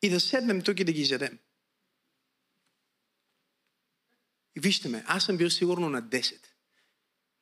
и 0.02 0.10
да 0.10 0.20
седнем 0.20 0.62
тук 0.62 0.80
и 0.80 0.84
да 0.84 0.92
ги 0.92 1.00
изядем. 1.00 1.38
И 4.56 4.60
вижте 4.60 4.88
ме, 4.88 5.04
аз 5.06 5.24
съм 5.24 5.36
бил 5.36 5.50
сигурно 5.50 5.88
на 5.88 6.02
10. 6.02 6.46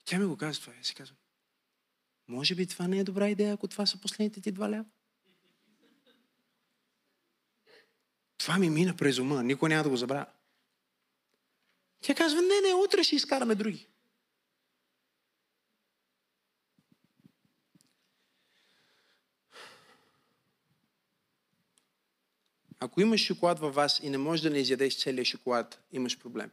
Тя 0.04 0.18
ми 0.18 0.26
го 0.26 0.36
казва 0.36 0.60
това. 0.60 0.72
Я 0.78 0.84
си 0.84 0.94
казвам, 0.94 1.16
може 2.28 2.54
би 2.54 2.66
това 2.66 2.88
не 2.88 2.98
е 2.98 3.04
добра 3.04 3.28
идея, 3.28 3.54
ако 3.54 3.68
това 3.68 3.86
са 3.86 4.00
последните 4.00 4.40
ти 4.40 4.52
два 4.52 4.70
лева. 4.70 4.84
Това 8.38 8.58
ми 8.58 8.70
мина 8.70 8.96
през 8.96 9.18
ума, 9.18 9.42
никой 9.42 9.68
няма 9.68 9.82
да 9.82 9.90
го 9.90 9.96
забравя. 9.96 10.26
Тя 12.00 12.14
казва, 12.14 12.42
не, 12.42 12.68
не, 12.68 12.74
утре 12.74 13.04
ще 13.04 13.16
изкараме 13.16 13.54
други. 13.54 13.88
Ако 22.84 23.00
имаш 23.00 23.20
шоколад 23.20 23.58
във 23.58 23.74
вас 23.74 24.00
и 24.02 24.10
не 24.10 24.18
можеш 24.18 24.42
да 24.42 24.50
не 24.50 24.58
изядеш 24.58 24.98
целият 24.98 25.26
шоколад, 25.26 25.80
имаш 25.92 26.18
проблем. 26.18 26.50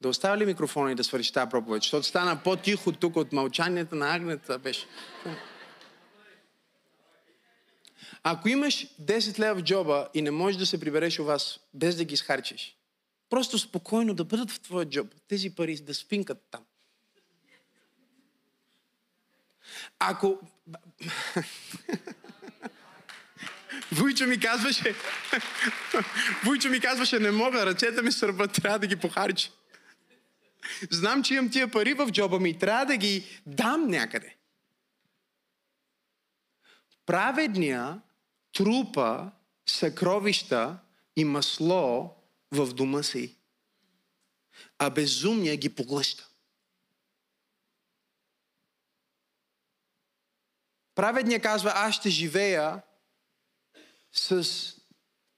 Да 0.00 0.08
оставя 0.08 0.38
ли 0.38 0.46
микрофона 0.46 0.92
и 0.92 0.94
да 0.94 1.04
свърши 1.04 1.32
тази 1.32 1.50
проповед? 1.50 1.82
Защото 1.82 2.06
стана 2.06 2.42
по-тихо 2.44 2.92
тук 2.92 3.16
от 3.16 3.32
мълчанията 3.32 3.96
на 3.96 4.14
агнета 4.14 4.58
беше. 4.58 4.86
Ако 8.22 8.48
имаш 8.48 8.86
10 9.00 9.38
лева 9.38 9.60
в 9.60 9.62
джоба 9.62 10.08
и 10.14 10.22
не 10.22 10.30
можеш 10.30 10.58
да 10.58 10.66
се 10.66 10.80
прибереш 10.80 11.18
у 11.18 11.24
вас 11.24 11.60
без 11.74 11.96
да 11.96 12.04
ги 12.04 12.14
изхарчиш, 12.14 12.76
просто 13.30 13.58
спокойно 13.58 14.14
да 14.14 14.24
бъдат 14.24 14.50
в 14.50 14.60
твоя 14.60 14.88
джоб, 14.88 15.14
тези 15.28 15.54
пари 15.54 15.76
да 15.76 15.94
спинкат 15.94 16.46
там. 16.50 16.64
Ако... 19.98 20.38
Войчо 23.92 24.26
ми 24.26 24.40
казваше... 24.40 24.94
Войчо 26.44 26.68
ми 26.68 26.80
казваше, 26.80 27.18
не 27.18 27.30
мога, 27.30 27.66
ръцете 27.66 28.02
ми 28.02 28.12
сърбат, 28.12 28.52
трябва 28.52 28.78
да 28.78 28.86
ги 28.86 28.96
похарчи. 28.96 29.50
Знам, 30.90 31.22
че 31.22 31.34
имам 31.34 31.50
тия 31.50 31.70
пари 31.70 31.94
в 31.94 32.10
джоба 32.10 32.40
ми, 32.40 32.58
трябва 32.58 32.86
да 32.86 32.96
ги 32.96 33.42
дам 33.46 33.86
някъде. 33.86 34.36
Праведния 37.06 38.00
трупа 38.52 39.30
съкровища 39.66 40.78
и 41.16 41.24
масло 41.24 42.16
в 42.52 42.74
дома 42.74 43.02
си. 43.02 43.36
а 44.78 44.90
безумния 44.90 45.56
ги 45.56 45.68
поглъща. 45.68 46.29
Праведният 51.00 51.42
казва, 51.42 51.72
аз 51.74 51.94
ще 51.94 52.10
живея 52.10 52.82
с 54.12 54.44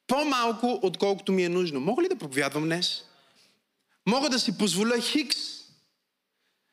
по-малко, 0.06 0.80
отколкото 0.82 1.32
ми 1.32 1.44
е 1.44 1.48
нужно. 1.48 1.80
Мога 1.80 2.02
ли 2.02 2.08
да 2.08 2.16
проповядвам 2.16 2.64
днес? 2.64 3.04
Мога 4.06 4.30
да 4.30 4.38
си 4.38 4.58
позволя 4.58 5.00
Хикс, 5.00 5.38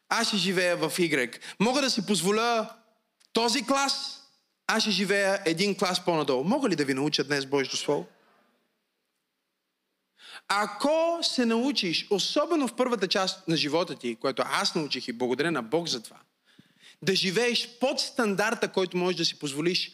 аз 0.09 0.27
ще 0.27 0.37
живея 0.37 0.77
в 0.77 0.89
Y. 0.89 1.39
Мога 1.59 1.81
да 1.81 1.89
си 1.89 2.05
позволя 2.05 2.75
този 3.33 3.65
клас, 3.65 4.23
аз 4.67 4.83
ще 4.83 4.91
живея 4.91 5.41
един 5.45 5.77
клас 5.77 6.05
по-надолу. 6.05 6.43
Мога 6.43 6.69
ли 6.69 6.75
да 6.75 6.85
ви 6.85 6.93
науча 6.93 7.23
днес 7.23 7.45
Божието 7.45 7.77
Слово? 7.77 8.05
Ако 10.47 11.19
се 11.21 11.45
научиш, 11.45 12.07
особено 12.09 12.67
в 12.67 12.75
първата 12.75 13.07
част 13.07 13.47
на 13.47 13.57
живота 13.57 13.95
ти, 13.95 14.15
което 14.15 14.43
аз 14.45 14.75
научих 14.75 15.07
и 15.07 15.13
благодаря 15.13 15.51
на 15.51 15.61
Бог 15.63 15.87
за 15.87 16.03
това, 16.03 16.17
да 17.01 17.15
живееш 17.15 17.69
под 17.79 17.99
стандарта, 17.99 18.71
който 18.71 18.97
можеш 18.97 19.17
да 19.17 19.25
си 19.25 19.39
позволиш, 19.39 19.91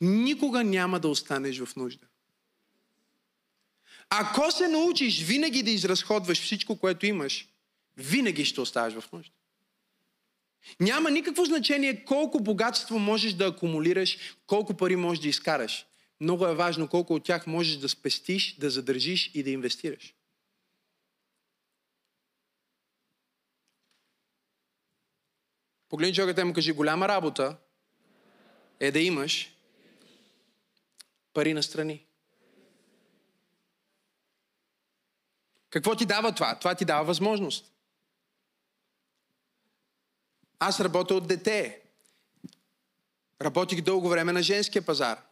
никога 0.00 0.64
няма 0.64 1.00
да 1.00 1.08
останеш 1.08 1.58
в 1.58 1.76
нужда. 1.76 2.06
Ако 4.10 4.50
се 4.50 4.68
научиш 4.68 5.22
винаги 5.22 5.62
да 5.62 5.70
изразходваш 5.70 6.40
всичко, 6.40 6.76
което 6.76 7.06
имаш, 7.06 7.48
винаги 7.96 8.44
ще 8.44 8.60
оставаш 8.60 8.94
в 8.94 9.12
нужда. 9.12 9.32
Няма 10.80 11.10
никакво 11.10 11.44
значение 11.44 12.04
колко 12.04 12.40
богатство 12.40 12.98
можеш 12.98 13.32
да 13.32 13.46
акумулираш, 13.46 14.18
колко 14.46 14.76
пари 14.76 14.96
можеш 14.96 15.22
да 15.22 15.28
изкараш. 15.28 15.86
Много 16.20 16.46
е 16.46 16.54
важно 16.54 16.88
колко 16.88 17.14
от 17.14 17.24
тях 17.24 17.46
можеш 17.46 17.76
да 17.76 17.88
спестиш, 17.88 18.56
да 18.58 18.70
задържиш 18.70 19.30
и 19.34 19.42
да 19.42 19.50
инвестираш. 19.50 20.14
Погледни 25.88 26.14
човекът 26.14 26.38
и 26.38 26.44
му 26.44 26.52
кажи, 26.52 26.72
голяма 26.72 27.08
работа 27.08 27.56
е 28.80 28.90
да 28.90 29.00
имаш 29.00 29.56
пари 31.32 31.54
на 31.54 31.62
страни. 31.62 32.06
Какво 35.70 35.96
ти 35.96 36.06
дава 36.06 36.34
това? 36.34 36.58
Това 36.58 36.74
ти 36.74 36.84
дава 36.84 37.04
възможност. 37.04 37.72
Аз 40.58 40.80
работя 40.80 41.14
от 41.14 41.28
дете. 41.28 41.82
Работих 43.42 43.80
дълго 43.80 44.08
време 44.08 44.32
на 44.32 44.42
женския 44.42 44.82
пазар. 44.82 45.22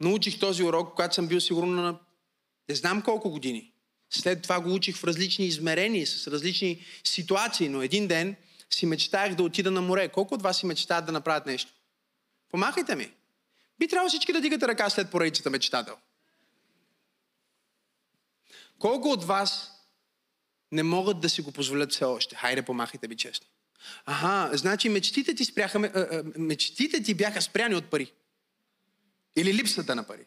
Научих 0.00 0.40
този 0.40 0.62
урок, 0.64 0.90
когато 0.90 1.14
съм 1.14 1.28
бил 1.28 1.40
сигурно 1.40 1.82
на 1.82 1.98
не 2.68 2.74
знам 2.74 3.02
колко 3.02 3.30
години. 3.30 3.72
След 4.10 4.42
това 4.42 4.60
го 4.60 4.74
учих 4.74 4.96
в 4.96 5.04
различни 5.04 5.46
измерения, 5.46 6.06
с 6.06 6.26
различни 6.26 6.84
ситуации, 7.04 7.68
но 7.68 7.82
един 7.82 8.08
ден 8.08 8.36
си 8.74 8.86
мечтаях 8.86 9.34
да 9.34 9.42
отида 9.42 9.70
на 9.70 9.80
море. 9.80 10.08
Колко 10.08 10.34
от 10.34 10.42
вас 10.42 10.58
си 10.58 10.66
мечтаят 10.66 11.06
да 11.06 11.12
направят 11.12 11.46
нещо? 11.46 11.72
Помахайте 12.50 12.96
ми. 12.96 13.12
Би 13.78 13.88
трябвало 13.88 14.08
всички 14.08 14.32
да 14.32 14.40
дигате 14.40 14.68
ръка 14.68 14.90
след 14.90 15.10
поредицата 15.10 15.50
мечтател. 15.50 15.96
Колко 18.78 19.08
от 19.08 19.24
вас 19.24 19.70
не 20.72 20.82
могат 20.82 21.20
да 21.20 21.28
си 21.28 21.42
го 21.42 21.52
позволят 21.52 21.92
все 21.92 22.04
още? 22.04 22.36
Хайде, 22.36 22.62
помахайте 22.62 23.08
ми 23.08 23.16
честно. 23.16 23.46
Ага, 24.04 24.56
значи 24.56 24.88
мечтите 24.88 25.34
ти, 25.34 25.44
спряха, 25.44 25.78
мечтите 26.36 27.02
ти 27.02 27.14
бяха 27.14 27.42
спряни 27.42 27.74
от 27.74 27.90
пари. 27.90 28.12
Или 29.36 29.54
липсата 29.54 29.94
на 29.94 30.06
пари. 30.06 30.26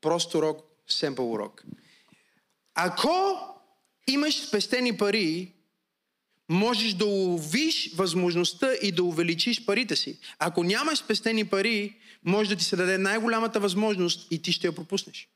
Прост 0.00 0.34
урок, 0.34 0.64
семпъл 0.86 1.32
урок. 1.32 1.64
Ако 2.74 3.38
имаш 4.06 4.46
спестени 4.46 4.96
пари, 4.96 5.55
можеш 6.48 6.94
да 6.94 7.06
уловиш 7.06 7.90
възможността 7.94 8.72
и 8.82 8.92
да 8.92 9.02
увеличиш 9.02 9.64
парите 9.64 9.96
си. 9.96 10.18
Ако 10.38 10.64
нямаш 10.64 10.98
спестени 10.98 11.44
пари, 11.44 11.96
може 12.24 12.50
да 12.50 12.56
ти 12.56 12.64
се 12.64 12.76
даде 12.76 12.98
най-голямата 12.98 13.60
възможност 13.60 14.26
и 14.30 14.42
ти 14.42 14.52
ще 14.52 14.66
я 14.66 14.74
пропуснеш. 14.74 15.28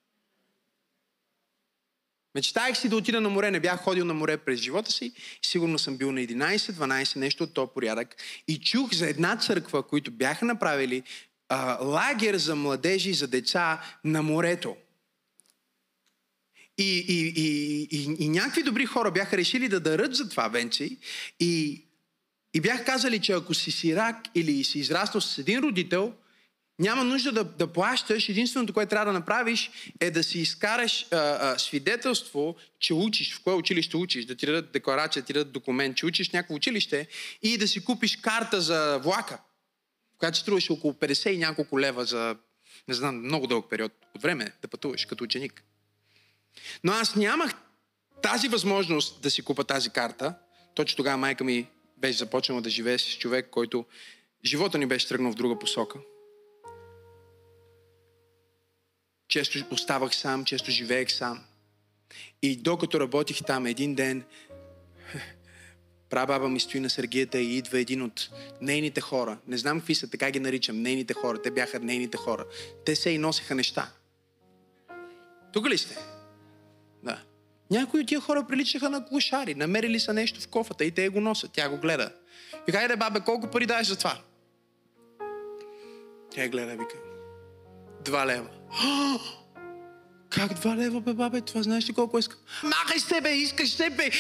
Мечтаях 2.35 2.79
си 2.79 2.89
да 2.89 2.97
отида 2.97 3.21
на 3.21 3.29
море, 3.29 3.51
не 3.51 3.61
бях 3.61 3.81
ходил 3.81 4.05
на 4.05 4.15
море 4.15 4.37
през 4.37 4.61
живота 4.61 4.93
си. 4.93 5.13
Сигурно 5.43 5.79
съм 5.79 5.97
бил 5.97 6.13
на 6.13 6.21
11-12, 6.21 7.17
нещо 7.17 7.45
от 7.45 7.55
този 7.55 7.71
порядък. 7.75 8.17
И 8.49 8.59
чух 8.59 8.95
за 8.95 9.09
една 9.09 9.37
църква, 9.37 9.83
които 9.83 10.11
бяха 10.11 10.45
направили 10.45 11.03
а, 11.49 11.85
лагер 11.85 12.37
за 12.37 12.57
младежи, 12.57 13.13
за 13.13 13.29
деца 13.29 13.83
на 14.05 14.23
морето. 14.23 14.77
И, 16.79 16.99
и, 17.09 17.33
и, 17.37 17.89
и, 17.91 18.17
и 18.19 18.29
някакви 18.29 18.63
добри 18.63 18.87
хора 18.87 19.11
бяха 19.11 19.37
решили 19.37 19.69
да 19.69 19.81
дарат 19.81 20.15
за 20.15 20.29
това 20.29 20.49
венци 20.49 20.99
и, 21.41 21.85
и 22.55 22.61
бях 22.61 22.87
казали, 22.87 23.19
че 23.19 23.33
ако 23.33 23.55
си 23.55 23.71
сирак 23.71 24.17
или 24.35 24.65
си 24.65 24.79
израснал 24.79 25.21
с 25.21 25.39
един 25.39 25.59
родител, 25.59 26.15
няма 26.81 27.05
нужда 27.05 27.33
да, 27.33 27.45
да 27.45 27.67
плащаш. 27.67 28.29
Единственото, 28.29 28.73
което 28.73 28.91
трябва 28.91 29.13
да 29.13 29.19
направиш 29.19 29.71
е 30.01 30.11
да 30.11 30.25
си 30.25 30.39
изкараш 30.39 31.07
а, 31.11 31.17
а, 31.17 31.59
свидетелство, 31.59 32.57
че 32.79 32.95
учиш, 32.95 33.35
в 33.35 33.43
кое 33.43 33.55
училище 33.55 33.97
учиш, 33.97 34.25
да 34.25 34.35
ти 34.35 34.47
дадат 34.47 34.73
декларация, 34.73 35.23
да 35.23 35.27
ти 35.27 35.33
дадат 35.33 35.53
документ, 35.53 35.97
че 35.97 36.07
учиш 36.07 36.31
някакво 36.31 36.55
училище 36.55 37.07
и 37.43 37.59
да 37.59 37.69
си 37.69 37.85
купиш 37.85 38.17
карта 38.17 38.61
за 38.61 38.99
влака, 38.99 39.39
която 40.19 40.39
струваше 40.39 40.73
около 40.73 40.93
50 40.93 41.31
и 41.31 41.39
няколко 41.39 41.81
лева 41.81 42.05
за, 42.05 42.37
не 42.89 42.95
знам, 42.95 43.25
много 43.25 43.47
дълъг 43.47 43.71
период 43.71 43.93
от 44.15 44.23
време 44.23 44.53
да 44.63 44.69
пътуваш 44.69 45.05
като 45.05 45.25
ученик. 45.25 45.65
Но 46.85 46.93
аз 46.93 47.17
нямах 47.17 47.55
тази 48.23 48.49
възможност 48.49 49.23
да 49.23 49.31
си 49.31 49.43
купа 49.43 49.65
тази 49.65 49.91
карта. 49.91 50.35
Точно 50.75 50.97
тогава 50.97 51.17
майка 51.17 51.45
ми 51.45 51.69
беше 51.99 52.19
започнала 52.19 52.61
да 52.61 52.71
живее 52.71 52.99
с 52.99 53.19
човек, 53.19 53.49
който 53.51 53.85
живота 54.45 54.79
ни 54.79 54.87
беше 54.87 55.09
тръгнал 55.09 55.33
в 55.33 55.35
друга 55.35 55.59
посока. 55.59 55.99
Често 59.29 59.65
оставах 59.71 60.15
сам, 60.15 60.45
често 60.45 60.71
живеех 60.71 61.13
сам. 61.13 61.45
И 62.43 62.57
докато 62.57 63.01
работих 63.01 63.45
там 63.47 63.67
един 63.67 63.95
ден, 63.95 64.25
прабаба 66.11 66.49
ми 66.49 66.61
стои 66.61 66.81
на 66.81 66.91
Сергията 66.91 67.39
и 67.39 67.57
идва 67.57 67.81
един 67.81 68.03
от 68.03 68.31
нейните 68.61 69.01
хора. 69.01 69.39
Не 69.47 69.59
знам 69.59 69.79
какви 69.79 69.95
са, 69.95 70.11
така 70.11 70.31
ги 70.31 70.41
наричам, 70.41 70.83
нейните 70.83 71.15
хора. 71.15 71.43
Те 71.43 71.51
бяха 71.51 71.81
нейните 71.81 72.17
хора. 72.17 72.45
Те 72.85 72.97
се 72.97 73.11
и 73.11 73.19
носеха 73.19 73.55
неща. 73.55 73.93
Тук 75.53 75.69
ли 75.69 75.79
сте? 75.79 76.10
Да. 77.03 77.23
Някои 77.71 78.01
от 78.01 78.07
тия 78.07 78.21
хора 78.21 78.47
приличаха 78.49 78.91
на 78.91 79.07
клошари. 79.07 79.55
Намерили 79.55 80.01
са 80.01 80.13
нещо 80.13 80.41
в 80.41 80.49
кофата 80.49 80.85
и 80.85 80.91
те 80.91 81.09
го 81.09 81.21
носят. 81.21 81.51
Тя 81.53 81.69
го 81.69 81.79
гледа. 81.79 82.13
Вика, 82.67 82.79
айде, 82.79 82.97
бабе, 82.97 83.21
колко 83.21 83.51
пари 83.51 83.67
даваш 83.67 83.87
за 83.87 83.97
това? 83.97 84.19
Тя 86.31 86.49
гледа, 86.49 86.73
вика. 86.73 86.97
Два 88.05 88.27
лева. 88.27 88.49
Как 90.31 90.55
два 90.55 90.77
лева, 90.77 91.01
бе, 91.01 91.13
бабе? 91.13 91.41
Това 91.41 91.63
знаеш 91.63 91.89
ли 91.89 91.93
колко 91.93 92.19
иска? 92.19 92.37
Махай 92.63 92.99
се, 92.99 93.21
бе, 93.21 93.31
искаш 93.31 93.71
се. 93.71 93.85
Е, 93.87 94.11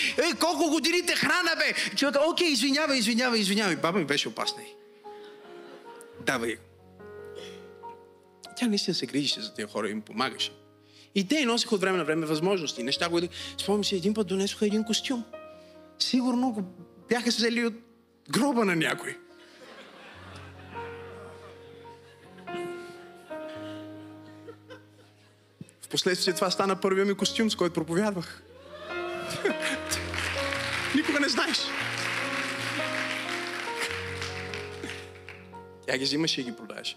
колко 0.40 0.70
години 0.70 1.06
те 1.06 1.16
храна, 1.16 1.56
бе. 1.56 1.96
Човек, 1.96 2.16
окей, 2.30 2.48
извинявай, 2.48 2.98
извинявай, 2.98 3.40
извинявай. 3.40 3.76
Баба 3.76 3.98
ми 3.98 4.04
беше 4.04 4.28
опасна. 4.28 4.62
Давай. 6.26 6.56
Тя 8.56 8.66
наистина 8.66 8.94
се 8.94 9.06
грижеше 9.06 9.40
за 9.40 9.54
тези 9.54 9.72
хора 9.72 9.88
и 9.88 9.90
им 9.90 10.02
помагаше. 10.02 10.52
И 11.14 11.28
те 11.28 11.44
носиха 11.44 11.74
от 11.74 11.80
време 11.80 11.98
на 11.98 12.04
време 12.04 12.26
възможности. 12.26 12.82
Неща, 12.82 13.08
които... 13.08 13.28
Спомням 13.58 13.84
си, 13.84 13.96
един 13.96 14.14
път 14.14 14.26
донесоха 14.26 14.66
един 14.66 14.84
костюм. 14.84 15.24
Сигурно 15.98 16.52
го 16.52 16.62
бяха 17.08 17.28
взели 17.28 17.66
от 17.66 17.74
гроба 18.30 18.64
на 18.64 18.76
някой. 18.76 19.16
Впоследствие 25.80 26.34
това 26.34 26.50
стана 26.50 26.80
първия 26.80 27.04
ми 27.04 27.14
костюм, 27.14 27.50
с 27.50 27.56
който 27.56 27.74
проповядвах. 27.74 28.42
Никога 30.94 31.20
не 31.20 31.28
знаеш. 31.28 31.58
Тя 35.86 35.98
ги 35.98 36.04
взимаше 36.04 36.40
и 36.40 36.44
ги 36.44 36.56
продаваше. 36.56 36.96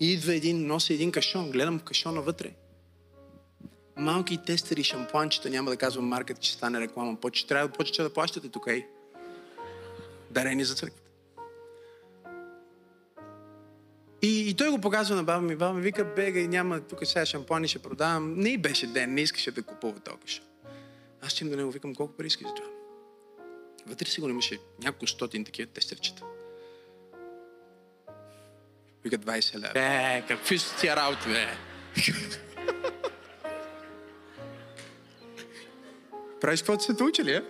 И 0.00 0.12
идва 0.12 0.34
един, 0.34 0.66
носи 0.66 0.94
един 0.94 1.12
кашон, 1.12 1.50
гледам 1.50 1.80
кашона 1.80 2.20
вътре. 2.20 2.50
Малки 3.96 4.38
тестери, 4.46 4.84
шампуанчета, 4.84 5.50
няма 5.50 5.70
да 5.70 5.76
казвам 5.76 6.04
марката, 6.04 6.40
че 6.40 6.52
стане 6.52 6.80
реклама, 6.80 7.20
поче, 7.20 7.46
трябва 7.46 7.68
да 7.68 7.74
почете 7.74 8.02
да 8.02 8.12
плащате 8.12 8.48
тук, 8.48 8.64
ей. 8.66 8.86
Дарени 10.30 10.64
за 10.64 10.74
църквата. 10.74 11.08
И, 14.22 14.50
и 14.50 14.54
той 14.54 14.70
го 14.70 14.80
показва 14.80 15.16
на 15.16 15.24
баба 15.24 15.40
ми. 15.40 15.56
Баба 15.56 15.74
ми 15.74 15.82
вика, 15.82 16.04
бегай, 16.04 16.48
няма, 16.48 16.80
тук 16.80 17.06
сега 17.06 17.26
шампуани 17.26 17.68
ще 17.68 17.78
продавам. 17.78 18.34
Не 18.36 18.48
и 18.48 18.58
беше 18.58 18.86
ден, 18.86 19.14
не 19.14 19.20
искаше 19.20 19.50
да 19.50 19.62
купува 19.62 20.00
този 20.00 20.18
кашон. 20.18 20.44
Аз 21.22 21.32
чим 21.32 21.50
до 21.50 21.56
него 21.56 21.70
викам, 21.70 21.94
колко 21.94 22.12
пари 22.12 22.26
искаш 22.26 22.48
за 22.48 22.54
това? 22.54 22.68
Вътре 23.86 24.06
сигурно 24.06 24.32
имаше 24.32 24.58
няколко 24.82 25.06
стотин 25.06 25.44
такива 25.44 25.70
тестерчета. 25.70 26.22
Вика 29.10 29.18
20 29.18 29.54
лева. 29.54 29.72
Е, 29.74 30.24
какви 30.28 30.58
са 30.58 30.76
тия 30.76 30.96
работи, 30.96 31.28
бе? 31.28 31.48
Правиш 36.40 36.60
каквото 36.60 36.84
се 36.84 37.02
учили, 37.02 37.34
а? 37.34 37.42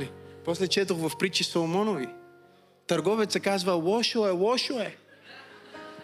Ли? 0.00 0.10
После 0.44 0.68
четох 0.68 0.98
в 0.98 1.18
притчи 1.18 1.44
Соломонови. 1.44 2.08
Търговецът 2.86 3.42
казва, 3.42 3.72
лошо 3.72 4.28
е, 4.28 4.30
лошо 4.30 4.80
е. 4.80 4.96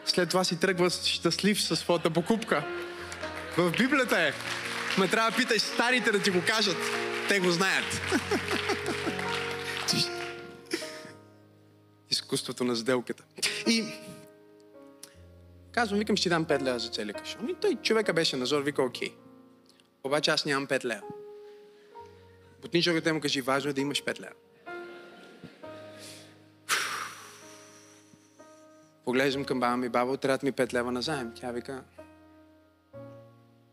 След 0.06 0.28
това 0.28 0.44
си 0.44 0.60
тръгва 0.60 0.90
щастлив 0.90 1.62
със 1.62 1.78
своята 1.78 2.10
покупка. 2.10 2.64
В 3.56 3.70
Библията 3.78 4.20
е. 4.20 4.32
Ме 4.98 5.08
трябва 5.08 5.30
да 5.30 5.36
питаш 5.36 5.62
старите 5.62 6.12
да 6.12 6.22
ти 6.22 6.30
го 6.30 6.42
кажат. 6.46 6.76
Те 7.28 7.40
го 7.40 7.50
знаят. 7.50 8.00
Изкуството 12.10 12.64
на 12.64 12.76
сделката. 12.76 13.24
И 13.66 13.84
казвам, 15.73 15.99
викам, 15.99 16.16
ще 16.16 16.29
дам 16.29 16.47
5 16.47 16.62
лева 16.62 16.79
за 16.79 16.89
целия 16.89 17.14
кашон. 17.14 17.49
И 17.49 17.55
той 17.55 17.75
човека 17.75 18.12
беше 18.12 18.37
на 18.37 18.47
зор, 18.47 18.62
вика, 18.62 18.83
окей. 18.83 19.14
Обаче 20.05 20.31
аз 20.31 20.45
нямам 20.45 20.66
5 20.66 20.85
лева. 20.85 21.03
Бутни 22.62 22.83
човекът 22.83 23.14
му 23.14 23.20
кажи, 23.20 23.41
важно 23.41 23.70
е 23.70 23.73
да 23.73 23.81
имаш 23.81 24.05
5 24.05 24.20
лева. 24.20 24.33
Поглеждам 29.05 29.45
към 29.45 29.61
баба 29.61 29.77
ми, 29.77 29.89
баба, 29.89 30.16
трябва 30.16 30.47
ми 30.47 30.53
5 30.53 30.73
лева 30.75 30.93
на 30.93 31.03
заем. 31.03 31.33
Тя 31.35 31.51
вика, 31.51 31.85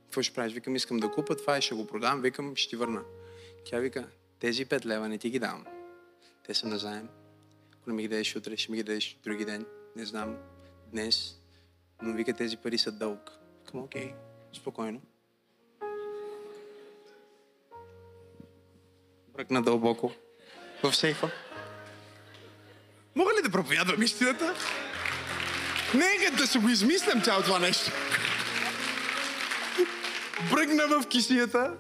какво 0.06 0.22
ще 0.22 0.36
правиш? 0.36 0.54
Викам, 0.54 0.76
искам 0.76 0.98
да 0.98 1.12
купа 1.12 1.36
това 1.36 1.58
и 1.58 1.62
ще 1.62 1.76
го 1.76 1.88
продам. 1.88 2.22
Викам, 2.22 2.56
ще 2.56 2.70
ти 2.70 2.76
върна. 2.76 3.02
Тя 3.66 3.80
вика, 3.80 4.08
тези 4.40 4.66
5 4.66 4.86
лева 4.86 5.08
не 5.08 5.18
ти 5.18 5.30
ги 5.30 5.40
давам. 5.40 5.66
Те 6.46 6.54
са 6.54 6.68
на 6.68 6.78
заем. 6.78 7.10
Ако 7.74 7.90
не 7.90 7.96
ми 7.96 8.02
ги 8.02 8.08
дадеш 8.08 8.36
утре, 8.36 8.58
ще 8.58 8.72
ми 8.72 8.78
ги 8.78 8.84
дадеш 8.84 9.18
други 9.24 9.46
ден. 9.46 9.66
Не 9.96 10.06
знам, 10.06 10.38
днес. 10.92 11.39
Но 12.02 12.14
вика, 12.14 12.34
тези 12.34 12.58
пари 12.58 12.78
са 12.78 12.92
дълг. 12.92 13.32
Викам, 13.66 13.84
окей, 13.84 14.14
спокойно. 14.54 15.02
Бръкна 19.28 19.62
дълбоко 19.62 20.12
в 20.84 20.94
сейфа. 20.96 21.32
Мога 23.16 23.32
ли 23.38 23.44
да 23.44 23.52
проповядвам 23.52 24.02
истината? 24.02 24.56
Нека 25.94 26.38
да 26.38 26.48
се 26.48 26.60
го 26.60 26.70
измислям 26.70 27.22
цяло 27.22 27.44
това 27.44 27.60
нещо. 27.60 27.92
Бръгна 30.52 30.88
в 30.88 31.08
кисията. 31.08 31.78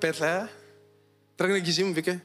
Пет 0.00 0.20
лея. 0.20 0.48
Тръгна 1.36 1.60
ги 1.60 1.70
взимам, 1.70 1.92
вика. 1.92 2.20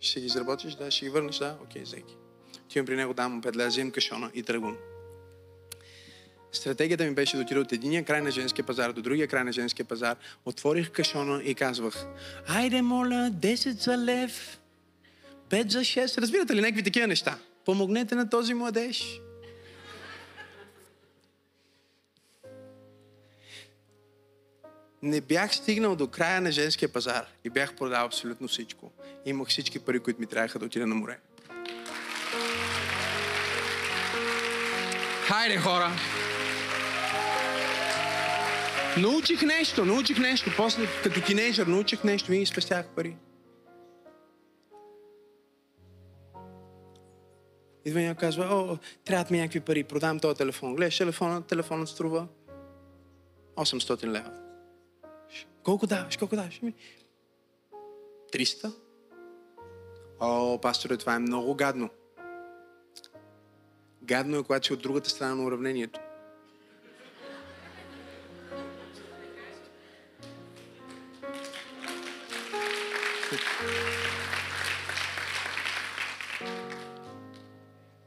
Ще 0.00 0.20
ги 0.20 0.26
изработиш? 0.26 0.74
Да, 0.74 0.90
ще 0.90 1.04
ги 1.04 1.10
върнеш? 1.10 1.36
Да, 1.36 1.56
окей, 1.62 1.82
взеки. 1.82 2.16
Отивам 2.64 2.86
при 2.86 2.96
него, 2.96 3.14
пет 3.42 3.56
лея, 3.56 3.68
взимам 3.68 3.90
кашона 3.90 4.30
и 4.34 4.42
тръгвам. 4.42 4.76
Стратегията 6.52 7.04
ми 7.04 7.14
беше 7.14 7.36
да 7.36 7.42
отида 7.42 7.60
от 7.60 7.72
единия 7.72 8.04
край 8.04 8.20
на 8.20 8.30
женския 8.30 8.66
пазар 8.66 8.92
до 8.92 9.02
другия 9.02 9.28
край 9.28 9.44
на 9.44 9.52
женския 9.52 9.86
пазар. 9.86 10.16
Отворих 10.44 10.90
кашона 10.90 11.42
и 11.42 11.54
казвах, 11.54 12.06
айде 12.48 12.82
моля, 12.82 13.30
10 13.34 13.70
за 13.70 13.98
лев, 13.98 14.60
5 15.48 15.70
за 15.70 15.80
6. 15.80 16.18
Разбирате 16.18 16.54
ли 16.54 16.60
някакви 16.60 16.82
такива 16.82 17.06
неща? 17.06 17.38
Помогнете 17.64 18.14
на 18.14 18.30
този 18.30 18.54
младеж. 18.54 19.20
Не 25.02 25.20
бях 25.20 25.54
стигнал 25.54 25.96
до 25.96 26.08
края 26.08 26.40
на 26.40 26.52
женския 26.52 26.88
пазар 26.88 27.26
и 27.44 27.50
бях 27.50 27.76
продал 27.76 28.06
абсолютно 28.06 28.48
всичко. 28.48 28.92
Имах 29.26 29.48
всички 29.48 29.78
пари, 29.78 30.00
които 30.00 30.20
ми 30.20 30.26
трябваха 30.26 30.58
да 30.58 30.64
отида 30.64 30.86
на 30.86 30.94
море. 30.94 31.18
Хайде, 35.26 35.56
хора! 35.56 35.90
Научих 38.98 39.42
нещо, 39.42 39.84
научих 39.84 40.18
нещо. 40.18 40.50
После, 40.56 40.86
като 41.02 41.20
тинейджър, 41.20 41.66
научих 41.66 42.04
нещо 42.04 42.32
и 42.32 42.46
спестях 42.46 42.86
пари. 42.86 43.16
Идва 47.84 48.00
и 48.00 48.14
казва, 48.14 48.44
о, 48.44 48.78
трябват 49.04 49.30
ми 49.30 49.38
някакви 49.38 49.60
пари, 49.60 49.84
продавам 49.84 50.20
този 50.20 50.36
телефон. 50.36 50.74
Гледаш 50.74 50.98
телефона, 50.98 51.42
телефонът 51.42 51.88
струва 51.88 52.26
800 53.56 54.06
лева. 54.06 54.49
Колко 55.62 55.86
даваш, 55.86 56.16
колко 56.16 56.36
даваш? 56.36 56.60
300? 58.32 58.74
О, 60.20 60.60
пасторе, 60.60 60.96
това 60.96 61.14
е 61.14 61.18
много 61.18 61.54
гадно. 61.54 61.90
Гадно 64.02 64.38
е, 64.38 64.42
когато 64.42 64.66
си 64.66 64.72
от 64.72 64.82
другата 64.82 65.10
страна 65.10 65.34
на 65.34 65.44
уравнението. 65.44 66.00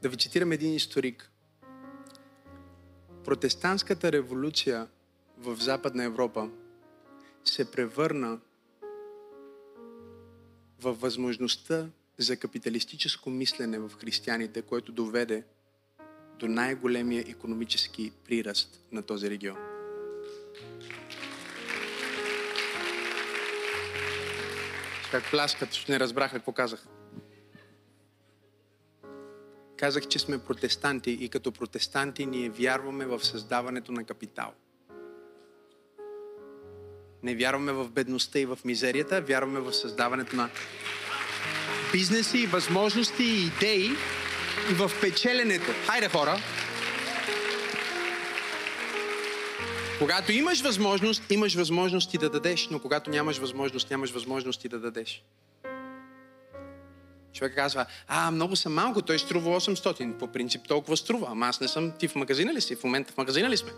Да 0.02 0.08
ви 0.08 0.16
цитирам 0.16 0.52
един 0.52 0.74
историк. 0.74 1.30
Протестантската 3.24 4.12
революция 4.12 4.88
в 5.38 5.56
Западна 5.56 6.04
Европа 6.04 6.50
се 7.44 7.70
превърна 7.70 8.40
във 10.80 11.00
възможността 11.00 11.86
за 12.18 12.36
капиталистическо 12.36 13.30
мислене 13.30 13.78
в 13.78 13.90
християните, 14.00 14.62
което 14.62 14.92
доведе 14.92 15.44
до 16.38 16.48
най-големия 16.48 17.24
економически 17.28 18.12
приръст 18.24 18.80
на 18.92 19.02
този 19.02 19.30
регион. 19.30 19.56
Как 25.10 25.30
пляскат, 25.30 25.68
защото 25.68 25.92
не 25.92 26.00
разбраха 26.00 26.36
какво 26.36 26.52
казах. 26.52 26.86
Казах, 29.76 30.08
че 30.08 30.18
сме 30.18 30.38
протестанти 30.38 31.10
и 31.10 31.28
като 31.28 31.52
протестанти 31.52 32.26
ние 32.26 32.50
вярваме 32.50 33.06
в 33.06 33.24
създаването 33.24 33.92
на 33.92 34.04
капитал. 34.04 34.54
Не 37.24 37.34
вярваме 37.34 37.72
в 37.72 37.88
бедността 37.88 38.38
и 38.38 38.46
в 38.46 38.58
мизерията, 38.64 39.20
вярваме 39.20 39.60
в 39.60 39.72
създаването 39.72 40.36
на 40.36 40.50
бизнеси, 41.92 42.46
възможности 42.46 43.24
и 43.24 43.46
идеи 43.46 43.90
и 44.70 44.74
в 44.74 44.90
печеленето. 45.00 45.70
Хайде 45.86 46.08
хора! 46.08 46.36
Когато 49.98 50.32
имаш 50.32 50.60
възможност, 50.60 51.30
имаш 51.30 51.54
възможности 51.54 52.18
да 52.18 52.30
дадеш, 52.30 52.68
но 52.70 52.78
когато 52.78 53.10
нямаш 53.10 53.38
възможност, 53.38 53.90
нямаш 53.90 54.10
възможности 54.10 54.68
да 54.68 54.78
дадеш. 54.78 55.24
Човек 57.32 57.54
казва, 57.54 57.86
а, 58.08 58.30
много 58.30 58.56
съм 58.56 58.74
малко, 58.74 59.02
той 59.02 59.18
струва 59.18 59.60
800. 59.60 60.18
По 60.18 60.26
принцип 60.26 60.68
толкова 60.68 60.96
струва, 60.96 61.26
ама 61.30 61.46
аз 61.46 61.60
не 61.60 61.68
съм. 61.68 61.92
Ти 61.98 62.08
в 62.08 62.14
магазина 62.14 62.54
ли 62.54 62.60
си? 62.60 62.76
В 62.76 62.84
момента 62.84 63.12
в 63.12 63.16
магазина 63.16 63.50
ли 63.50 63.56
сме? 63.56 63.70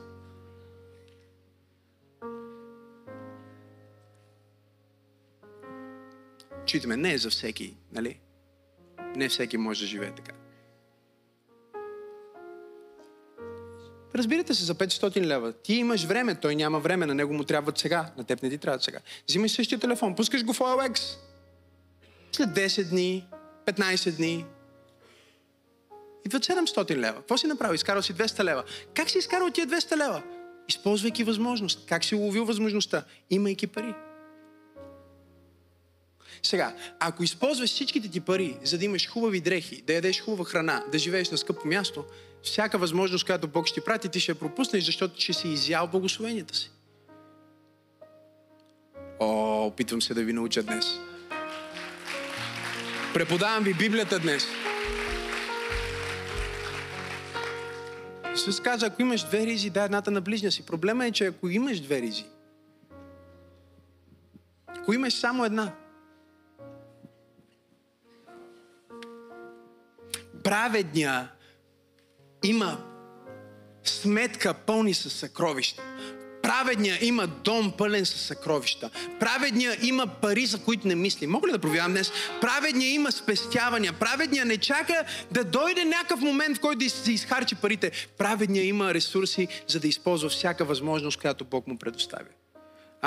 Читаме, 6.67 6.97
не 6.97 7.13
е 7.13 7.19
за 7.19 7.31
всеки, 7.31 7.75
нали? 7.93 8.19
Не 9.17 9.29
всеки 9.29 9.57
може 9.57 9.81
да 9.81 9.87
живее 9.87 10.11
така. 10.11 10.33
Разбирате 14.15 14.55
се, 14.55 14.65
за 14.65 14.75
500 14.75 15.21
лева. 15.21 15.53
Ти 15.53 15.75
имаш 15.75 16.05
време, 16.05 16.35
той 16.35 16.57
няма 16.57 16.79
време, 16.81 17.07
на 17.07 17.15
него 17.15 17.35
му 17.35 17.45
трябва 17.45 17.73
сега, 17.77 18.13
на 18.19 18.25
теб 18.25 18.43
не 18.43 18.51
ти 18.51 18.59
трябва 18.59 18.81
сега. 18.81 18.99
Взимаш 19.29 19.51
същия 19.51 19.79
телефон, 19.79 20.17
пускаш 20.17 20.45
го 20.45 20.53
в 20.53 20.59
OLX. 20.59 21.01
След 22.33 22.49
10 22.49 22.85
дни, 22.91 23.27
15 23.67 24.17
дни, 24.17 24.45
идват 26.27 26.47
700 26.47 26.97
лева. 26.97 27.17
Какво 27.17 27.37
си 27.37 27.47
направил? 27.47 27.75
Изкарал 27.75 28.03
си 28.03 28.15
200 28.15 28.45
лева. 28.45 28.65
Как 28.95 29.11
си 29.11 29.19
изкарал 29.19 29.51
тия 29.51 29.67
200 29.67 29.97
лева? 29.97 30.23
Използвайки 30.69 31.25
възможност. 31.25 31.87
Как 31.89 32.05
си 32.05 32.15
уловил 32.15 32.45
възможността? 32.45 33.05
Имайки 33.31 33.67
пари. 33.67 33.95
Сега, 36.47 36.75
ако 37.01 37.23
използваш 37.23 37.71
всичките 37.71 38.09
ти 38.09 38.21
пари, 38.21 38.59
за 38.65 38.79
да 38.79 38.85
имаш 38.85 39.09
хубави 39.09 39.41
дрехи, 39.41 39.83
да 39.83 39.93
ядеш 39.93 40.21
хубава 40.21 40.45
храна, 40.45 40.85
да 40.93 40.99
живееш 40.99 41.31
на 41.31 41.39
скъпо 41.39 41.69
място, 41.69 42.05
всяка 42.43 42.79
възможност, 42.79 43.27
която 43.27 43.49
Бог 43.49 43.67
ще 43.67 43.81
ти 43.81 43.85
прати, 43.85 44.09
ти 44.09 44.21
ще 44.21 44.33
я 44.33 44.35
пропуснеш, 44.35 44.85
защото 44.85 45.21
ще 45.21 45.33
си 45.33 45.49
изял 45.49 45.87
благословенията 45.87 46.55
си. 46.55 46.71
О, 49.21 49.67
опитвам 49.67 50.03
се 50.03 50.15
да 50.15 50.25
ви 50.25 50.33
науча 50.33 50.63
днес. 50.63 50.87
Преподавам 53.15 53.65
ви 53.65 53.75
Библията 53.75 54.19
днес. 54.19 54.47
Исус 58.35 58.61
каза, 58.61 58.87
ако 58.87 59.03
имаш 59.03 59.23
две 59.23 59.47
ризи, 59.47 59.71
дай 59.71 59.85
едната 59.85 60.11
на 60.11 60.21
ближния 60.21 60.53
си. 60.53 60.67
Проблема 60.67 61.07
е, 61.07 61.13
че 61.13 61.27
ако 61.27 61.49
имаш 61.49 61.81
две 61.81 62.03
ризи, 62.03 62.25
ако 64.67 64.93
имаш 64.93 65.15
само 65.15 65.45
една, 65.45 65.73
праведния 70.47 71.29
има 72.45 72.79
сметка 73.85 74.55
пълни 74.55 74.95
с 74.95 75.11
съкровища. 75.11 75.83
Праведния 76.43 76.99
има 77.01 77.27
дом 77.27 77.73
пълен 77.79 78.07
с 78.07 78.11
съкровища. 78.11 78.91
Праведния 79.21 79.77
има 79.83 80.07
пари, 80.07 80.47
за 80.47 80.63
които 80.63 80.89
не 80.89 80.95
мисли. 80.95 81.27
Мога 81.27 81.49
ли 81.49 81.53
да 81.53 81.59
проявявам 81.59 81.93
днес? 81.93 82.13
Праведния 82.41 82.91
има 82.91 83.13
спестявания. 83.13 83.93
Праведния 83.93 84.45
не 84.45 84.57
чака 84.57 85.05
да 85.31 85.45
дойде 85.45 85.85
някакъв 85.85 86.21
момент, 86.21 86.57
в 86.57 86.61
който 86.61 86.79
да 86.79 86.91
се 86.91 87.13
изхарчи 87.13 87.55
парите. 87.55 87.91
Праведния 88.19 88.65
има 88.65 88.95
ресурси, 88.95 89.49
за 89.67 89.81
да 89.81 89.89
използва 89.89 90.29
всяка 90.29 90.65
възможност, 90.65 91.21
която 91.21 91.45
Бог 91.45 91.67
му 91.67 91.79
предоставя. 91.79 92.29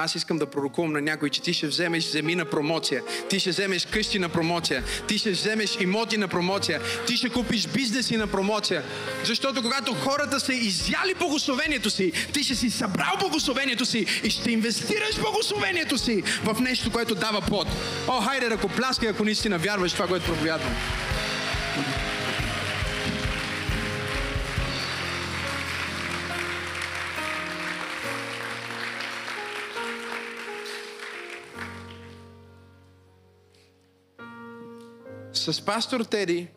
Аз 0.01 0.15
искам 0.15 0.37
да 0.37 0.45
пророкувам 0.45 0.91
на 0.91 1.01
някой, 1.01 1.29
че 1.29 1.41
ти 1.41 1.53
ще 1.53 1.67
вземеш 1.67 2.03
земи 2.03 2.35
на 2.35 2.45
промоция, 2.45 3.03
ти 3.29 3.39
ще 3.39 3.49
вземеш 3.49 3.85
къщи 3.85 4.19
на 4.19 4.29
промоция, 4.29 4.83
ти 5.07 5.17
ще 5.17 5.31
вземеш 5.31 5.77
имоти 5.81 6.17
на 6.17 6.27
промоция, 6.27 6.81
ти 7.07 7.17
ще 7.17 7.29
купиш 7.29 7.67
бизнеси 7.67 8.17
на 8.17 8.27
промоция. 8.27 8.83
Защото 9.23 9.61
когато 9.61 9.93
хората 9.93 10.39
са 10.39 10.53
изяли 10.53 11.13
благословението 11.19 11.89
си, 11.89 12.11
ти 12.33 12.43
ще 12.43 12.55
си 12.55 12.69
събрал 12.69 13.17
благословението 13.19 13.85
си 13.85 14.05
и 14.23 14.29
ще 14.29 14.51
инвестираш 14.51 15.19
благословението 15.19 15.97
си 15.97 16.23
в 16.43 16.59
нещо, 16.59 16.91
което 16.91 17.15
дава 17.15 17.41
плод. 17.41 17.67
О, 18.07 18.21
хайде 18.21 18.49
ръкопляскай, 18.49 19.09
ако 19.09 19.23
наистина 19.23 19.57
вярваш 19.57 19.93
това, 19.93 20.07
което 20.07 20.25
проповядвам. 20.25 20.75
С 35.53 35.65
пастор 35.65 36.01
Теди 36.01 36.47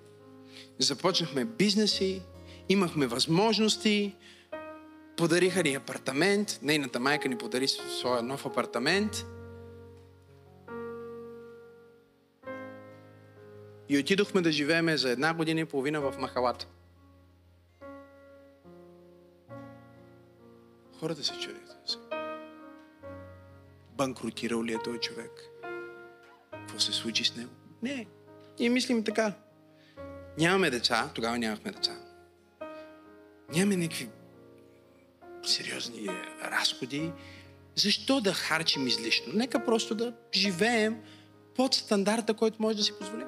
започнахме 0.79 1.45
бизнеси, 1.45 2.23
имахме 2.69 3.07
възможности, 3.07 4.17
подариха 5.17 5.63
ни 5.63 5.75
апартамент, 5.75 6.59
нейната 6.63 7.01
майка 7.01 7.29
ни 7.29 7.39
подари 7.39 7.69
своя 7.69 8.23
нов 8.23 8.47
апартамент. 8.47 9.27
И 13.89 13.99
отидохме 13.99 14.41
да 14.41 14.53
живееме 14.53 14.97
за 14.97 15.11
една 15.11 15.35
година 15.35 15.61
и 15.61 15.65
половина 15.65 16.01
в 16.01 16.15
Махалата. 16.19 16.67
Хората 21.01 21.25
се 21.25 21.39
чудят. 21.39 21.99
Банкротирал 23.93 24.65
ли 24.65 24.73
е 24.73 24.79
този 24.79 24.99
човек? 24.99 25.31
Какво 26.53 26.79
се 26.79 26.93
случи 26.93 27.25
с 27.25 27.37
него? 27.37 27.51
Не, 27.83 28.07
и 28.59 28.69
мислим 28.69 29.05
така. 29.05 29.33
Нямаме 30.39 30.71
деца, 30.71 31.11
тогава 31.15 31.39
нямахме 31.39 31.71
деца. 31.71 31.93
Нямаме 33.55 33.77
някакви 33.77 34.09
сериозни 35.43 36.09
разходи. 36.45 37.13
Защо 37.75 38.21
да 38.21 38.33
харчим 38.33 38.87
излишно? 38.87 39.33
Нека 39.35 39.65
просто 39.65 39.95
да 39.95 40.15
живеем 40.35 41.01
под 41.55 41.75
стандарта, 41.75 42.35
който 42.35 42.63
може 42.63 42.77
да 42.77 42.83
си 42.83 42.93
позволим. 42.99 43.27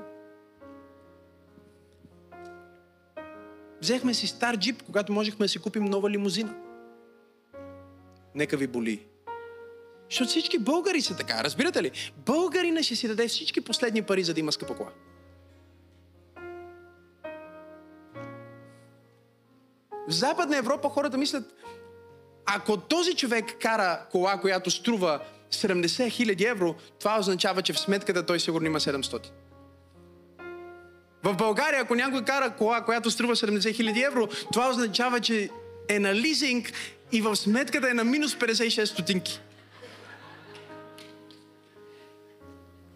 Взехме 3.80 4.14
си 4.14 4.26
стар 4.26 4.58
джип, 4.58 4.82
когато 4.82 5.12
можехме 5.12 5.44
да 5.44 5.48
си 5.48 5.58
купим 5.58 5.84
нова 5.84 6.10
лимузина. 6.10 6.54
Нека 8.34 8.56
ви 8.56 8.66
боли. 8.66 9.06
Защото 10.10 10.28
всички 10.28 10.58
българи 10.58 11.00
са 11.00 11.16
така, 11.16 11.44
разбирате 11.44 11.82
ли? 11.82 11.90
Българина 12.16 12.82
ще 12.82 12.96
си 12.96 13.08
даде 13.08 13.28
всички 13.28 13.60
последни 13.60 14.02
пари, 14.02 14.24
за 14.24 14.34
да 14.34 14.40
има 14.40 14.52
скъпа 14.52 14.76
кола. 14.76 14.90
В 20.08 20.12
Западна 20.12 20.56
Европа 20.56 20.88
хората 20.88 21.18
мислят, 21.18 21.54
ако 22.46 22.76
този 22.76 23.14
човек 23.14 23.44
кара 23.60 24.00
кола, 24.10 24.40
която 24.40 24.70
струва 24.70 25.20
70 25.52 26.10
хиляди 26.10 26.44
евро, 26.44 26.74
това 27.00 27.18
означава, 27.18 27.62
че 27.62 27.72
в 27.72 27.78
сметката 27.78 28.26
той 28.26 28.40
сигурно 28.40 28.66
има 28.66 28.80
700. 28.80 29.26
В 31.22 31.34
България, 31.36 31.80
ако 31.82 31.94
някой 31.94 32.24
кара 32.24 32.50
кола, 32.50 32.84
която 32.84 33.10
струва 33.10 33.36
70 33.36 33.74
хиляди 33.74 34.02
евро, 34.02 34.28
това 34.52 34.70
означава, 34.70 35.20
че 35.20 35.50
е 35.88 35.98
на 35.98 36.14
лизинг 36.14 36.72
и 37.12 37.20
в 37.20 37.36
сметката 37.36 37.90
е 37.90 37.94
на 37.94 38.04
минус 38.04 38.34
56 38.34 38.84
стотинки. 38.84 39.40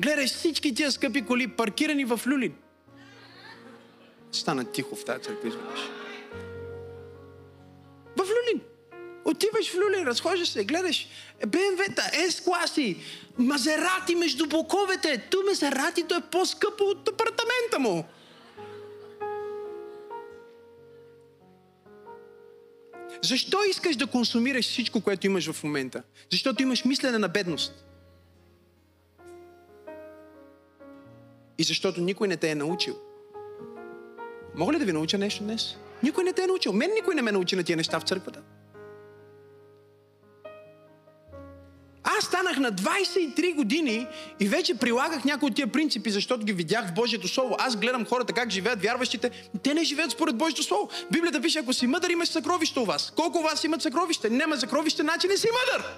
Гледай 0.00 0.26
всички 0.26 0.74
тия 0.74 0.92
скъпи 0.92 1.26
коли, 1.26 1.48
паркирани 1.48 2.04
в 2.04 2.20
Люлин. 2.26 2.54
Стана 4.32 4.64
тихо 4.64 4.96
в 4.96 5.04
тази 5.04 5.22
църква, 5.22 5.48
изведнъж. 5.48 5.97
Отиваш 9.28 9.70
в 9.70 9.74
Люлин, 9.74 10.06
разхождаш 10.06 10.48
се, 10.48 10.64
гледаш 10.64 11.08
БМВ-та, 11.46 12.30
С-класи, 12.30 12.96
Мазерати 13.38 14.14
между 14.14 14.46
боковете. 14.46 15.18
Ту 15.30 15.36
Мазератито 15.48 16.14
е 16.14 16.20
по-скъпо 16.20 16.84
от 16.84 17.08
апартамента 17.08 17.78
му. 17.78 18.04
Защо 23.22 23.58
искаш 23.70 23.96
да 23.96 24.06
консумираш 24.06 24.64
всичко, 24.64 25.00
което 25.00 25.26
имаш 25.26 25.50
в 25.50 25.64
момента? 25.64 26.02
Защото 26.32 26.62
имаш 26.62 26.84
мислене 26.84 27.18
на 27.18 27.28
бедност. 27.28 27.84
И 31.58 31.64
защото 31.64 32.00
никой 32.00 32.28
не 32.28 32.36
те 32.36 32.50
е 32.50 32.54
научил. 32.54 32.98
Мога 34.54 34.72
ли 34.72 34.78
да 34.78 34.84
ви 34.84 34.92
науча 34.92 35.18
нещо 35.18 35.42
днес? 35.42 35.76
Никой 36.02 36.24
не 36.24 36.32
те 36.32 36.42
е 36.42 36.46
научил. 36.46 36.72
Мен 36.72 36.90
никой 36.94 37.14
не 37.14 37.22
ме 37.22 37.32
научи 37.32 37.56
на 37.56 37.64
тия 37.64 37.76
неща 37.76 38.00
в 38.00 38.02
църквата. 38.02 38.42
Аз 42.18 42.24
станах 42.24 42.58
на 42.58 42.72
23 42.72 43.54
години 43.54 44.06
и 44.40 44.48
вече 44.48 44.74
прилагах 44.74 45.24
някои 45.24 45.48
от 45.50 45.56
тия 45.56 45.66
принципи, 45.66 46.10
защото 46.10 46.44
ги 46.44 46.52
видях 46.52 46.88
в 46.88 46.94
Божието 46.94 47.28
Слово. 47.28 47.56
Аз 47.58 47.76
гледам 47.76 48.06
хората 48.06 48.32
как 48.32 48.50
живеят, 48.50 48.82
вярващите. 48.82 49.30
Те 49.62 49.74
не 49.74 49.84
живеят 49.84 50.10
според 50.10 50.36
Божието 50.36 50.62
Слово. 50.62 50.88
Библията 51.12 51.40
пише, 51.40 51.58
ако 51.58 51.72
си 51.72 51.86
мъдър, 51.86 52.10
имаш 52.10 52.28
съкровище 52.28 52.80
у 52.80 52.84
вас. 52.84 53.12
Колко 53.16 53.38
у 53.38 53.42
вас 53.42 53.64
имат 53.64 53.82
съкровище? 53.82 54.30
Няма 54.30 54.56
съкровище, 54.56 55.02
значи 55.02 55.28
не 55.28 55.36
си 55.36 55.48
мъдър. 55.52 55.88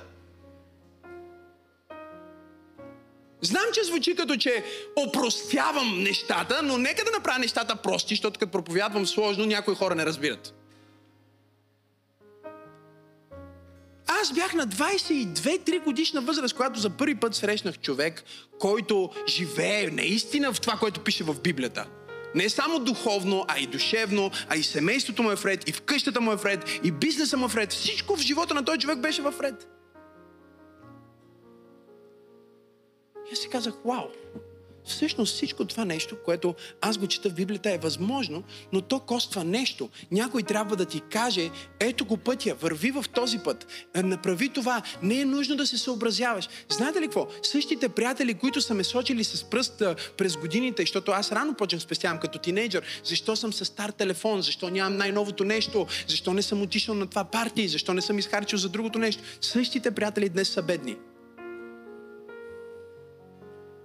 Знам, 3.43 3.65
че 3.75 3.85
звучи 3.85 4.17
като, 4.17 4.37
че 4.37 4.65
опростявам 4.97 6.03
нещата, 6.03 6.61
но 6.63 6.79
нека 6.79 7.05
да 7.05 7.11
направя 7.11 7.39
нещата 7.39 7.77
прости, 7.77 8.15
защото 8.15 8.41
като 8.41 8.53
проповядвам 8.53 9.07
сложно, 9.07 9.47
някои 9.47 9.75
хора 9.75 9.95
не 9.95 10.07
разбират. 10.07 10.60
Аз 14.23 14.33
бях 14.33 14.55
на 14.55 14.67
22-3 14.67 15.85
годишна 15.85 16.21
възраст, 16.21 16.55
когато 16.55 16.81
за 16.81 16.91
първи 16.91 17.15
път 17.15 17.35
срещнах 17.35 17.79
човек, 17.79 18.25
който 18.59 19.11
живее 19.29 19.91
наистина 19.91 20.53
в 20.53 20.61
това, 20.61 20.77
което 20.77 21.01
пише 21.01 21.25
в 21.25 21.41
Библията. 21.41 21.87
Не 22.35 22.49
само 22.49 22.79
духовно, 22.79 23.45
а 23.49 23.59
и 23.59 23.67
душевно, 23.67 24.31
а 24.49 24.57
и 24.57 24.63
семейството 24.63 25.23
му 25.23 25.31
е 25.31 25.35
вред, 25.35 25.69
и 25.69 25.73
в 25.73 25.83
къщата 25.83 26.21
му 26.21 26.33
е 26.33 26.37
вред, 26.37 26.81
и 26.85 26.91
бизнеса 26.91 27.37
му 27.37 27.45
е 27.45 27.49
вред. 27.49 27.73
Всичко 27.73 28.17
в 28.17 28.21
живота 28.21 28.55
на 28.55 28.65
този 28.65 28.79
човек 28.79 28.99
беше 28.99 29.23
във 29.23 29.39
вред. 29.39 29.69
И 33.31 33.33
аз 33.33 33.39
си 33.39 33.49
казах, 33.49 33.75
вау, 33.85 34.05
всъщност 34.91 35.35
всичко 35.35 35.65
това 35.65 35.85
нещо, 35.85 36.17
което 36.25 36.55
аз 36.81 36.99
го 36.99 37.07
чета 37.07 37.31
в 37.31 37.35
Библията 37.35 37.71
е 37.71 37.79
възможно, 37.79 38.43
но 38.73 38.81
то 38.81 39.01
коства 39.01 39.45
нещо. 39.45 39.89
Някой 40.11 40.43
трябва 40.43 40.77
да 40.77 40.85
ти 40.85 41.01
каже, 41.01 41.51
ето 41.81 42.05
го 42.05 42.17
пътя, 42.17 42.55
върви 42.55 42.91
в 42.91 43.05
този 43.15 43.39
път, 43.39 43.67
е, 43.95 44.03
направи 44.03 44.49
това, 44.49 44.83
не 45.03 45.21
е 45.21 45.25
нужно 45.25 45.57
да 45.57 45.67
се 45.67 45.79
съобразяваш. 45.79 46.49
Знаете 46.69 47.01
ли 47.01 47.05
какво? 47.05 47.29
Същите 47.43 47.89
приятели, 47.89 48.35
които 48.35 48.61
са 48.61 48.75
ме 48.75 48.85
сочили 48.85 49.25
с 49.25 49.45
пръст 49.45 49.83
през 50.17 50.37
годините, 50.37 50.83
защото 50.83 51.13
аз 51.13 51.33
рано 51.33 51.55
почнах 51.55 51.83
спестявам 51.83 52.21
като 52.21 52.39
тинейджър, 52.39 52.83
защо 53.05 53.37
съм 53.37 53.53
с 53.53 53.65
стар 53.65 53.91
телефон, 53.91 54.43
защо 54.43 54.71
нямам 54.71 54.97
най-новото 54.97 55.45
нещо, 55.45 55.87
защо 56.09 56.33
не 56.33 56.43
съм 56.43 56.63
отишъл 56.63 56.95
на 56.95 57.07
това 57.07 57.25
парти, 57.25 57.69
защо 57.69 57.95
не 57.95 58.01
съм 58.01 58.19
изхарчил 58.19 58.59
за 58.59 58.69
другото 58.69 58.99
нещо. 58.99 59.23
Същите 59.41 59.91
приятели 59.91 60.29
днес 60.29 60.49
са 60.49 60.63
бедни 60.63 60.97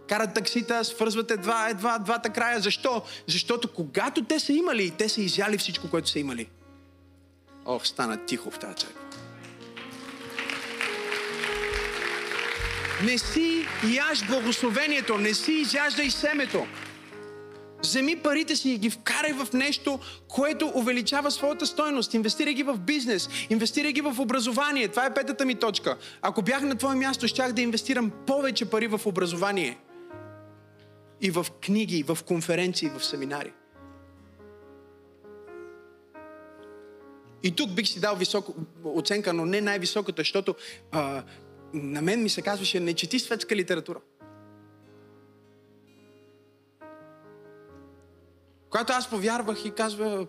карат 0.07 0.33
таксита, 0.33 0.85
свързват 0.85 1.31
едва, 1.31 1.69
едва 1.69 1.99
двата 1.99 2.29
края. 2.29 2.59
Защо? 2.59 3.01
Защото 3.27 3.67
когато 3.73 4.23
те 4.23 4.39
са 4.39 4.53
имали, 4.53 4.91
те 4.91 5.09
са 5.09 5.21
изяли 5.21 5.57
всичко, 5.57 5.89
което 5.89 6.09
са 6.09 6.19
имали. 6.19 6.47
Ох, 7.65 7.87
стана 7.87 8.25
тихо 8.25 8.51
в 8.51 8.59
тази 8.59 8.75
църква. 8.75 9.01
Не 13.03 13.17
си 13.17 13.65
яж 13.93 14.25
благословението, 14.27 15.17
не 15.17 15.33
си 15.33 15.51
изяждай 15.51 16.09
семето. 16.09 16.65
Вземи 17.83 18.15
парите 18.15 18.55
си 18.55 18.69
и 18.69 18.77
ги 18.77 18.89
вкарай 18.89 19.33
в 19.33 19.47
нещо, 19.53 19.99
което 20.27 20.71
увеличава 20.75 21.31
своята 21.31 21.65
стойност. 21.65 22.13
Инвестирай 22.13 22.53
ги 22.53 22.63
в 22.63 22.77
бизнес, 22.77 23.29
инвестирай 23.49 23.93
ги 23.93 24.01
в 24.01 24.19
образование. 24.19 24.87
Това 24.87 25.05
е 25.05 25.13
петата 25.13 25.45
ми 25.45 25.55
точка. 25.55 25.97
Ако 26.21 26.41
бях 26.41 26.61
на 26.61 26.75
твое 26.75 26.95
място, 26.95 27.27
щях 27.27 27.51
да 27.51 27.61
инвестирам 27.61 28.11
повече 28.27 28.65
пари 28.65 28.87
в 28.87 29.01
образование 29.05 29.77
и 31.21 31.31
в 31.31 31.45
книги, 31.61 31.97
и 31.97 32.03
в 32.03 32.17
конференции, 32.25 32.85
и 32.85 32.99
в 32.99 33.05
семинари. 33.05 33.53
И 37.43 37.55
тук 37.55 37.71
бих 37.71 37.87
си 37.87 37.99
дал 37.99 38.15
висока 38.15 38.51
оценка, 38.83 39.33
но 39.33 39.45
не 39.45 39.61
най-високата, 39.61 40.21
защото 40.21 40.55
а, 40.91 41.23
на 41.73 42.01
мен 42.01 42.23
ми 42.23 42.29
се 42.29 42.41
казваше, 42.41 42.79
не 42.79 42.93
чети 42.93 43.19
светска 43.19 43.55
литература. 43.55 43.99
Когато 48.69 48.93
аз 48.93 49.09
повярвах 49.09 49.65
и 49.65 49.71
казва, 49.71 50.27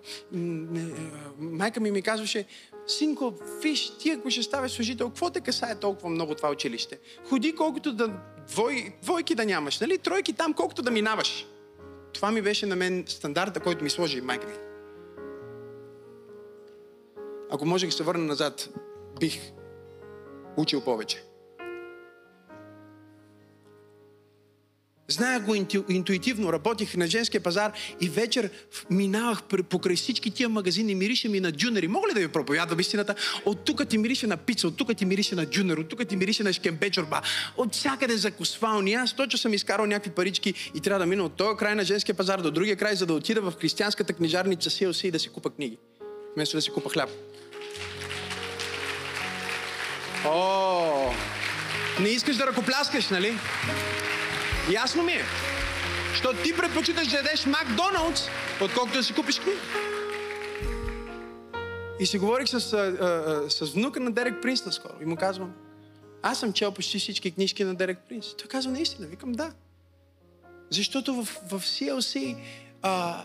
майка 1.38 1.80
ми 1.80 1.90
ми 1.90 2.02
казваше, 2.02 2.46
синко, 2.86 3.34
виж, 3.62 3.98
ти 3.98 4.10
ако 4.10 4.30
ще 4.30 4.42
ставаш 4.42 4.72
служител, 4.72 5.08
какво 5.08 5.30
те 5.30 5.40
касае 5.40 5.74
толкова 5.74 6.08
много 6.08 6.34
това 6.34 6.50
училище? 6.50 6.98
Ходи 7.28 7.54
колкото 7.54 7.92
да 7.92 8.12
двой, 8.48 8.92
двойки 9.02 9.34
да 9.34 9.44
нямаш, 9.44 9.80
нали? 9.80 9.98
Тройки 9.98 10.32
там, 10.32 10.54
колкото 10.54 10.82
да 10.82 10.90
минаваш. 10.90 11.46
Това 12.12 12.30
ми 12.30 12.42
беше 12.42 12.66
на 12.66 12.76
мен 12.76 13.04
стандарта, 13.08 13.60
който 13.60 13.84
ми 13.84 13.90
сложи 13.90 14.20
майка 14.20 14.46
ми. 14.46 14.54
Ако 17.50 17.66
можех 17.66 17.90
да 17.90 17.96
се 17.96 18.02
върна 18.02 18.24
назад, 18.24 18.68
бих 19.20 19.40
учил 20.56 20.80
повече. 20.80 21.24
Зная 25.08 25.40
го 25.40 25.54
инту, 25.54 25.84
интуитивно, 25.88 26.52
работих 26.52 26.96
на 26.96 27.06
женския 27.06 27.40
пазар 27.40 27.72
и 28.00 28.08
вечер 28.08 28.50
минавах 28.90 29.42
покрай 29.42 29.96
всички 29.96 30.30
тия 30.30 30.48
магазини, 30.48 30.94
мирише 30.94 31.28
ми 31.28 31.40
на 31.40 31.52
джунери. 31.52 31.88
Мога 31.88 32.08
ли 32.08 32.14
да 32.14 32.20
ви 32.20 32.28
проповядвам 32.28 32.80
истината? 32.80 33.14
От 33.44 33.64
тук 33.64 33.88
ти 33.88 33.98
мирише 33.98 34.26
на 34.26 34.36
пица, 34.36 34.68
от 34.68 34.76
тук 34.76 34.96
ти 34.96 35.04
мирише 35.04 35.34
на 35.34 35.46
джунер, 35.46 35.76
от 35.76 35.88
тук 35.88 36.08
ти 36.08 36.16
мирише 36.16 36.42
на 36.42 36.52
шкемпечорба, 36.52 37.22
от 37.56 37.74
всякъде 37.74 38.16
закосвални. 38.16 38.94
Аз 38.94 39.16
точно 39.16 39.38
съм 39.38 39.54
изкарал 39.54 39.86
някакви 39.86 40.10
парички 40.10 40.54
и 40.74 40.80
трябва 40.80 40.98
да 40.98 41.06
мина 41.06 41.24
от 41.24 41.32
този 41.32 41.56
край 41.56 41.74
на 41.74 41.84
женския 41.84 42.14
пазар 42.14 42.40
до 42.40 42.50
другия 42.50 42.76
край, 42.76 42.96
за 42.96 43.06
да 43.06 43.14
отида 43.14 43.40
в 43.40 43.52
християнската 43.60 44.12
книжарница 44.12 44.70
CLC 44.70 45.04
и 45.04 45.10
да 45.10 45.18
си 45.18 45.28
купа 45.28 45.50
книги. 45.50 45.78
Вместо 46.36 46.56
да 46.56 46.62
си 46.62 46.70
купа 46.70 46.90
хляб. 46.90 47.10
О, 50.24 51.12
не 52.00 52.08
искаш 52.08 52.36
да 52.36 52.46
ръкопляскаш, 52.46 53.08
нали? 53.08 53.34
Ясно 54.72 55.02
ми 55.02 55.12
е. 55.12 55.22
Защото 56.10 56.42
ти 56.42 56.56
предпочиташ 56.56 57.08
да 57.08 57.16
ядеш 57.16 57.46
Макдоналдс, 57.46 58.22
отколкото 58.62 58.96
да 58.96 59.02
си 59.02 59.14
купиш 59.14 59.40
книга. 59.40 59.60
И 62.00 62.06
си 62.06 62.18
говорих 62.18 62.48
с, 62.48 62.72
а, 62.72 62.76
а, 62.76 63.50
с 63.50 63.72
внука 63.72 64.00
на 64.00 64.10
Дерек 64.10 64.42
Принс 64.42 64.66
наскоро 64.66 64.92
и 65.02 65.04
му 65.04 65.16
казвам, 65.16 65.52
аз 66.22 66.40
съм 66.40 66.52
чел 66.52 66.72
почти 66.72 66.98
всички 66.98 67.30
книжки 67.30 67.64
на 67.64 67.74
Дерек 67.74 67.98
Принс. 68.08 68.36
Той 68.36 68.48
казва 68.48 68.72
наистина. 68.72 69.06
Викам 69.06 69.32
да. 69.32 69.52
Защото 70.70 71.14
в, 71.14 71.24
в 71.24 71.60
CLC 71.60 72.36
а, 72.82 73.24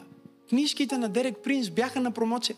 книжките 0.49 0.97
на 0.97 1.09
Дерек 1.09 1.37
Принс 1.43 1.69
бяха 1.69 1.99
на 1.99 2.11
промоция. 2.11 2.55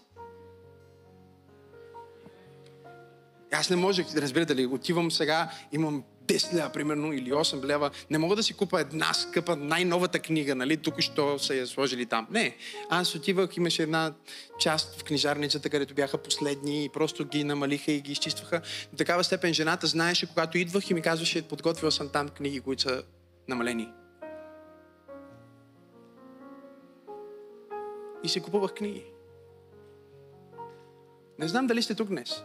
Аз 3.51 3.69
не 3.69 3.75
можех, 3.75 4.05
разбирате 4.15 4.55
ли, 4.55 4.65
отивам 4.65 5.11
сега, 5.11 5.51
имам 5.71 6.03
10 6.27 6.53
лева, 6.53 6.69
примерно, 6.69 7.13
или 7.13 7.31
8 7.31 7.65
лева. 7.65 7.91
Не 8.09 8.17
мога 8.17 8.35
да 8.35 8.43
си 8.43 8.53
купа 8.53 8.81
една 8.81 9.13
скъпа, 9.13 9.55
най-новата 9.55 10.19
книга, 10.19 10.55
нали, 10.55 10.77
тук 10.77 10.99
що 10.99 11.39
са 11.39 11.55
я 11.55 11.67
сложили 11.67 12.05
там. 12.05 12.27
Не, 12.31 12.55
аз 12.89 13.15
отивах, 13.15 13.57
имаше 13.57 13.83
една 13.83 14.13
част 14.59 14.99
в 14.99 15.03
книжарницата, 15.03 15.69
където 15.69 15.93
бяха 15.93 16.17
последни 16.17 16.85
и 16.85 16.89
просто 16.89 17.25
ги 17.25 17.43
намалиха 17.43 17.91
и 17.91 18.01
ги 18.01 18.11
изчистваха. 18.11 18.61
До 18.91 18.97
такава 18.97 19.23
степен 19.23 19.53
жената 19.53 19.87
знаеше, 19.87 20.29
когато 20.29 20.57
идвах 20.57 20.89
и 20.89 20.93
ми 20.93 21.01
казваше, 21.01 21.47
подготвила 21.47 21.91
съм 21.91 22.09
там 22.09 22.29
книги, 22.29 22.59
които 22.59 22.81
са 22.81 23.03
намалени. 23.47 23.89
И 28.23 28.29
си 28.29 28.41
купувах 28.41 28.73
книги. 28.73 29.03
Не 31.39 31.47
знам 31.47 31.67
дали 31.67 31.81
сте 31.81 31.95
тук 31.95 32.07
днес. 32.07 32.43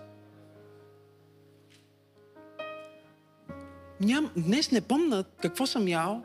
Ням, 4.01 4.31
днес 4.37 4.71
не 4.71 4.81
помна 4.81 5.25
какво 5.43 5.67
съм 5.67 5.89
ял, 5.89 6.23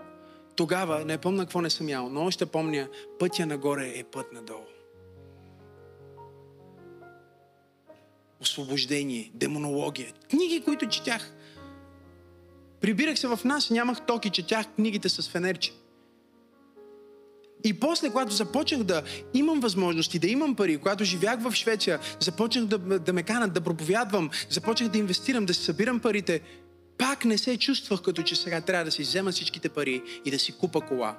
тогава 0.55 1.05
не 1.05 1.17
помна 1.17 1.43
какво 1.43 1.61
не 1.61 1.69
съм 1.69 1.89
ял, 1.89 2.09
но 2.09 2.25
още 2.25 2.45
помня, 2.45 2.87
пътя 3.19 3.45
нагоре 3.45 3.93
е 3.95 4.03
път 4.03 4.33
надолу. 4.33 4.65
Освобождение, 8.41 9.31
демонология, 9.33 10.13
книги, 10.29 10.61
които 10.65 10.89
четях. 10.89 11.33
Прибирах 12.81 13.19
се 13.19 13.27
в 13.27 13.39
нас, 13.45 13.69
нямах 13.69 14.05
токи, 14.05 14.29
четях 14.29 14.67
книгите 14.75 15.09
с 15.09 15.29
фенерче. 15.29 15.73
И 17.63 17.79
после, 17.79 18.09
когато 18.09 18.33
започнах 18.33 18.83
да 18.83 19.03
имам 19.33 19.59
възможности, 19.59 20.19
да 20.19 20.27
имам 20.27 20.55
пари, 20.55 20.77
когато 20.77 21.03
живях 21.03 21.39
в 21.41 21.51
Швеция, 21.55 21.99
започнах 22.19 22.65
да, 22.65 22.77
да 22.99 23.13
ме 23.13 23.23
канат, 23.23 23.53
да 23.53 23.61
проповядвам, 23.61 24.29
започнах 24.49 24.89
да 24.89 24.97
инвестирам, 24.97 25.45
да 25.45 25.53
си 25.53 25.63
събирам 25.63 25.99
парите, 25.99 26.41
пак 27.03 27.25
не 27.25 27.37
се 27.37 27.57
чувствах 27.57 28.01
като 28.01 28.23
че 28.23 28.35
сега 28.35 28.61
трябва 28.61 28.85
да 28.85 28.91
си 28.91 29.01
взема 29.01 29.31
всичките 29.31 29.69
пари 29.69 30.03
и 30.25 30.31
да 30.31 30.39
си 30.39 30.57
купа 30.57 30.81
кола. 30.81 31.17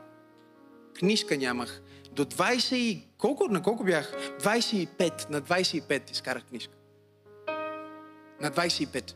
Книжка 0.98 1.36
нямах. 1.36 1.80
До 2.12 2.24
20 2.24 2.74
и... 2.74 3.02
Колко, 3.18 3.48
на 3.48 3.62
колко 3.62 3.84
бях? 3.84 4.12
25. 4.40 5.30
На 5.30 5.42
25 5.42 6.12
изкарах 6.12 6.44
книжка. 6.44 6.72
На 8.40 8.50
25. 8.50 9.12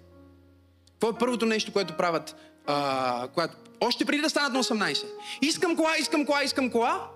Това 1.00 1.12
е 1.14 1.18
първото 1.18 1.46
нещо, 1.46 1.72
което 1.72 1.96
правят, 1.96 2.36
а, 2.66 3.28
което, 3.34 3.54
още 3.80 4.04
преди 4.04 4.22
да 4.22 4.30
станат 4.30 4.52
на 4.52 4.64
18. 4.64 5.06
Искам 5.42 5.76
кола, 5.76 5.96
искам 5.98 6.26
кола, 6.26 6.42
искам 6.42 6.70
кола. 6.70 7.10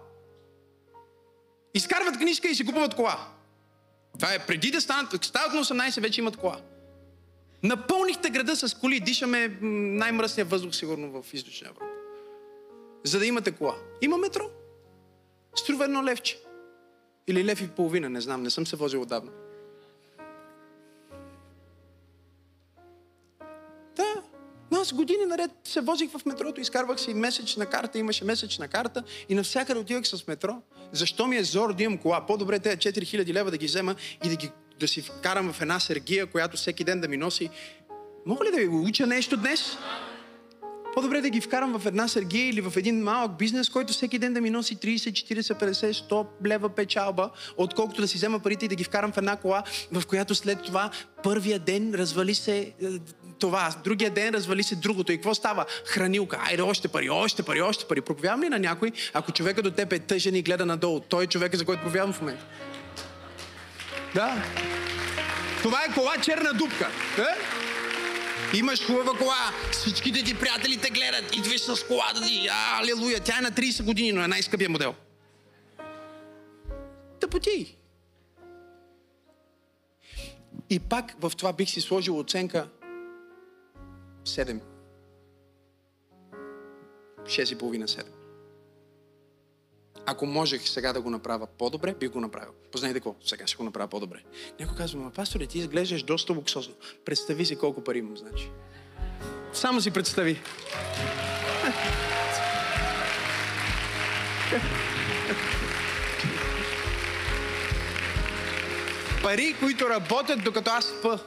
Изкарват 1.74 2.18
книжка 2.18 2.48
и 2.48 2.54
си 2.54 2.66
купуват 2.66 2.94
кола. 2.94 3.28
Това 4.18 4.34
е 4.34 4.46
преди 4.46 4.70
да 4.70 4.80
станат, 4.80 5.24
стават 5.24 5.54
на 5.54 5.64
18, 5.64 6.00
вече 6.00 6.20
имат 6.20 6.36
кола. 6.36 6.60
Напълнихте 7.62 8.30
града 8.30 8.56
с 8.56 8.74
коли. 8.74 9.00
Дишаме 9.00 9.58
най-мръсния 9.60 10.44
въздух, 10.44 10.74
сигурно, 10.74 11.22
в 11.22 11.34
източна 11.34 11.68
Европа. 11.68 11.86
За 13.04 13.18
да 13.18 13.26
имате 13.26 13.52
кола. 13.52 13.74
Има 14.00 14.18
метро. 14.18 14.50
Струва 15.54 15.84
едно 15.84 16.04
левче. 16.04 16.38
Или 17.26 17.44
лев 17.44 17.60
и 17.60 17.68
половина, 17.68 18.10
не 18.10 18.20
знам, 18.20 18.42
не 18.42 18.50
съм 18.50 18.66
се 18.66 18.76
возил 18.76 19.02
отдавна. 19.02 19.30
Да, 23.96 24.22
но 24.70 24.80
аз 24.80 24.92
години 24.92 25.24
наред 25.26 25.50
се 25.64 25.80
возих 25.80 26.10
в 26.10 26.26
метрото, 26.26 26.60
изкарвах 26.60 27.00
си 27.00 27.14
месечна 27.14 27.66
карта, 27.66 27.98
имаше 27.98 28.24
месечна 28.24 28.68
карта 28.68 29.04
и 29.28 29.34
навсякъде 29.34 29.80
отивах 29.80 30.06
с 30.06 30.26
метро. 30.26 30.62
Защо 30.92 31.26
ми 31.26 31.36
е 31.36 31.44
зор 31.44 31.74
да 31.74 31.82
имам 31.82 31.98
кола? 31.98 32.26
По-добре 32.26 32.58
тези 32.58 32.76
4000 32.76 33.32
лева 33.32 33.50
да 33.50 33.58
ги 33.58 33.66
взема 33.66 33.96
и 34.24 34.28
да 34.28 34.36
ги 34.36 34.50
да 34.82 34.88
си 34.88 35.02
вкарам 35.02 35.52
в 35.52 35.60
една 35.60 35.80
сергия, 35.80 36.26
която 36.26 36.56
всеки 36.56 36.84
ден 36.84 37.00
да 37.00 37.08
ми 37.08 37.16
носи. 37.16 37.50
Мога 38.26 38.44
ли 38.44 38.50
да 38.50 38.56
ви 38.56 38.68
уча 38.68 39.06
нещо 39.06 39.36
днес? 39.36 39.76
По-добре 40.94 41.20
да 41.20 41.30
ги 41.30 41.40
вкарам 41.40 41.78
в 41.78 41.86
една 41.86 42.08
сергия 42.08 42.48
или 42.48 42.60
в 42.60 42.72
един 42.76 43.02
малък 43.02 43.38
бизнес, 43.38 43.68
който 43.68 43.92
всеки 43.92 44.18
ден 44.18 44.34
да 44.34 44.40
ми 44.40 44.50
носи 44.50 44.76
30, 44.76 44.96
40, 44.96 45.40
50, 45.40 45.92
100 45.92 46.26
лева 46.46 46.68
печалба, 46.68 47.30
отколкото 47.56 48.00
да 48.00 48.08
си 48.08 48.16
взема 48.16 48.38
парите 48.38 48.64
и 48.64 48.68
да 48.68 48.74
ги 48.74 48.84
вкарам 48.84 49.12
в 49.12 49.18
една 49.18 49.36
кола, 49.36 49.62
в 49.92 50.06
която 50.06 50.34
след 50.34 50.62
това 50.62 50.90
първия 51.22 51.58
ден 51.58 51.94
развали 51.94 52.34
се 52.34 52.58
е, 52.58 52.72
това, 53.38 53.74
другия 53.84 54.10
ден 54.10 54.34
развали 54.34 54.62
се 54.62 54.76
другото. 54.76 55.12
И 55.12 55.16
какво 55.16 55.34
става? 55.34 55.64
Хранилка. 55.84 56.38
Айде, 56.40 56.62
още 56.62 56.88
пари, 56.88 57.10
още 57.10 57.42
пари, 57.42 57.60
още 57.60 57.84
пари. 57.84 58.00
Проповядвам 58.00 58.42
ли 58.42 58.48
на 58.48 58.58
някой, 58.58 58.92
ако 59.14 59.32
човека 59.32 59.62
до 59.62 59.70
теб 59.70 59.92
е 59.92 59.98
тъжен 59.98 60.34
и 60.34 60.42
гледа 60.42 60.66
надолу? 60.66 61.00
Той 61.00 61.24
е 61.24 61.26
човека, 61.26 61.56
за 61.56 61.64
който 61.64 61.82
проповядвам 61.82 62.12
в 62.12 62.20
момента. 62.20 62.44
Да. 64.14 64.44
Това 65.62 65.84
е 65.84 65.94
кола 65.94 66.12
черна 66.22 66.52
дупка. 66.54 66.88
Е? 67.18 67.62
Имаш 68.56 68.86
хубава 68.86 69.18
кола, 69.18 69.52
всичките 69.72 70.24
ти 70.24 70.38
приятели 70.38 70.76
те 70.76 70.90
гледат, 70.90 71.36
идваш 71.36 71.60
с 71.60 71.84
колата 71.86 72.22
ти, 72.26 72.48
алелуя, 72.50 73.20
тя 73.20 73.38
е 73.38 73.40
на 73.40 73.52
30 73.52 73.84
години, 73.84 74.12
но 74.12 74.22
е 74.22 74.28
най-скъпия 74.28 74.70
модел. 74.70 74.94
Тъпоти. 77.20 77.76
И 80.70 80.80
пак 80.80 81.14
в 81.20 81.32
това 81.36 81.52
бих 81.52 81.70
си 81.70 81.80
сложил 81.80 82.18
оценка 82.18 82.68
7. 84.24 84.60
6,5-7. 87.24 88.21
Ако 90.06 90.26
можех 90.26 90.68
сега 90.68 90.92
да 90.92 91.00
го 91.00 91.10
направя 91.10 91.46
по-добре, 91.58 91.94
бих 91.94 92.10
го 92.10 92.20
направил. 92.20 92.52
Познайте 92.72 92.94
какво? 92.94 93.14
Сега 93.24 93.46
ще 93.46 93.56
го 93.56 93.64
направя 93.64 93.88
по-добре. 93.88 94.22
Някой 94.60 94.76
казва, 94.76 95.00
ма 95.00 95.10
пасторе, 95.10 95.46
ти 95.46 95.58
изглеждаш 95.58 96.02
доста 96.02 96.32
луксозно. 96.32 96.74
Представи 97.04 97.46
си 97.46 97.56
колко 97.56 97.84
пари 97.84 97.98
имам, 97.98 98.16
значи. 98.16 98.50
Само 99.52 99.80
си 99.80 99.90
представи. 99.90 100.40
Пари, 109.22 109.56
които 109.60 109.90
работят 109.90 110.44
докато 110.44 110.70
аз 110.70 110.84
спа. 110.84 111.18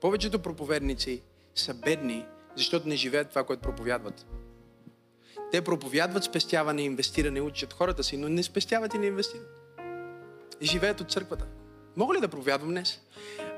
Повечето 0.00 0.38
проповедници 0.38 1.22
са 1.54 1.74
бедни, 1.74 2.26
защото 2.56 2.88
не 2.88 2.96
живеят 2.96 3.28
това, 3.28 3.44
което 3.44 3.62
проповядват. 3.62 4.26
Те 5.52 5.62
проповядват 5.62 6.24
спестяване 6.24 6.82
и 6.82 6.84
инвестиране, 6.84 7.40
учат 7.40 7.72
хората 7.72 8.04
си, 8.04 8.16
но 8.16 8.28
не 8.28 8.42
спестяват 8.42 8.94
и 8.94 8.98
не 8.98 9.06
инвестират. 9.06 9.48
И 10.60 10.66
живеят 10.66 11.00
от 11.00 11.10
църквата. 11.10 11.46
Мога 11.96 12.14
ли 12.14 12.20
да 12.20 12.28
проповядвам 12.28 12.70
днес? 12.70 13.00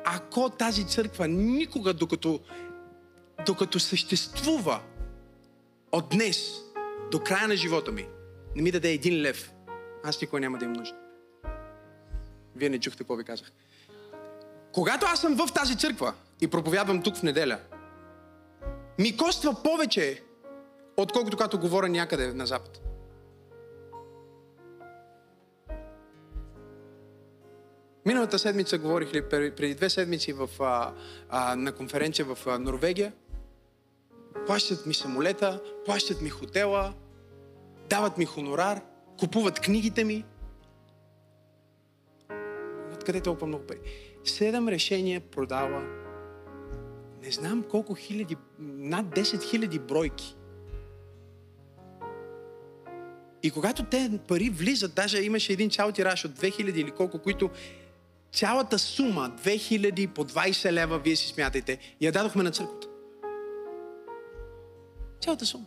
Ако 0.05 0.51
тази 0.51 0.87
църква 0.87 1.29
никога, 1.29 1.95
докато, 1.95 2.41
докато 3.47 3.81
съществува 3.81 4.81
от 5.93 6.09
днес 6.09 6.63
до 7.11 7.21
края 7.21 7.49
на 7.49 7.57
живота 7.57 7.93
ми, 7.93 8.07
не 8.57 8.63
ми 8.63 8.73
даде 8.73 8.93
един 8.93 9.23
лев, 9.23 9.53
аз 10.05 10.21
никога 10.21 10.41
няма 10.41 10.59
да 10.59 10.65
им 10.65 10.73
нужда. 10.73 10.97
Вие 12.57 12.69
не 12.69 12.81
чухте 12.81 12.99
какво 12.99 13.17
ви 13.17 13.25
казах. 13.25 13.53
Когато 14.73 15.07
аз 15.07 15.21
съм 15.21 15.37
в 15.37 15.53
тази 15.55 15.79
църква 15.79 16.15
и 16.41 16.49
проповядвам 16.49 17.03
тук 17.03 17.17
в 17.17 17.23
неделя, 17.23 17.59
ми 18.99 19.17
коства 19.17 19.57
повече, 19.65 20.23
отколкото 20.97 21.37
когато 21.37 21.59
говоря 21.59 21.89
някъде 21.89 22.33
на 22.33 22.47
запад. 22.47 22.81
Миналата 28.07 28.39
седмица 28.39 28.79
говорих 28.79 29.15
ли, 29.15 29.29
преди 29.29 29.75
две 29.75 29.91
седмици 29.91 30.33
в, 30.33 30.49
а, 30.61 30.93
а, 31.29 31.57
на 31.57 31.73
конференция 31.73 32.25
в 32.25 32.47
а, 32.47 32.59
Норвегия. 32.59 33.13
Плащат 34.47 34.87
ми 34.87 34.95
самолета, 34.95 35.61
плащат 35.85 36.21
ми 36.21 36.31
хотела, 36.31 36.93
дават 37.91 38.19
ми 38.19 38.25
хонорар, 38.25 38.81
купуват 39.19 39.61
книгите 39.61 40.05
ми. 40.05 40.25
Откъде 42.95 43.21
толкова 43.21 43.47
много 43.47 43.67
пари? 43.67 43.79
Седем 44.25 44.69
решения 44.69 45.21
продава 45.21 46.10
не 47.23 47.31
знам 47.31 47.65
колко 47.71 47.95
хиляди, 47.95 48.37
над 48.59 49.07
10 49.07 49.51
хиляди 49.51 49.79
бройки. 49.79 50.37
И 53.43 53.51
когато 53.51 53.85
те 53.85 54.21
пари 54.29 54.51
влизат, 54.51 54.95
даже 54.95 55.23
имаше 55.23 55.53
един 55.53 55.71
цял 55.71 55.93
тираж 55.93 56.25
от 56.25 56.31
2000 56.31 56.75
или 56.75 56.91
колко, 56.91 57.19
които 57.19 57.51
цялата 58.33 58.79
сума, 58.79 59.33
2000 59.45 60.07
по 60.07 60.25
20 60.25 60.73
лева, 60.73 60.99
вие 60.99 61.17
си 61.17 61.29
смятайте, 61.29 61.79
я 62.01 62.13
дадохме 62.13 62.43
на 62.43 62.51
църквата. 62.51 62.87
Цялата 65.21 65.47
сума. 65.47 65.65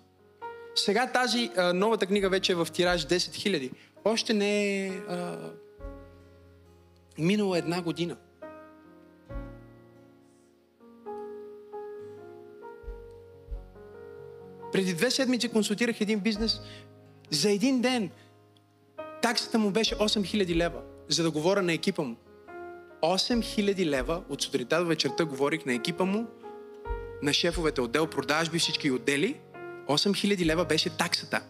Сега 0.76 1.12
тази 1.12 1.50
а, 1.58 1.74
новата 1.74 2.06
книга 2.06 2.30
вече 2.30 2.52
е 2.52 2.56
в 2.56 2.68
тираж 2.74 3.06
10 3.06 3.18
000. 3.18 3.72
Още 4.06 4.34
не 4.34 4.86
е 4.86 4.90
а, 4.90 5.52
минала 7.18 7.58
една 7.58 7.82
година. 7.82 8.18
Преди 14.74 14.94
две 14.94 15.12
седмици 15.12 15.50
консултирах 15.50 16.02
един 16.02 16.20
бизнес. 16.20 16.62
За 17.30 17.52
един 17.52 17.82
ден 17.82 18.10
таксата 19.22 19.60
му 19.60 19.72
беше 19.72 19.96
8000 19.96 20.56
лева, 20.56 20.82
за 21.10 21.24
да 21.24 21.32
говоря 21.32 21.62
на 21.62 21.74
екипа 21.74 22.04
му. 22.04 22.16
8000 23.02 23.86
лева 23.86 24.24
от 24.30 24.42
сутринта 24.42 24.80
до 24.80 24.86
вечерта 24.86 25.26
говорих 25.26 25.66
на 25.66 25.74
екипа 25.74 26.06
му, 26.06 26.28
на 27.22 27.34
шефовете 27.34 27.82
отдел 27.82 28.08
продажби, 28.08 28.60
всички 28.60 28.92
отдели. 28.92 29.40
8000 29.88 30.46
лева 30.46 30.66
беше 30.66 30.90
таксата. 30.90 31.42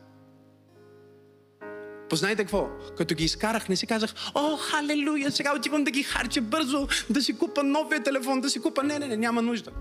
Познайте 2.10 2.44
какво? 2.44 2.68
Като 2.98 3.16
ги 3.16 3.24
изкарах, 3.24 3.70
не 3.70 3.76
си 3.76 3.88
казах, 3.88 4.14
о, 4.36 4.58
халелуя, 4.58 5.32
сега 5.32 5.56
отивам 5.56 5.84
да 5.84 5.92
ги 5.92 6.04
харча 6.04 6.42
бързо, 6.42 6.88
да 7.10 7.22
си 7.22 7.38
купа 7.38 7.64
новия 7.64 8.04
телефон, 8.04 8.42
да 8.42 8.50
си 8.50 8.62
купа... 8.62 8.84
Не, 8.84 9.00
не, 9.00 9.08
не, 9.08 9.18
няма 9.18 9.42
нужда. 9.42 9.72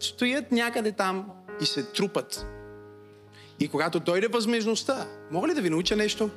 Стоят 0.00 0.52
някъде 0.52 0.92
там 0.92 1.26
и 1.60 1.66
се 1.66 1.82
трупат. 1.82 2.46
И 3.60 3.68
когато 3.68 4.00
дойде 4.00 4.28
възможността, 4.28 5.08
мога 5.30 5.48
ли 5.48 5.54
да 5.54 5.62
ви 5.62 5.70
науча 5.70 5.96
нещо? 5.96 6.30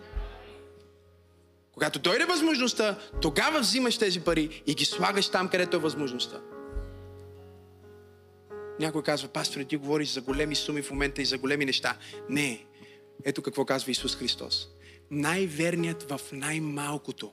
Когато 1.74 2.00
дойде 2.00 2.26
възможността, 2.26 2.98
тогава 3.22 3.60
взимаш 3.60 3.98
тези 3.98 4.22
пари 4.22 4.64
и 4.68 4.76
ги 4.76 4.86
слагаш 4.86 5.30
там, 5.30 5.48
където 5.48 5.78
е 5.78 5.80
възможността. 5.80 6.42
Някой 8.80 9.04
казва, 9.04 9.28
пастор, 9.28 9.62
ти 9.62 9.78
говориш 9.78 10.10
за 10.10 10.22
големи 10.22 10.56
суми 10.56 10.82
в 10.82 10.92
момента 10.92 11.22
и 11.22 11.26
за 11.26 11.38
големи 11.38 11.66
неща. 11.66 11.98
Не. 12.30 12.66
Ето 13.26 13.42
какво 13.42 13.66
казва 13.66 13.92
Исус 13.92 14.16
Христос. 14.16 14.68
Най-верният 15.12 16.12
в 16.12 16.20
най-малкото 16.32 17.32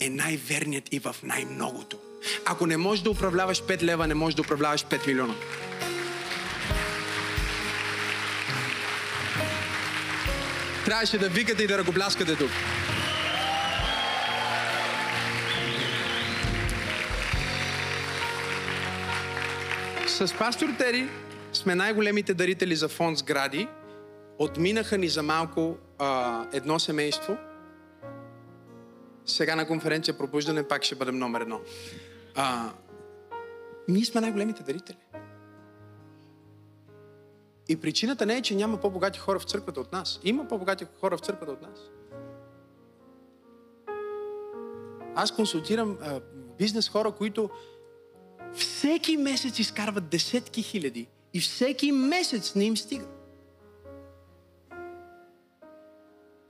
е 0.00 0.10
най-верният 0.10 0.92
и 0.92 0.98
в 0.98 1.16
най-многото. 1.22 1.98
Ако 2.44 2.66
не 2.66 2.76
можеш 2.76 3.02
да 3.02 3.10
управляваш 3.10 3.62
5 3.62 3.82
лева, 3.82 4.06
не 4.06 4.14
можеш 4.14 4.34
да 4.34 4.42
управляваш 4.42 4.84
5 4.84 5.06
милиона. 5.06 5.34
Трябваше 10.84 11.18
да 11.18 11.28
викате 11.28 11.62
и 11.62 11.66
да 11.66 11.78
ръкопляскате 11.78 12.36
тук. 12.36 12.50
С 20.06 20.34
пастор 20.38 20.68
Тери 20.78 21.08
сме 21.52 21.74
най-големите 21.74 22.34
дарители 22.34 22.76
за 22.76 22.88
фонд 22.88 23.18
сгради. 23.18 23.68
Отминаха 24.38 24.98
ни 24.98 25.08
за 25.08 25.22
малко 25.22 25.76
а, 25.98 26.44
едно 26.52 26.78
семейство. 26.78 27.36
Сега 29.26 29.56
на 29.56 29.66
конференция 29.66 30.18
Пробуждане 30.18 30.68
пак 30.68 30.82
ще 30.82 30.94
бъдем 30.94 31.18
номер 31.18 31.40
едно. 31.40 31.60
А, 32.34 32.70
ние 33.88 34.04
сме 34.04 34.20
най-големите 34.20 34.62
дарители. 34.62 34.96
И 37.68 37.76
причината 37.76 38.26
не 38.26 38.36
е, 38.36 38.42
че 38.42 38.54
няма 38.54 38.80
по-богати 38.80 39.18
хора 39.18 39.38
в 39.38 39.44
църквата 39.44 39.80
от 39.80 39.92
нас. 39.92 40.20
Има 40.24 40.48
по-богати 40.48 40.86
хора 41.00 41.16
в 41.16 41.20
църквата 41.20 41.52
от 41.52 41.62
нас. 41.62 41.78
Аз 45.14 45.32
консултирам 45.32 45.98
а, 46.02 46.20
бизнес 46.58 46.88
хора, 46.88 47.12
които 47.12 47.50
всеки 48.54 49.16
месец 49.16 49.58
изкарват 49.58 50.08
десетки 50.08 50.62
хиляди 50.62 51.08
и 51.32 51.40
всеки 51.40 51.92
месец 51.92 52.54
не 52.54 52.64
им 52.64 52.76
стига. 52.76 53.06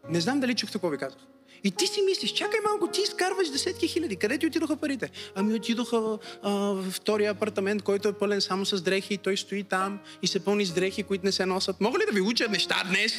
Не 0.08 0.20
знам 0.20 0.40
дали 0.40 0.54
чухте 0.54 0.72
какво 0.72 0.88
ви 0.88 0.98
казах. 0.98 1.20
И 1.64 1.70
ти 1.70 1.86
си 1.86 2.02
мислиш, 2.02 2.32
чакай 2.32 2.60
малко, 2.60 2.86
ти 2.86 3.00
изкарваш 3.00 3.50
десетки 3.50 3.88
хиляди. 3.88 4.16
Къде 4.16 4.38
ти 4.38 4.46
отидоха 4.46 4.76
парите? 4.76 5.10
Ами 5.34 5.54
отидоха 5.54 6.18
а, 6.42 6.50
в 6.50 6.90
втория 6.90 7.30
апартамент, 7.30 7.82
който 7.82 8.08
е 8.08 8.12
пълен 8.12 8.40
само 8.40 8.66
с 8.66 8.82
дрехи 8.82 9.14
и 9.14 9.18
той 9.18 9.36
стои 9.36 9.64
там 9.64 9.98
и 10.22 10.26
се 10.26 10.44
пълни 10.44 10.66
с 10.66 10.72
дрехи, 10.72 11.02
които 11.02 11.24
не 11.24 11.32
се 11.32 11.46
носят. 11.46 11.80
Мога 11.80 11.98
ли 11.98 12.02
да 12.06 12.12
ви 12.12 12.20
уча 12.20 12.48
неща 12.48 12.82
днес? 12.88 13.12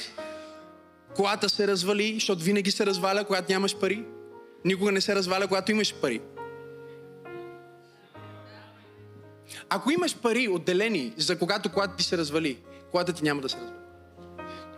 Колата 1.16 1.50
се 1.50 1.68
развали, 1.68 2.14
защото 2.14 2.44
винаги 2.44 2.72
се 2.72 2.86
разваля, 2.86 3.24
когато 3.24 3.52
нямаш 3.52 3.76
пари. 3.76 4.04
Никога 4.66 4.92
не 4.92 5.02
се 5.02 5.16
разваля, 5.16 5.48
когато 5.48 5.72
имаш 5.72 5.94
пари. 5.94 6.22
Ако 9.70 9.92
имаш 9.92 10.16
пари 10.16 10.48
отделени 10.48 11.14
за 11.18 11.40
когато 11.40 11.72
колата 11.72 11.96
ти 11.96 12.04
се 12.04 12.18
развали, 12.18 12.58
колата 12.92 13.14
ти 13.14 13.24
няма 13.24 13.42
да 13.42 13.50
се 13.50 13.58
развали. 13.58 13.85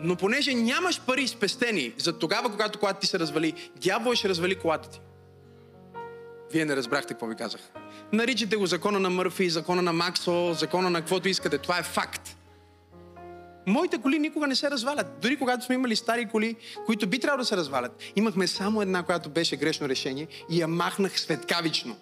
Но 0.01 0.15
понеже 0.15 0.53
нямаш 0.53 1.01
пари 1.01 1.27
спестени 1.27 1.93
за 1.97 2.19
тогава, 2.19 2.51
когато 2.51 2.79
колата 2.79 2.99
ти 2.99 3.07
се 3.07 3.19
развали, 3.19 3.53
дявол 3.75 4.13
ще 4.13 4.29
развали 4.29 4.55
колата 4.55 4.89
ти. 4.89 4.99
Вие 6.51 6.65
не 6.65 6.75
разбрахте 6.75 7.13
какво 7.13 7.27
ви 7.27 7.35
казах. 7.35 7.61
Наричате 8.13 8.55
го 8.55 8.65
закона 8.65 8.99
на 8.99 9.09
Мърфи, 9.09 9.49
закона 9.49 9.81
на 9.81 9.93
Максо, 9.93 10.53
закона 10.53 10.89
на 10.89 10.99
каквото 10.99 11.27
искате. 11.29 11.57
Това 11.57 11.79
е 11.79 11.83
факт. 11.83 12.37
Моите 13.67 13.97
коли 13.97 14.19
никога 14.19 14.47
не 14.47 14.55
се 14.55 14.71
развалят. 14.71 15.07
Дори 15.21 15.37
когато 15.37 15.65
сме 15.65 15.75
имали 15.75 15.95
стари 15.95 16.25
коли, 16.25 16.55
които 16.85 17.07
би 17.07 17.19
трябвало 17.19 17.41
да 17.41 17.45
се 17.45 17.57
развалят, 17.57 18.03
имахме 18.15 18.47
само 18.47 18.81
една, 18.81 19.03
която 19.03 19.29
беше 19.29 19.55
грешно 19.55 19.89
решение 19.89 20.27
и 20.49 20.61
я 20.61 20.67
махнах 20.67 21.19
светкавично. 21.19 21.97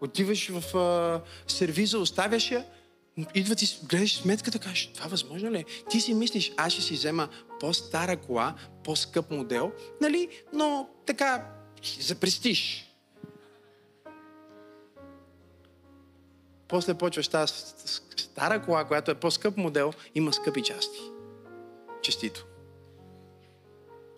Отиваш 0.00 0.48
в 0.48 0.76
а, 0.76 1.20
сервиза, 1.46 1.98
оставяш 1.98 2.50
я, 2.50 2.64
идва 3.34 3.54
ти, 3.54 3.78
гледаш 3.88 4.16
сметката, 4.16 4.58
кажеш, 4.58 4.86
това 4.94 5.08
възможно 5.08 5.50
ли 5.50 5.58
е? 5.58 5.64
Ти 5.90 6.00
си 6.00 6.14
мислиш, 6.14 6.52
аз 6.56 6.72
ще 6.72 6.82
си 6.82 6.94
взема 6.94 7.28
по-стара 7.60 8.16
кола, 8.16 8.54
по-скъп 8.84 9.30
модел, 9.30 9.72
нали? 10.00 10.28
Но 10.52 10.88
така, 11.06 11.46
за 12.00 12.14
престиж. 12.14 12.82
После 16.68 16.94
почваш 16.94 17.28
тази 17.28 17.52
стара 18.16 18.62
кола, 18.62 18.84
която 18.84 19.10
е 19.10 19.14
по-скъп 19.14 19.56
модел, 19.56 19.92
има 20.14 20.32
скъпи 20.32 20.62
части. 20.62 20.98
Честито. 22.02 22.46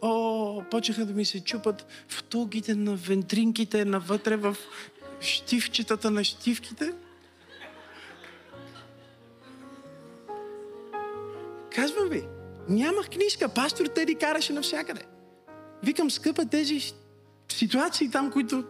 О, 0.03 0.63
почнаха 0.71 1.07
да 1.07 1.13
ми 1.13 1.25
се 1.25 1.45
чупат 1.45 1.87
втулките 2.09 2.75
на 2.75 2.97
вентринките 2.97 3.85
навътре 3.85 4.37
в 4.37 4.57
щивчетата 5.21 6.11
на 6.11 6.25
щивките. 6.25 6.93
Казвам 11.79 12.09
ви, 12.09 12.25
нямах 12.69 13.11
книжка. 13.11 13.49
Пастор 13.49 13.87
Теди 13.87 14.15
караше 14.15 14.53
навсякъде. 14.53 15.01
Викам, 15.83 16.11
скъпа 16.11 16.47
тези 16.47 16.95
ситуации 17.53 18.11
там, 18.11 18.31
които... 18.33 18.65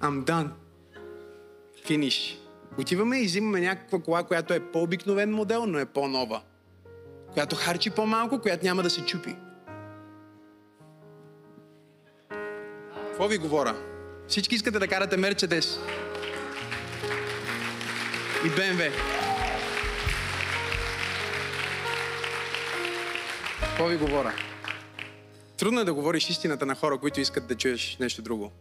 I'm 0.00 0.24
done. 0.24 0.48
Finish. 1.88 2.36
Отиваме 2.78 3.18
и 3.18 3.24
взимаме 3.24 3.60
някаква 3.60 3.98
кола, 3.98 4.22
която 4.22 4.54
е 4.54 4.60
по-обикновен 4.60 5.32
модел, 5.32 5.66
но 5.66 5.78
е 5.78 5.86
по-нова. 5.86 6.40
Която 7.32 7.56
харчи 7.56 7.90
по-малко, 7.90 8.40
която 8.40 8.64
няма 8.64 8.82
да 8.82 8.90
се 8.90 9.04
чупи. 9.04 9.36
Какво 13.08 13.28
ви 13.28 13.38
говоря? 13.38 13.76
Всички 14.28 14.54
искате 14.54 14.78
да 14.78 14.88
карате 14.88 15.16
Мерцедес. 15.16 15.78
И 18.46 18.48
БМВ. 18.48 19.17
Какво 23.78 23.90
ви 23.90 23.96
говоря? 23.96 24.32
Трудно 25.58 25.80
е 25.80 25.84
да 25.84 25.94
говориш 25.94 26.30
истината 26.30 26.66
на 26.66 26.74
хора, 26.74 26.98
които 26.98 27.20
искат 27.20 27.46
да 27.46 27.54
чуеш 27.54 27.96
нещо 28.00 28.22
друго. 28.22 28.52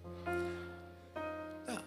Да. 1.68 1.81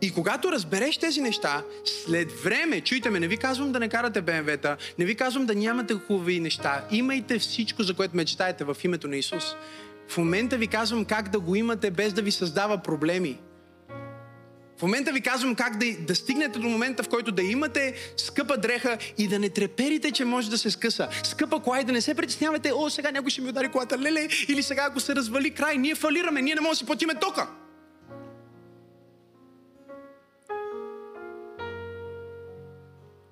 И 0.00 0.12
когато 0.12 0.52
разбереш 0.52 0.98
тези 0.98 1.20
неща, 1.20 1.62
след 1.84 2.32
време, 2.32 2.80
чуйте 2.80 3.10
ме, 3.10 3.20
не 3.20 3.28
ви 3.28 3.36
казвам 3.36 3.72
да 3.72 3.78
не 3.78 3.88
карате 3.88 4.22
БМВ-та, 4.22 4.76
не 4.98 5.04
ви 5.04 5.14
казвам 5.14 5.46
да 5.46 5.54
нямате 5.54 5.94
хубави 5.94 6.40
неща. 6.40 6.84
Имайте 6.90 7.38
всичко, 7.38 7.82
за 7.82 7.94
което 7.94 8.16
мечтаете 8.16 8.64
в 8.64 8.76
името 8.84 9.08
на 9.08 9.16
Исус. 9.16 9.54
В 10.08 10.18
момента 10.18 10.56
ви 10.56 10.66
казвам 10.66 11.04
как 11.04 11.28
да 11.28 11.40
го 11.40 11.54
имате 11.54 11.90
без 11.90 12.12
да 12.12 12.22
ви 12.22 12.30
създава 12.30 12.78
проблеми. 12.78 13.38
В 14.82 14.84
момента 14.84 15.12
ви 15.12 15.20
казвам 15.20 15.54
как 15.54 15.76
да, 15.76 15.96
да 15.96 16.14
стигнете 16.14 16.58
до 16.58 16.68
момента, 16.68 17.02
в 17.02 17.08
който 17.08 17.32
да 17.32 17.42
имате 17.42 17.94
скъпа 18.16 18.56
дреха 18.56 18.98
и 19.18 19.28
да 19.28 19.38
не 19.38 19.48
треперите, 19.48 20.10
че 20.10 20.24
може 20.24 20.50
да 20.50 20.58
се 20.58 20.70
скъса. 20.70 21.08
Скъпа 21.24 21.60
кола 21.60 21.80
и 21.80 21.84
да 21.84 21.92
не 21.92 22.00
се 22.00 22.14
притеснявате, 22.14 22.72
о, 22.74 22.90
сега 22.90 23.10
някой 23.10 23.30
ще 23.30 23.40
ми 23.40 23.48
удари 23.48 23.68
колата, 23.68 23.98
леле, 23.98 24.28
или 24.48 24.62
сега 24.62 24.86
ако 24.88 25.00
се 25.00 25.14
развали 25.14 25.50
край, 25.50 25.76
ние 25.76 25.94
фалираме, 25.94 26.42
ние 26.42 26.54
не 26.54 26.60
можем 26.60 26.72
да 26.72 26.76
си 26.76 26.86
платиме 26.86 27.14
тока. 27.14 27.48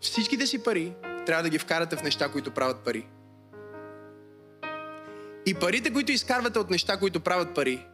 Всичките 0.01 0.47
си 0.47 0.63
пари 0.63 0.93
трябва 1.27 1.43
да 1.43 1.49
ги 1.49 1.59
вкарате 1.59 1.97
в 1.97 2.03
неща, 2.03 2.29
които 2.29 2.51
правят 2.51 2.85
пари. 2.85 3.07
И 5.47 5.55
парите, 5.55 5.93
които 5.93 6.13
изкарвате 6.13 6.59
от 6.59 6.71
неща, 6.71 6.97
които 6.97 7.21
правят 7.21 7.55
пари, 7.55 7.87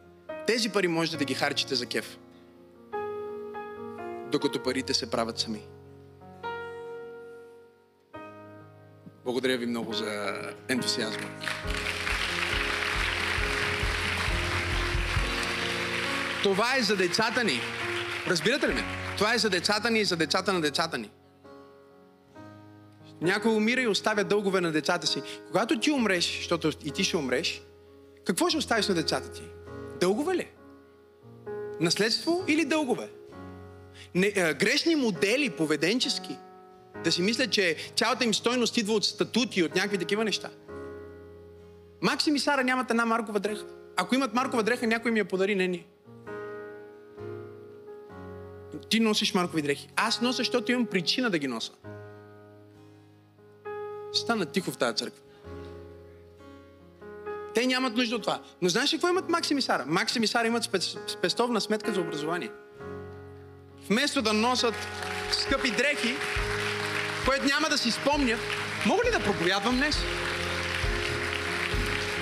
тези 0.47 0.69
пари 0.69 0.87
можете 0.87 1.17
да 1.17 1.25
ги 1.25 1.33
харчите 1.33 1.75
за 1.75 1.85
кеф 1.85 2.17
докато 4.31 4.63
парите 4.63 4.93
се 4.93 5.11
правят 5.11 5.39
сами. 5.39 5.61
Благодаря 9.23 9.57
ви 9.57 9.65
много 9.65 9.93
за 9.93 10.41
ентусиазма. 10.67 11.29
Това 16.43 16.77
е 16.77 16.81
за 16.81 16.95
децата 16.95 17.43
ни. 17.43 17.59
Разбирате 18.27 18.67
ли 18.67 18.73
ме? 18.73 18.83
Това 19.17 19.33
е 19.33 19.37
за 19.37 19.49
децата 19.49 19.91
ни 19.91 19.99
и 19.99 20.05
за 20.05 20.15
децата 20.15 20.53
на 20.53 20.61
децата 20.61 20.97
ни. 20.97 21.11
Някой 23.21 23.55
умира 23.55 23.81
и 23.81 23.87
оставя 23.87 24.23
дългове 24.23 24.61
на 24.61 24.71
децата 24.71 25.07
си. 25.07 25.21
Когато 25.47 25.79
ти 25.79 25.91
умреш, 25.91 26.37
защото 26.37 26.71
и 26.85 26.91
ти 26.91 27.03
ще 27.03 27.17
умреш, 27.17 27.61
какво 28.25 28.49
ще 28.49 28.57
оставиш 28.57 28.87
на 28.87 28.95
децата 28.95 29.31
ти? 29.31 29.43
Дългове 29.99 30.35
ли? 30.35 30.47
Наследство 31.79 32.43
или 32.47 32.65
дългове? 32.65 33.09
Не, 34.15 34.33
а, 34.37 34.53
грешни 34.53 34.95
модели 34.95 35.49
поведенчески. 35.49 36.37
Да 37.03 37.11
си 37.11 37.21
мислят, 37.21 37.51
че 37.51 37.75
цялата 37.95 38.25
им 38.25 38.33
стойност 38.33 38.77
идва 38.77 38.93
от 38.93 39.05
статути, 39.05 39.63
от 39.63 39.75
някакви 39.75 39.97
такива 39.97 40.23
неща. 40.23 40.49
Максим 42.01 42.35
и 42.35 42.39
Сара 42.39 42.63
нямат 42.63 42.91
една 42.91 43.05
маркова 43.05 43.39
дреха. 43.39 43.65
Ако 43.95 44.15
имат 44.15 44.33
маркова 44.33 44.63
дреха, 44.63 44.87
някой 44.87 45.11
ми 45.11 45.19
я 45.19 45.25
подари, 45.25 45.55
не 45.55 45.67
ни. 45.67 45.85
Ти 48.89 48.99
носиш 48.99 49.33
маркови 49.33 49.61
дрехи. 49.61 49.89
Аз 49.95 50.21
нося, 50.21 50.37
защото 50.37 50.71
имам 50.71 50.85
причина 50.85 51.29
да 51.29 51.37
ги 51.39 51.47
нося. 51.47 51.71
Стана 54.13 54.45
тихо 54.45 54.71
в 54.71 54.77
тази 54.77 54.95
църква. 54.95 55.21
Те 57.55 57.67
нямат 57.67 57.95
нужда 57.95 58.15
от 58.15 58.21
това. 58.21 58.41
Но 58.61 58.69
знаеш 58.69 58.93
ли 58.93 58.97
какво 58.97 59.07
имат 59.07 59.29
Максим 59.29 59.57
и 59.57 59.61
Сара? 59.61 59.85
Максим 59.87 60.23
и 60.23 60.27
Сара 60.27 60.47
имат 60.47 60.69
спестовна 61.07 61.61
сметка 61.61 61.93
за 61.93 62.01
образование 62.01 62.51
вместо 63.89 64.21
да 64.21 64.33
носят 64.33 64.75
скъпи 65.31 65.71
дрехи, 65.71 66.15
което 67.25 67.45
няма 67.45 67.69
да 67.69 67.77
си 67.77 67.91
спомнят, 67.91 68.39
мога 68.85 69.03
ли 69.07 69.11
да 69.11 69.19
проповядвам 69.19 69.75
днес? 69.75 69.97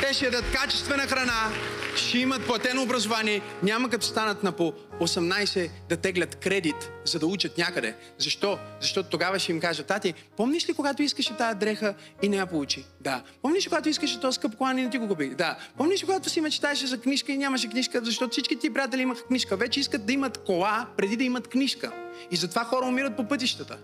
Те 0.02 0.14
ще 0.14 0.26
ядат 0.26 0.46
качествена 0.54 1.08
храна, 1.08 1.50
ще 1.98 2.18
имат 2.18 2.46
платено 2.46 2.84
образование, 2.84 3.42
няма 3.64 3.90
като 3.90 4.06
станат 4.06 4.44
на 4.44 4.52
по 4.52 4.74
18 5.02 5.70
да 5.90 5.98
теглят 5.98 6.36
кредит, 6.36 6.92
за 7.06 7.20
да 7.20 7.28
учат 7.28 7.58
някъде. 7.58 7.96
Защо? 8.18 8.60
Защото 8.82 9.10
тогава 9.10 9.40
ще 9.40 9.52
им 9.52 9.60
кажа, 9.60 9.84
тати, 9.84 10.14
помниш 10.38 10.70
ли 10.70 10.74
когато 10.74 11.04
искаше 11.04 11.38
тази 11.38 11.60
дреха 11.60 11.94
и 12.22 12.30
не 12.30 12.38
я 12.38 12.46
получи? 12.46 12.86
Да. 13.02 13.24
Помниш 13.42 13.66
ли 13.66 13.70
когато 13.70 13.90
искаше 13.90 14.20
този 14.20 14.36
скъп 14.36 14.56
колан 14.56 14.80
и 14.80 14.84
не 14.84 14.90
ти 14.90 14.98
го 14.98 15.08
купи? 15.08 15.30
Да. 15.30 15.58
Помниш 15.78 16.02
ли 16.02 16.06
когато 16.06 16.30
си 16.30 16.42
мечтаеше 16.42 16.88
за 16.88 17.02
книжка 17.02 17.32
и 17.32 17.38
нямаше 17.38 17.70
книжка, 17.70 18.02
защото 18.04 18.32
всички 18.32 18.60
ти 18.60 18.74
приятели 18.74 19.02
имаха 19.02 19.24
книжка. 19.24 19.58
Вече 19.58 19.80
искат 19.80 20.06
да 20.06 20.14
имат 20.14 20.38
кола, 20.38 20.88
преди 20.98 21.18
да 21.18 21.24
имат 21.24 21.48
книжка. 21.48 21.92
И 22.32 22.36
затова 22.36 22.64
хора 22.64 22.86
умират 22.86 23.16
по 23.16 23.28
пътищата. 23.28 23.78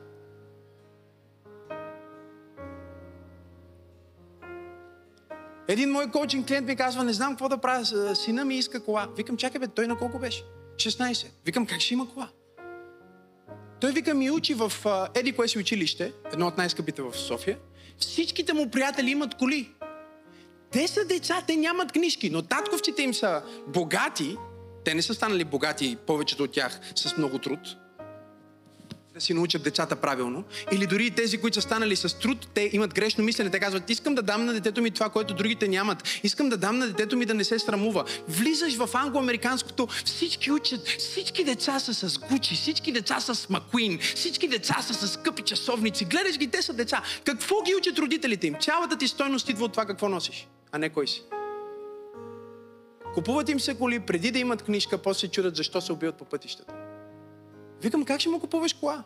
Един 5.72 5.92
мой 5.92 6.12
коучинг 6.12 6.48
клиент 6.48 6.68
ми 6.68 6.76
казва, 6.76 7.04
не 7.04 7.14
знам 7.14 7.34
какво 7.34 7.50
да 7.50 7.58
правя, 7.58 8.16
сина 8.16 8.46
ми 8.46 8.58
иска 8.58 8.84
кола. 8.84 9.08
Викам, 9.18 9.38
чакай 9.38 9.60
бе, 9.60 9.68
той 9.68 9.88
на 9.88 9.98
колко 9.98 10.20
беше? 10.20 10.44
16. 10.76 11.28
Викам, 11.46 11.66
как 11.66 11.82
ще 11.82 11.94
има 11.94 12.10
кола? 12.10 12.30
Той 13.82 13.92
вика 13.92 14.14
ми 14.14 14.32
учи 14.32 14.54
в 14.54 14.72
Еди 15.14 15.32
кое 15.32 15.48
си 15.48 15.60
училище, 15.60 16.14
едно 16.34 16.48
от 16.48 16.58
най-скъпите 16.58 17.02
в 17.02 17.14
София. 17.18 17.58
Всичките 17.98 18.54
му 18.54 18.70
приятели 18.70 19.12
имат 19.12 19.36
коли. 19.36 19.72
Те 20.72 20.88
са 20.88 21.06
деца, 21.06 21.44
те 21.48 21.56
нямат 21.56 21.92
книжки, 21.92 22.30
но 22.30 22.42
татковците 22.42 23.02
им 23.02 23.14
са 23.14 23.44
богати. 23.68 24.38
Те 24.86 24.96
не 24.96 25.02
са 25.02 25.14
станали 25.14 25.44
богати, 25.44 25.98
повечето 26.08 26.44
от 26.44 26.52
тях, 26.52 26.80
с 26.96 27.18
много 27.18 27.40
труд 27.40 27.60
да 29.14 29.22
си 29.22 29.34
научат 29.34 29.64
децата 29.64 29.96
правилно. 29.96 30.44
Или 30.72 30.88
дори 30.88 31.12
тези, 31.12 31.38
които 31.38 31.56
са 31.56 31.62
станали 31.62 31.96
с 31.96 32.20
труд, 32.20 32.48
те 32.54 32.70
имат 32.74 32.94
грешно 32.94 33.24
мислене. 33.24 33.50
Те 33.50 33.60
казват, 33.60 33.90
искам 33.90 34.16
да 34.16 34.22
дам 34.22 34.46
на 34.46 34.54
детето 34.54 34.82
ми 34.82 34.92
това, 34.92 35.10
което 35.10 35.34
другите 35.34 35.68
нямат. 35.68 36.04
Искам 36.24 36.50
да 36.50 36.58
дам 36.58 36.78
на 36.78 36.88
детето 36.88 37.18
ми 37.18 37.26
да 37.26 37.34
не 37.34 37.44
се 37.44 37.60
срамува. 37.60 38.06
Влизаш 38.28 38.76
в 38.78 38.90
англо-американското, 38.94 39.88
всички 40.06 40.52
учат, 40.52 40.88
всички 40.88 41.44
деца 41.44 41.80
са 41.80 41.94
с 41.94 42.20
Гучи, 42.20 42.56
всички 42.56 42.92
деца 42.92 43.20
са 43.20 43.36
с 43.36 43.50
Макуин, 43.50 44.00
всички 44.16 44.48
деца 44.48 44.82
са 44.82 44.94
с 44.94 45.08
скъпи 45.08 45.42
часовници. 45.42 46.06
Гледаш 46.06 46.38
ги, 46.38 46.48
те 46.48 46.62
са 46.62 46.74
деца. 46.74 47.04
Какво 47.24 47.62
ги 47.62 47.76
учат 47.76 48.00
родителите 48.00 48.48
им? 48.48 48.56
Цялата 48.62 48.98
ти 48.98 49.08
стойност 49.08 49.50
идва 49.50 49.66
от 49.66 49.72
това 49.72 49.86
какво 49.86 50.10
носиш, 50.10 50.48
а 50.72 50.78
не 50.78 50.90
кой 50.90 51.08
си. 51.08 51.24
Купуват 53.14 53.50
им 53.50 53.60
се 53.60 53.74
коли, 53.74 54.00
преди 54.00 54.32
да 54.32 54.40
имат 54.40 54.62
книжка, 54.62 54.98
после 54.98 55.28
чудят 55.28 55.56
защо 55.56 55.82
се 55.82 55.92
убиват 55.94 56.16
по 56.16 56.26
пътищата. 56.26 56.74
Викам, 57.82 58.06
как 58.06 58.20
ще 58.20 58.30
му 58.30 58.40
купуваш 58.40 58.74
кола? 58.74 59.04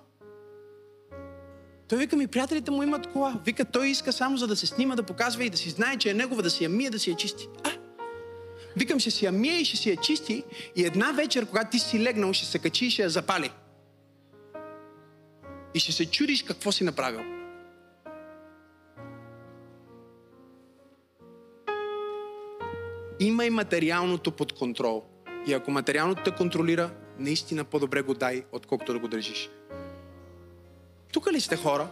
Той 1.88 2.00
вика 2.00 2.16
ми, 2.16 2.28
приятелите 2.28 2.72
му 2.72 2.84
имат 2.84 3.12
кола. 3.12 3.40
Вика, 3.46 3.66
той 3.66 3.88
иска 3.88 4.14
само 4.14 4.38
за 4.38 4.48
да 4.48 4.56
се 4.56 4.68
снима, 4.68 4.96
да 4.96 5.04
показва 5.04 5.44
и 5.44 5.50
да 5.50 5.58
си 5.58 5.70
знае, 5.70 5.98
че 5.98 6.10
е 6.10 6.14
негова, 6.14 6.44
да 6.44 6.50
си 6.50 6.64
я 6.64 6.70
мие, 6.70 6.90
да 6.90 7.00
си 7.00 7.10
я 7.10 7.16
чисти. 7.16 7.48
А? 7.64 7.70
Викам, 8.78 9.00
ще 9.00 9.12
си 9.12 9.26
я 9.26 9.32
мие 9.32 9.60
и 9.60 9.66
ще 9.66 9.78
си 9.78 9.90
я 9.90 9.98
чисти 9.98 10.44
и 10.76 10.86
една 10.86 11.12
вечер, 11.12 11.46
когато 11.46 11.70
ти 11.70 11.80
си 11.80 12.04
легнал, 12.04 12.34
ще 12.34 12.46
се 12.46 12.60
качи 12.60 12.86
и 12.86 12.92
ще 12.92 13.02
я 13.02 13.10
запали. 13.10 13.52
И 15.74 15.80
ще 15.80 15.92
се 15.92 16.12
чудиш 16.12 16.44
какво 16.44 16.72
си 16.72 16.84
направил. 16.84 17.22
Има 23.20 23.46
и 23.46 23.50
материалното 23.50 24.32
под 24.32 24.54
контрол. 24.54 25.04
И 25.48 25.54
ако 25.54 25.72
материалното 25.72 26.24
те 26.24 26.32
контролира, 26.32 26.90
наистина 27.20 27.64
по-добре 27.64 28.02
го 28.02 28.14
дай, 28.14 28.44
отколкото 28.52 28.94
да 28.94 29.00
го 29.00 29.08
държиш. 29.08 29.50
Тук 31.14 31.32
ли 31.32 31.42
сте 31.42 31.56
хора? 31.56 31.88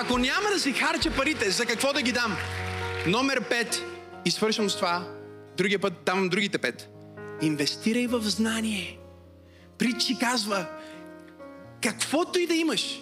Ако 0.00 0.18
няма 0.18 0.48
да 0.52 0.60
си 0.60 0.72
харча 0.72 1.16
парите, 1.16 1.50
за 1.50 1.66
какво 1.66 1.92
да 1.92 2.02
ги 2.02 2.12
дам? 2.12 2.36
Номер 3.06 3.40
5. 3.40 3.82
И 4.24 4.30
свършвам 4.30 4.70
с 4.70 4.76
това. 4.76 5.08
Другия 5.56 5.78
път 5.78 5.92
давам 6.06 6.28
другите 6.28 6.58
пет. 6.58 6.88
Инвестирай 7.42 8.06
в 8.06 8.20
знание. 8.20 8.98
Притчи 9.78 10.18
казва, 10.18 10.66
каквото 11.82 12.38
и 12.38 12.46
да 12.46 12.54
имаш, 12.54 13.00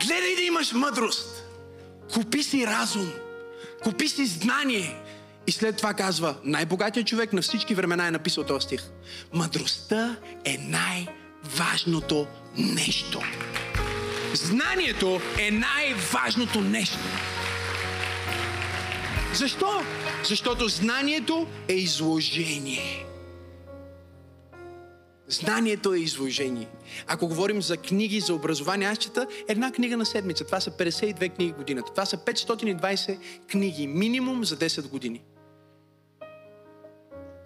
гледай 0.00 0.36
да 0.36 0.42
имаш 0.42 0.72
мъдрост. 0.72 1.46
Купи 2.14 2.42
си 2.42 2.66
разум. 2.66 3.12
Купи 3.82 4.08
си 4.08 4.26
знание. 4.26 4.96
И 5.50 5.52
след 5.52 5.76
това 5.76 5.94
казва, 5.94 6.34
най-богатият 6.44 7.06
човек 7.06 7.32
на 7.32 7.42
всички 7.42 7.74
времена 7.74 8.06
е 8.06 8.10
написал 8.10 8.44
този 8.44 8.64
стих. 8.64 8.82
Мъдростта 9.32 10.16
е 10.44 10.58
най-важното 10.58 12.26
нещо. 12.56 13.22
Знанието 14.34 15.20
е 15.38 15.50
най-важното 15.50 16.60
нещо. 16.60 16.98
Защо? 19.34 19.82
Защото 20.28 20.68
знанието 20.68 21.46
е 21.68 21.74
изложение. 21.74 23.06
Знанието 25.28 25.94
е 25.94 25.98
изложение. 25.98 26.68
Ако 27.06 27.28
говорим 27.28 27.62
за 27.62 27.76
книги 27.76 28.20
за 28.20 28.34
образование, 28.34 28.88
аз 28.88 28.98
чета 28.98 29.26
една 29.48 29.72
книга 29.72 29.96
на 29.96 30.06
седмица. 30.06 30.44
Това 30.44 30.60
са 30.60 30.70
52 30.70 31.34
книги 31.34 31.52
годината. 31.52 31.92
Това 31.92 32.04
са 32.06 32.16
520 32.16 33.18
книги. 33.50 33.86
Минимум 33.86 34.44
за 34.44 34.56
10 34.56 34.88
години. 34.88 35.22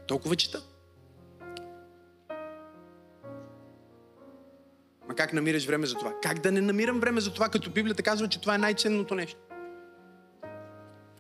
Толкова 0.06 0.36
чета. 0.36 0.62
Ма 5.08 5.14
как 5.14 5.32
намираш 5.32 5.66
време 5.66 5.86
за 5.86 5.94
това? 5.94 6.12
Как 6.22 6.38
да 6.40 6.52
не 6.52 6.60
намирам 6.60 7.00
време 7.00 7.20
за 7.20 7.34
това, 7.34 7.48
като 7.48 7.70
Библията 7.70 8.02
казва, 8.02 8.28
че 8.28 8.40
това 8.40 8.54
е 8.54 8.58
най-ценното 8.58 9.14
нещо? 9.14 9.40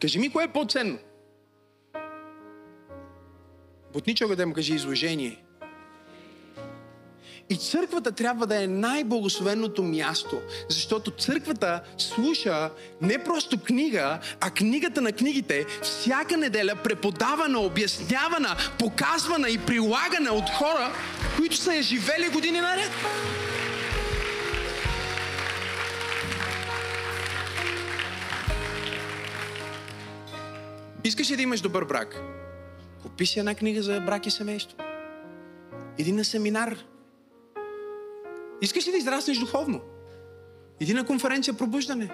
Кажи 0.00 0.18
ми, 0.18 0.32
кое 0.32 0.44
е 0.44 0.52
по-ценно? 0.52 0.98
Бутничога 3.92 4.36
да 4.36 4.46
му 4.46 4.54
кажи 4.54 4.74
изложение. 4.74 5.44
И 7.50 7.56
църквата 7.56 8.12
трябва 8.12 8.46
да 8.46 8.62
е 8.62 8.66
най-благословеното 8.66 9.82
място, 9.82 10.40
защото 10.68 11.10
църквата 11.10 11.80
слуша 11.98 12.70
не 13.00 13.24
просто 13.24 13.60
книга, 13.60 14.18
а 14.40 14.50
книгата 14.50 15.00
на 15.00 15.12
книгите 15.12 15.66
всяка 15.82 16.36
неделя 16.36 16.76
преподавана, 16.84 17.60
обяснявана, 17.60 18.56
показвана 18.78 19.48
и 19.48 19.58
прилагана 19.58 20.32
от 20.32 20.50
хора, 20.50 20.92
които 21.36 21.56
са 21.56 21.74
я 21.74 21.82
живели 21.82 22.28
години 22.28 22.60
наред. 22.60 22.90
Искаш 31.04 31.30
ли 31.30 31.36
да 31.36 31.42
имаш 31.42 31.60
добър 31.60 31.84
брак? 31.84 32.20
Купи 33.02 33.26
си 33.26 33.38
една 33.38 33.54
книга 33.54 33.82
за 33.82 34.00
брак 34.00 34.26
и 34.26 34.30
семейство. 34.30 34.76
Иди 35.98 36.12
на 36.12 36.24
семинар. 36.24 36.93
Искаш 38.62 38.86
ли 38.86 38.90
да 38.90 38.96
израснеш 38.96 39.38
духовно? 39.38 39.80
Иди 40.80 40.94
на 40.94 41.06
конференция 41.06 41.54
пробуждане. 41.54 42.10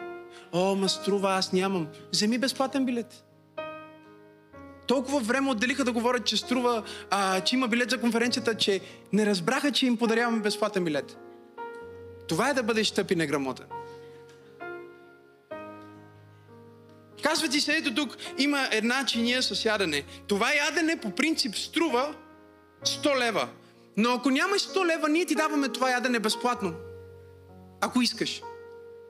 О, 0.52 0.74
ма 0.74 0.88
струва, 0.88 1.34
аз 1.34 1.52
нямам. 1.52 1.88
Вземи 2.12 2.38
безплатен 2.38 2.84
билет. 2.84 3.24
Толкова 4.86 5.20
време 5.20 5.50
отделиха 5.50 5.84
да 5.84 5.92
говорят, 5.92 6.24
че 6.24 6.36
струва, 6.36 6.82
а, 7.10 7.40
че 7.40 7.56
има 7.56 7.68
билет 7.68 7.90
за 7.90 8.00
конференцията, 8.00 8.54
че 8.54 8.80
не 9.12 9.26
разбраха, 9.26 9.72
че 9.72 9.86
им 9.86 9.96
подаряваме 9.96 10.40
безплатен 10.40 10.84
билет. 10.84 11.16
Това 12.28 12.50
е 12.50 12.54
да 12.54 12.62
бъдеш 12.62 12.90
тъп 12.90 13.10
и 13.10 13.16
неграмотен. 13.16 13.66
Казва 17.22 17.48
ти 17.48 17.60
се, 17.60 17.76
ето 17.76 17.94
тук 17.94 18.16
има 18.38 18.68
една 18.70 19.04
чиния 19.06 19.42
с 19.42 19.64
ядене. 19.64 20.04
Това 20.26 20.54
ядене 20.54 21.00
по 21.00 21.10
принцип 21.10 21.56
струва 21.56 22.14
100 22.84 23.18
лева. 23.18 23.48
Но 23.96 24.12
ако 24.12 24.30
нямаш 24.30 24.62
100 24.62 24.86
лева, 24.86 25.08
ние 25.08 25.26
ти 25.26 25.34
даваме 25.34 25.68
това 25.68 25.90
ядене 25.90 26.18
безплатно. 26.18 26.72
Ако 27.80 28.02
искаш. 28.02 28.42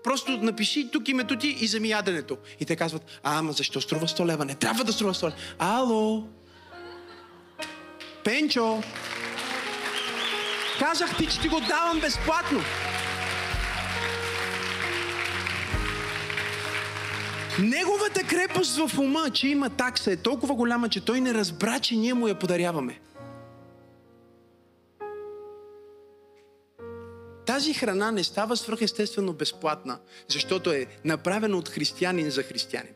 Просто 0.05 0.37
напиши 0.37 0.91
тук 0.93 1.09
името 1.09 1.37
ти 1.37 1.49
и 1.61 1.67
вземи 1.67 1.89
яденето. 1.89 2.37
И 2.61 2.65
те 2.65 2.77
казват, 2.77 3.03
а, 3.23 3.39
ама 3.39 3.53
защо 3.53 3.81
струва 3.81 4.07
100 4.07 4.27
лева? 4.27 4.45
Не 4.45 4.55
трябва 4.55 4.85
да 4.85 4.93
струва 4.93 5.15
100 5.15 5.25
лева. 5.27 5.37
Ало? 5.59 6.25
Пенчо? 8.25 8.83
Казах 10.79 11.17
ти, 11.17 11.27
че 11.27 11.41
ти 11.41 11.49
го 11.49 11.61
давам 11.61 12.01
безплатно. 12.01 12.61
Неговата 17.59 18.23
крепост 18.23 18.77
в 18.77 18.99
ума, 18.99 19.31
че 19.31 19.49
има 19.49 19.71
такса, 19.71 20.13
е 20.13 20.17
толкова 20.17 20.55
голяма, 20.55 20.89
че 20.89 21.05
той 21.05 21.21
не 21.21 21.35
разбра, 21.35 21.81
че 21.81 21.97
ние 21.97 22.15
му 22.15 22.29
я 22.29 22.35
подаряваме. 22.35 23.01
Тази 27.51 27.75
храна 27.75 28.11
не 28.11 28.25
става 28.25 28.57
свръхестествено 28.57 29.33
безплатна, 29.33 29.99
защото 30.29 30.73
е 30.73 30.87
направена 31.05 31.57
от 31.57 31.69
християнин 31.69 32.31
за 32.31 32.43
християнин. 32.43 32.95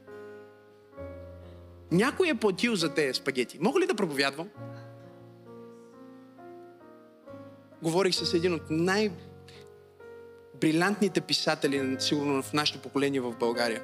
Някой 1.92 2.28
е 2.28 2.34
платил 2.34 2.76
за 2.76 2.94
тези 2.94 3.14
спагети. 3.14 3.58
Мога 3.60 3.80
ли 3.80 3.86
да 3.86 3.94
проповядвам? 3.94 4.48
Говорих 7.82 8.14
с 8.14 8.34
един 8.34 8.54
от 8.54 8.62
най- 8.70 9.10
брилянтните 10.60 11.20
писатели, 11.20 11.96
сигурно 11.98 12.42
в 12.42 12.52
нашето 12.52 12.78
поколение 12.78 13.20
в 13.20 13.36
България. 13.36 13.82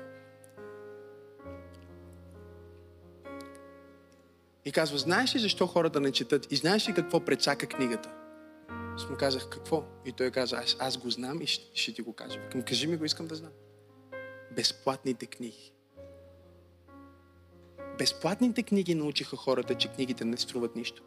И 4.64 4.72
казва, 4.72 4.98
знаеш 4.98 5.34
ли 5.34 5.38
защо 5.38 5.66
хората 5.66 6.00
не 6.00 6.12
четат? 6.12 6.52
И 6.52 6.56
знаеш 6.56 6.88
ли 6.88 6.94
какво 6.94 7.20
прецака 7.20 7.66
книгата? 7.66 8.19
Аз 9.00 9.10
му 9.10 9.16
казах, 9.16 9.48
какво? 9.48 9.84
И 10.06 10.12
той 10.12 10.30
каза, 10.30 10.56
аз, 10.56 10.76
аз 10.78 10.96
го 10.96 11.10
знам 11.10 11.42
и 11.42 11.46
ще, 11.46 11.80
ще 11.80 11.92
ти 11.92 12.02
го 12.02 12.12
кажа. 12.12 12.40
Викам, 12.40 12.62
кажи 12.62 12.86
ми 12.86 12.96
го, 12.96 13.04
искам 13.04 13.26
да 13.26 13.34
знам. 13.34 13.50
Безплатните 14.56 15.26
книги. 15.26 15.72
Безплатните 17.98 18.62
книги 18.62 18.94
научиха 18.94 19.36
хората, 19.36 19.74
че 19.74 19.88
книгите 19.88 20.24
не 20.24 20.36
струват 20.36 20.76
нищо. 20.76 21.02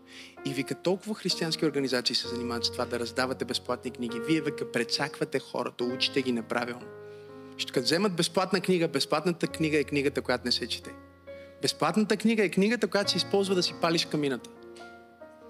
И 0.46 0.54
вика, 0.54 0.76
толкова 0.76 1.16
християнски 1.16 1.66
организации 1.66 2.16
се 2.16 2.28
занимават 2.28 2.66
с 2.66 2.72
това 2.72 2.86
да 2.86 3.00
раздавате 3.00 3.46
безплатни 3.46 3.92
книги. 3.92 4.20
Вие 4.28 4.42
вика, 4.42 4.72
прецаквате 4.72 5.40
хората, 5.40 5.84
учите 5.84 6.22
ги 6.22 6.32
неправилно. 6.32 6.86
Ще 7.58 7.72
като 7.72 7.84
вземат 7.84 8.16
безплатна 8.16 8.62
книга, 8.62 8.88
безплатната 8.88 9.48
книга 9.48 9.80
е 9.80 9.84
книгата, 9.84 10.22
която 10.22 10.46
не 10.46 10.52
се 10.52 10.68
чете. 10.68 10.94
Безплатната 11.62 12.18
книга 12.18 12.44
е 12.44 12.50
книгата, 12.50 12.88
която 12.88 13.12
се 13.12 13.18
използва 13.18 13.56
да 13.56 13.64
си 13.64 13.74
палиш 13.82 14.06
камината. 14.06 14.50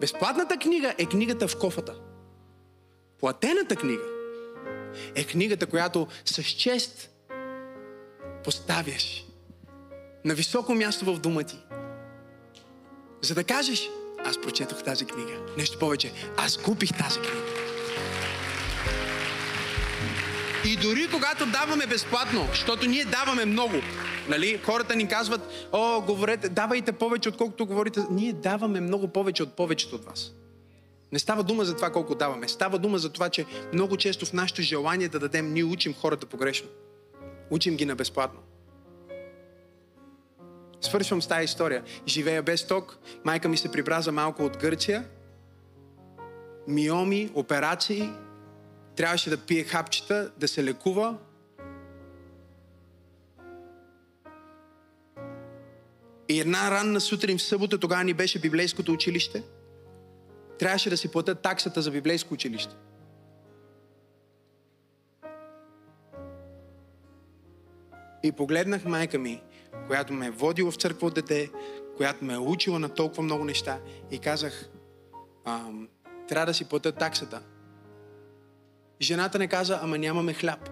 Безплатната 0.02 0.58
книга 0.58 0.96
е 0.98 1.06
книгата 1.06 1.48
в 1.48 1.60
кофата. 1.60 1.96
Платената 3.20 3.76
книга 3.76 4.04
е 5.16 5.24
книгата, 5.24 5.66
която 5.66 6.08
с 6.26 6.44
чест 6.44 7.10
поставяш 8.44 9.26
на 10.26 10.34
високо 10.34 10.76
място 10.76 11.06
в 11.06 11.20
дома 11.20 11.44
ти. 11.44 11.58
За 13.22 13.36
да 13.36 13.44
кажеш, 13.44 13.90
аз 14.26 14.42
прочетох 14.42 14.84
тази 14.84 15.06
книга. 15.06 15.32
Нещо 15.58 15.80
повече, 15.80 16.12
аз 16.38 16.58
купих 16.58 16.98
тази 16.98 17.20
книга. 17.20 17.54
И 20.66 20.76
дори 20.76 21.08
когато 21.12 21.46
даваме 21.46 21.88
безплатно, 21.88 22.48
защото 22.50 22.86
ние 22.88 23.06
даваме 23.06 23.46
много, 23.46 23.76
нали? 24.30 24.62
хората 24.64 24.96
ни 24.96 25.08
казват, 25.08 25.42
о, 25.72 26.02
говорете, 26.02 26.50
давайте 26.50 26.92
повече, 26.92 27.30
отколкото 27.30 27.66
говорите. 27.66 28.02
Ние 28.12 28.34
даваме 28.34 28.80
много 28.80 29.08
повече 29.08 29.44
от 29.44 29.56
повечето 29.56 29.96
от 29.96 30.06
вас. 30.06 30.32
Не 31.14 31.20
става 31.20 31.44
дума 31.44 31.66
за 31.66 31.76
това 31.76 31.90
колко 31.92 32.16
даваме. 32.16 32.48
Става 32.48 32.80
дума 32.80 32.98
за 32.98 33.10
това, 33.10 33.30
че 33.30 33.46
много 33.74 33.98
често 33.98 34.26
в 34.26 34.34
нашето 34.34 34.62
желание 34.62 35.10
да 35.10 35.20
дадем, 35.20 35.54
ние 35.54 35.64
учим 35.64 35.94
хората 35.94 36.26
погрешно. 36.26 36.70
Учим 37.50 37.76
ги 37.76 37.86
на 37.86 37.96
безплатно. 37.96 38.40
Свършвам 40.82 41.22
с 41.22 41.28
тази 41.28 41.46
история. 41.46 41.84
Живея 42.08 42.44
без 42.44 42.68
ток. 42.68 42.98
Майка 43.26 43.50
ми 43.50 43.58
се 43.58 43.72
прибраза 43.72 44.12
малко 44.12 44.44
от 44.46 44.58
Гърция. 44.58 45.06
Миоми, 46.68 47.32
операции. 47.34 48.10
Трябваше 48.96 49.30
да 49.30 49.38
пие 49.38 49.64
хапчета, 49.64 50.32
да 50.38 50.48
се 50.48 50.64
лекува. 50.64 51.18
И 56.30 56.40
една 56.40 56.72
ранна 56.72 57.02
сутрин 57.02 57.38
в 57.38 57.44
събота, 57.44 57.78
тогава 57.78 58.04
ни 58.04 58.14
беше 58.14 58.40
библейското 58.40 58.94
училище– 58.94 59.44
трябваше 60.64 60.90
да 60.90 60.98
си 60.98 61.12
платят 61.12 61.42
таксата 61.42 61.82
за 61.82 61.92
библейско 61.92 62.34
училище. 62.34 62.76
И 68.24 68.32
погледнах 68.32 68.86
майка 68.86 69.20
ми, 69.20 69.42
която 69.88 70.14
ме 70.14 70.28
е 70.28 70.32
водила 70.32 70.72
в 70.72 70.76
църква 70.76 71.08
от 71.08 71.14
дете, 71.14 71.50
която 71.98 72.26
ме 72.26 72.34
е 72.34 72.38
учила 72.38 72.80
на 72.80 72.90
толкова 72.90 73.24
много 73.24 73.44
неща 73.44 73.80
и 74.12 74.20
казах, 74.20 74.70
трябва 76.28 76.46
да 76.46 76.54
си 76.54 76.66
платят 76.66 76.98
таксата. 76.98 77.42
Жената 79.02 79.40
не 79.40 79.48
каза, 79.48 79.80
ама 79.82 79.98
нямаме 79.98 80.34
хляб. 80.34 80.70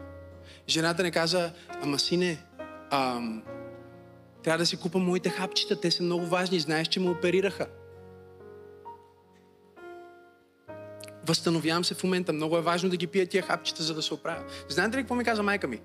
Жената 0.70 1.04
не 1.04 1.12
каза, 1.12 1.54
ама 1.82 2.00
сине, 2.00 2.44
ам, 2.92 3.44
трябва 4.44 4.58
да 4.58 4.66
си 4.66 4.78
купа 4.78 5.00
моите 5.00 5.30
хапчета, 5.30 5.82
те 5.82 5.92
са 5.92 6.04
много 6.04 6.26
важни, 6.26 6.60
знаеш, 6.60 6.88
че 6.88 7.00
ме 7.00 7.10
оперираха. 7.10 7.68
Възстановявам 11.28 11.84
се 11.84 11.94
в 11.94 12.04
момента. 12.04 12.34
Много 12.34 12.58
е 12.58 12.62
важно 12.62 12.90
да 12.90 12.98
ги 12.98 13.08
пия 13.08 13.28
тия 13.28 13.44
хапчета, 13.44 13.84
за 13.84 13.94
да 13.94 14.02
се 14.02 14.14
оправя. 14.14 14.44
Знаете 14.70 14.98
ли 14.98 15.02
какво 15.02 15.16
ми 15.16 15.24
каза 15.24 15.44
майка 15.44 15.68
ми? 15.68 15.82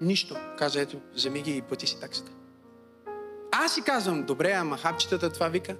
Нищо. 0.00 0.36
Каза, 0.58 0.80
ето, 0.80 1.00
вземи 1.14 1.42
ги 1.42 1.56
и 1.56 1.62
плати 1.62 1.86
си 1.86 2.00
таксата. 2.00 2.32
Аз 3.52 3.74
си 3.74 3.82
казвам, 3.82 4.22
добре, 4.22 4.52
ама 4.52 4.76
хапчетата 4.76 5.30
това 5.30 5.48
вика. 5.48 5.76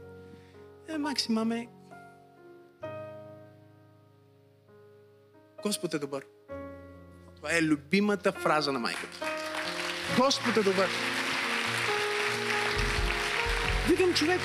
Е, 0.89 0.99
Макси, 0.99 1.33
маме, 1.33 1.69
Господ 5.63 5.95
е 5.95 5.99
добър. 5.99 6.25
Това 7.37 7.53
е 7.53 7.63
любимата 7.63 8.33
фраза 8.33 8.73
на 8.73 8.79
майката. 8.79 9.19
Господ 10.19 10.57
е 10.57 10.63
добър. 10.63 10.89
Викам 13.89 14.15
човек, 14.15 14.41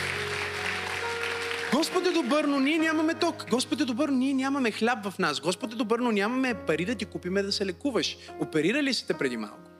Господ 1.73 2.07
е 2.07 2.11
добър, 2.11 2.45
но 2.45 2.59
ние 2.59 2.77
нямаме 2.77 3.13
ток. 3.13 3.49
Господ 3.49 3.81
е 3.81 3.85
добър, 3.85 4.09
но 4.09 4.17
ние 4.17 4.33
нямаме 4.33 4.71
хляб 4.71 5.09
в 5.09 5.19
нас. 5.19 5.39
Господ 5.39 5.73
е 5.73 5.75
добър, 5.75 5.99
но 5.99 6.11
нямаме 6.11 6.53
пари 6.53 6.85
да 6.85 6.95
ти 6.95 7.05
купиме 7.05 7.43
да 7.43 7.51
се 7.51 7.65
лекуваш. 7.65 8.17
Оперирали 8.39 8.93
сте 8.93 9.13
преди 9.13 9.37
малко. 9.37 9.71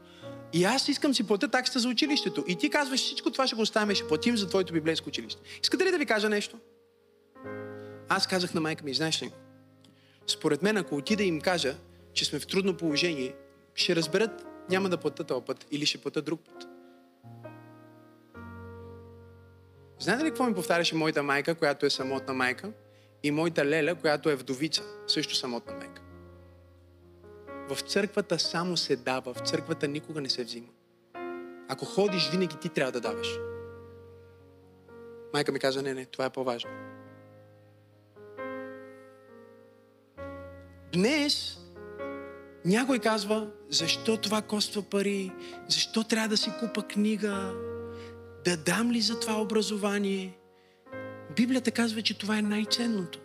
И 0.54 0.64
аз 0.64 0.88
искам 0.88 1.14
си 1.14 1.28
платя 1.28 1.48
таксата 1.48 1.80
за 1.80 1.90
училището. 1.90 2.44
И 2.48 2.56
ти 2.56 2.70
казваш, 2.70 3.00
всичко 3.00 3.32
това 3.32 3.48
ще 3.48 3.56
го 3.56 3.62
оставим, 3.62 3.96
ще 3.96 4.08
платим 4.08 4.38
за 4.38 4.50
твоето 4.50 4.74
библейско 4.74 5.10
училище. 5.10 5.42
Искате 5.64 5.86
ли 5.86 5.92
да 5.92 5.98
ви 5.98 6.06
кажа 6.06 6.30
нещо? 6.30 6.58
Аз 8.10 8.28
казах 8.28 8.54
на 8.54 8.62
майка 8.62 8.86
ми, 8.86 8.94
знаеш 8.94 9.22
ли, 9.22 9.32
според 10.28 10.62
мен, 10.62 10.78
ако 10.78 10.96
отида 10.96 11.24
и 11.24 11.28
им 11.28 11.42
кажа, 11.42 11.76
че 12.14 12.26
сме 12.26 12.40
в 12.40 12.48
трудно 12.48 12.78
положение, 12.78 13.34
ще 13.76 13.96
разберат, 13.96 14.46
няма 14.70 14.90
да 14.90 14.98
платят 14.98 15.28
този 15.28 15.46
път 15.46 15.66
или 15.72 15.86
ще 15.86 15.98
платят 15.98 16.26
друг 16.26 16.42
път. 16.46 16.75
Знаете 20.00 20.26
ли 20.26 20.30
какво 20.30 20.44
ми 20.44 20.54
повтаряше 20.54 20.96
моята 20.96 21.24
майка, 21.24 21.56
която 21.56 21.86
е 21.86 21.90
самотна 21.90 22.34
майка? 22.34 22.72
И 23.24 23.32
моята 23.32 23.66
леля, 23.66 23.96
която 23.96 24.30
е 24.30 24.36
вдовица, 24.36 24.84
също 25.08 25.36
самотна 25.36 25.74
майка. 25.74 26.02
В 27.70 27.82
църквата 27.82 28.40
само 28.40 28.78
се 28.78 28.96
дава, 28.96 29.34
в 29.34 29.40
църквата 29.40 29.88
никога 29.88 30.22
не 30.22 30.30
се 30.30 30.44
взима. 30.44 30.68
Ако 31.70 31.86
ходиш, 31.86 32.30
винаги 32.32 32.56
ти 32.62 32.70
трябва 32.70 32.92
да 32.92 33.02
даваш. 33.02 33.28
Майка 35.34 35.52
ми 35.52 35.60
каза, 35.60 35.82
не, 35.82 35.94
не, 35.94 36.06
това 36.06 36.26
е 36.26 36.30
по-важно. 36.30 36.70
Днес 40.94 41.58
някой 42.66 43.00
казва, 43.00 43.48
защо 43.70 44.18
това 44.18 44.42
коства 44.42 44.82
пари? 44.82 45.32
Защо 45.68 46.04
трябва 46.04 46.28
да 46.30 46.38
си 46.38 46.52
купа 46.60 46.84
книга? 46.84 47.65
Да 48.46 48.58
дам 48.58 48.92
ли 48.92 49.02
за 49.02 49.20
това 49.20 49.42
образование? 49.42 50.38
Библията 51.36 51.72
казва, 51.72 52.02
че 52.02 52.18
това 52.18 52.38
е 52.38 52.42
най-ценното. 52.42 53.20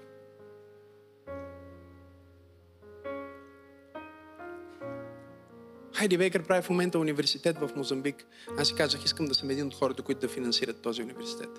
Хайди 5.94 6.16
Вейкър 6.16 6.46
прави 6.46 6.62
в 6.62 6.70
момента 6.70 6.98
университет 6.98 7.58
в 7.58 7.70
Мозамбик. 7.76 8.26
Аз 8.58 8.68
си 8.68 8.74
казах, 8.74 9.04
искам 9.04 9.26
да 9.26 9.34
съм 9.34 9.50
един 9.50 9.66
от 9.66 9.74
хората, 9.74 10.02
които 10.02 10.20
да 10.20 10.28
финансират 10.28 10.82
този 10.82 11.02
университет. 11.02 11.50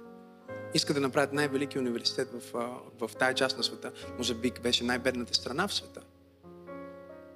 Иска 0.73 0.93
да 0.93 0.99
направят 0.99 1.33
най-велики 1.33 1.79
университет 1.79 2.27
в, 2.31 2.53
в, 2.99 3.07
в 3.07 3.15
тая 3.15 3.33
част 3.33 3.57
на 3.57 3.63
света. 3.63 3.91
Мозамбик 4.17 4.61
беше 4.61 4.83
най-бедната 4.83 5.33
страна 5.33 5.67
в 5.67 5.73
света. 5.73 6.01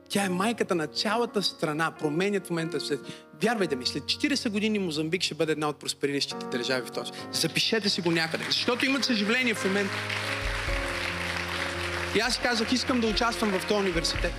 Тя 0.10 0.26
е 0.26 0.30
майката 0.30 0.76
на 0.76 0.88
цялата 0.88 1.44
страна. 1.44 1.92
Променят 1.92 2.48
в 2.48 2.50
момента 2.50 2.80
свет. 2.80 3.00
Вярвайте 3.42 3.76
ми, 3.76 3.86
след 3.86 4.04
40 4.04 4.50
години 4.50 4.80
Мозамбик 4.80 5.22
ще 5.22 5.36
бъде 5.36 5.52
една 5.52 5.70
от 5.70 5.80
проспериращите 5.80 6.46
държави 6.46 6.88
в 6.88 6.92
този. 6.92 7.12
Запишете 7.32 7.90
си 7.90 8.02
го 8.02 8.12
някъде, 8.12 8.44
защото 8.44 8.86
имат 8.86 9.04
съживление 9.04 9.54
в 9.54 9.66
момента. 9.66 9.94
И 12.16 12.20
аз 12.20 12.40
казах, 12.40 12.72
искам 12.72 13.02
да 13.02 13.08
участвам 13.08 13.52
в 13.52 13.68
този 13.68 13.80
университет. 13.80 14.34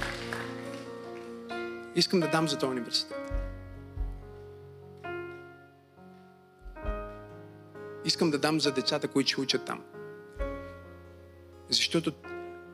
Искам 1.94 2.20
да 2.20 2.28
дам 2.28 2.48
за 2.48 2.58
този 2.58 2.70
университет. 2.70 3.16
Искам 8.04 8.30
да 8.30 8.38
дам 8.38 8.60
за 8.60 8.72
децата, 8.72 9.08
които 9.08 9.28
ще 9.28 9.40
учат 9.40 9.64
там. 9.64 9.82
Защото 11.68 12.12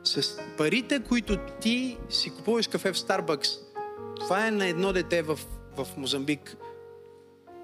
с 0.03 0.37
парите, 0.57 1.03
които 1.09 1.37
ти 1.61 1.97
си 2.09 2.29
купуваш 2.29 2.67
кафе 2.67 2.91
в 2.91 2.99
Старбъкс, 2.99 3.49
това 4.19 4.47
е 4.47 4.51
на 4.51 4.67
едно 4.67 4.93
дете 4.93 5.21
в, 5.21 5.39
в 5.77 5.87
Мозамбик. 5.97 6.55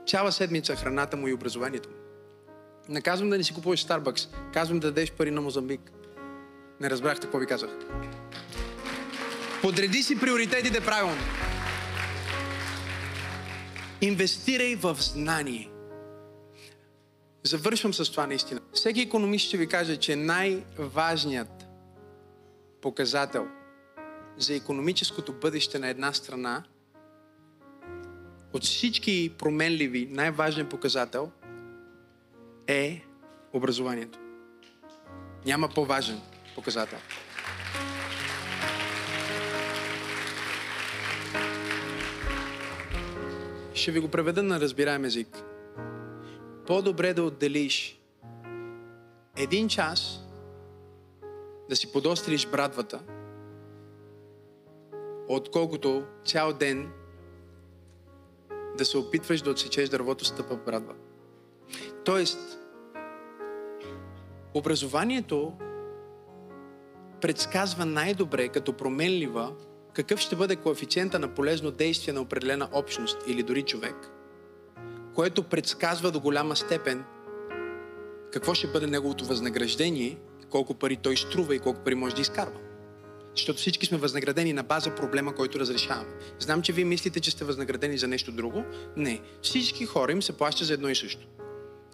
Цяла 0.07 0.31
седмица 0.31 0.75
храната 0.75 1.17
му 1.17 1.27
и 1.27 1.33
образованието 1.33 1.89
му. 1.89 1.95
Не 2.89 3.01
казвам 3.01 3.29
да 3.29 3.37
не 3.37 3.43
си 3.43 3.53
купуваш 3.53 3.81
Старбъкс, 3.81 4.27
казвам 4.53 4.79
да 4.79 4.87
дадеш 4.87 5.11
пари 5.11 5.31
на 5.31 5.41
Мозамбик. 5.41 5.91
Не 6.79 6.89
разбрахте 6.89 7.21
какво 7.21 7.37
ви 7.37 7.45
казах. 7.45 7.69
Подреди 9.61 10.03
си 10.03 10.19
приоритетите 10.19 10.81
правилно. 10.81 11.21
Инвестирай 14.01 14.75
в 14.75 14.97
знание. 14.99 15.69
Завършвам 17.43 17.93
с 17.93 18.11
това 18.11 18.27
наистина. 18.27 18.61
Всеки 18.73 19.01
економист 19.01 19.47
ще 19.47 19.57
ви 19.57 19.67
каже, 19.67 19.97
че 19.97 20.15
най-важният 20.15 21.58
показател 22.81 23.47
за 24.37 24.55
економическото 24.55 25.33
бъдеще 25.33 25.79
на 25.79 25.87
една 25.87 26.13
страна 26.13 26.63
от 28.53 28.63
всички 28.63 29.33
променливи, 29.37 30.07
най-важният 30.11 30.69
показател 30.69 31.31
е 32.67 33.01
образованието. 33.53 34.19
Няма 35.45 35.69
по-важен 35.69 36.21
показател. 36.55 36.99
Ще 43.73 43.91
ви 43.91 43.99
го 43.99 44.11
преведа 44.11 44.43
на 44.43 44.59
разбираем 44.59 45.05
език. 45.05 45.43
По-добре 46.67 47.13
да 47.13 47.23
отделиш 47.23 47.99
един 49.37 49.67
час 49.67 50.18
да 51.69 51.75
си 51.75 51.91
подостриш 51.91 52.47
брадвата, 52.47 52.99
отколкото 55.27 56.03
цял 56.25 56.53
ден 56.53 56.91
да 58.77 58.85
се 58.85 58.97
опитваш 58.97 59.41
да 59.41 59.49
отсечеш 59.49 59.89
дървото 59.89 60.25
с 60.25 60.35
тъпа 60.35 60.55
брадва. 60.65 60.95
Тоест, 62.05 62.59
образованието 64.53 65.53
предсказва 67.21 67.85
най-добре 67.85 68.47
като 68.47 68.73
променлива 68.73 69.53
какъв 69.93 70.19
ще 70.19 70.35
бъде 70.35 70.55
коефициента 70.55 71.19
на 71.19 71.33
полезно 71.35 71.71
действие 71.71 72.13
на 72.13 72.21
определена 72.21 72.69
общност 72.73 73.17
или 73.27 73.43
дори 73.43 73.63
човек, 73.63 74.11
което 75.15 75.43
предсказва 75.43 76.11
до 76.11 76.19
голяма 76.19 76.55
степен 76.55 77.03
какво 78.31 78.53
ще 78.53 78.67
бъде 78.67 78.87
неговото 78.87 79.25
възнаграждение, 79.25 80.17
колко 80.49 80.73
пари 80.73 80.95
той 80.95 81.17
струва 81.17 81.55
и 81.55 81.59
колко 81.59 81.83
пари 81.83 81.95
може 81.95 82.15
да 82.15 82.21
изкарва. 82.21 82.59
Защото 83.35 83.59
всички 83.59 83.85
сме 83.85 83.97
възнаградени 83.97 84.53
на 84.53 84.63
база 84.63 84.95
проблема, 84.95 85.35
който 85.35 85.59
разрешаваме. 85.59 86.09
Знам, 86.39 86.61
че 86.61 86.73
вие 86.73 86.85
мислите, 86.85 87.19
че 87.19 87.31
сте 87.31 87.45
възнаградени 87.45 87.97
за 87.97 88.07
нещо 88.07 88.31
друго. 88.31 88.63
Не. 88.97 89.21
Всички 89.41 89.85
хора 89.85 90.11
им 90.11 90.21
се 90.21 90.37
плаща 90.37 90.65
за 90.65 90.73
едно 90.73 90.89
и 90.89 90.95
също. 90.95 91.27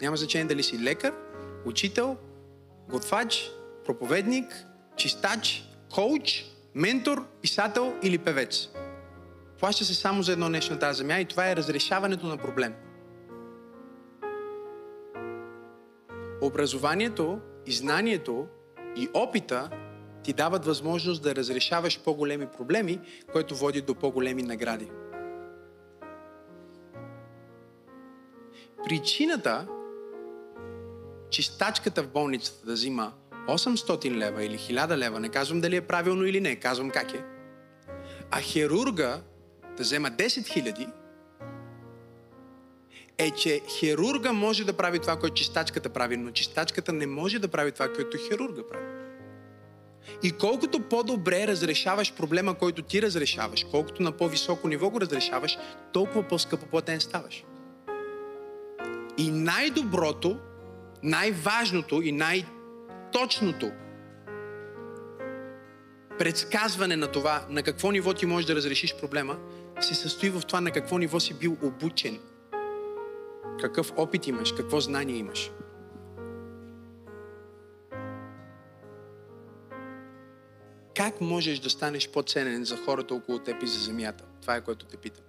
Няма 0.00 0.16
значение 0.16 0.46
дали 0.46 0.62
си 0.62 0.82
лекар, 0.82 1.14
учител, 1.64 2.16
готвач, 2.88 3.50
проповедник, 3.84 4.66
чистач, 4.96 5.64
коуч, 5.94 6.44
ментор, 6.74 7.26
писател 7.42 7.94
или 8.02 8.18
певец. 8.18 8.68
Плаща 9.60 9.84
се 9.84 9.94
само 9.94 10.22
за 10.22 10.32
едно 10.32 10.48
нещо 10.48 10.72
на 10.72 10.78
тази 10.78 10.98
земя 10.98 11.20
и 11.20 11.24
това 11.24 11.50
е 11.50 11.56
разрешаването 11.56 12.26
на 12.26 12.36
проблем. 12.36 12.74
Образованието 16.42 17.40
и 17.66 17.72
знанието 17.72 18.46
и 18.96 19.08
опита 19.14 19.70
ти 20.22 20.32
дават 20.32 20.64
възможност 20.64 21.22
да 21.22 21.34
разрешаваш 21.34 22.00
по-големи 22.00 22.46
проблеми, 22.46 23.00
което 23.32 23.56
води 23.56 23.80
до 23.80 23.94
по-големи 23.94 24.42
награди. 24.42 24.90
Причината 28.84 29.66
чистачката 31.30 32.02
в 32.02 32.08
болницата 32.08 32.66
да 32.66 32.72
взима 32.72 33.12
800 33.48 34.10
лева 34.10 34.44
или 34.44 34.58
1000 34.58 34.96
лева, 34.96 35.20
не 35.20 35.28
казвам 35.28 35.60
дали 35.60 35.76
е 35.76 35.80
правилно 35.80 36.24
или 36.24 36.40
не, 36.40 36.56
казвам 36.56 36.90
как 36.90 37.14
е, 37.14 37.24
а 38.30 38.40
хирурга 38.40 39.20
да 39.76 39.82
взема 39.82 40.08
10 40.08 40.26
000, 40.26 40.92
е, 43.18 43.30
че 43.30 43.60
хирурга 43.68 44.32
може 44.32 44.64
да 44.64 44.72
прави 44.72 44.98
това, 44.98 45.16
което 45.16 45.34
чистачката 45.34 45.88
прави, 45.88 46.16
но 46.16 46.30
чистачката 46.30 46.92
не 46.92 47.06
може 47.06 47.38
да 47.38 47.48
прави 47.48 47.72
това, 47.72 47.92
което 47.92 48.18
хирурга 48.28 48.62
прави. 48.70 48.86
И 50.22 50.32
колкото 50.32 50.80
по-добре 50.80 51.46
разрешаваш 51.46 52.14
проблема, 52.14 52.54
който 52.54 52.82
ти 52.82 53.02
разрешаваш, 53.02 53.66
колкото 53.70 54.02
на 54.02 54.12
по-високо 54.12 54.68
ниво 54.68 54.90
го 54.90 55.00
разрешаваш, 55.00 55.58
толкова 55.92 56.22
по-скъпо 56.22 56.66
платен 56.66 57.00
ставаш. 57.00 57.44
И 59.18 59.30
най-доброто, 59.30 60.38
най-важното 61.02 62.02
и 62.02 62.12
най-точното 62.12 63.70
предсказване 66.18 66.96
на 66.96 67.06
това, 67.06 67.46
на 67.50 67.62
какво 67.62 67.90
ниво 67.90 68.14
ти 68.14 68.26
можеш 68.26 68.46
да 68.46 68.54
разрешиш 68.54 68.94
проблема, 69.00 69.36
се 69.80 69.94
състои 69.94 70.30
в 70.30 70.40
това 70.40 70.60
на 70.60 70.70
какво 70.70 70.98
ниво 70.98 71.20
си 71.20 71.34
бил 71.34 71.56
обучен– 71.62 72.18
какъв 73.60 73.92
опит 73.96 74.26
имаш? 74.26 74.52
Какво 74.52 74.80
знание 74.80 75.16
имаш? 75.16 75.50
Как 80.96 81.20
можеш 81.20 81.58
да 81.58 81.70
станеш 81.70 82.10
по-ценен 82.10 82.64
за 82.64 82.76
хората 82.76 83.14
около 83.14 83.38
теб 83.38 83.62
и 83.62 83.66
за 83.66 83.80
земята? 83.80 84.24
Това 84.40 84.56
е 84.56 84.60
което 84.60 84.86
те 84.86 84.96
питам. 84.96 85.24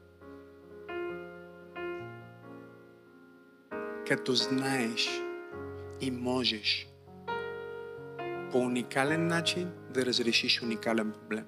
Като 4.08 4.34
знаеш 4.34 5.22
и 6.02 6.12
можеш 6.12 6.88
по 8.52 8.58
уникален 8.60 9.28
начин 9.28 9.72
да 9.94 10.06
разрешиш 10.06 10.62
уникален 10.62 11.12
проблем. 11.12 11.46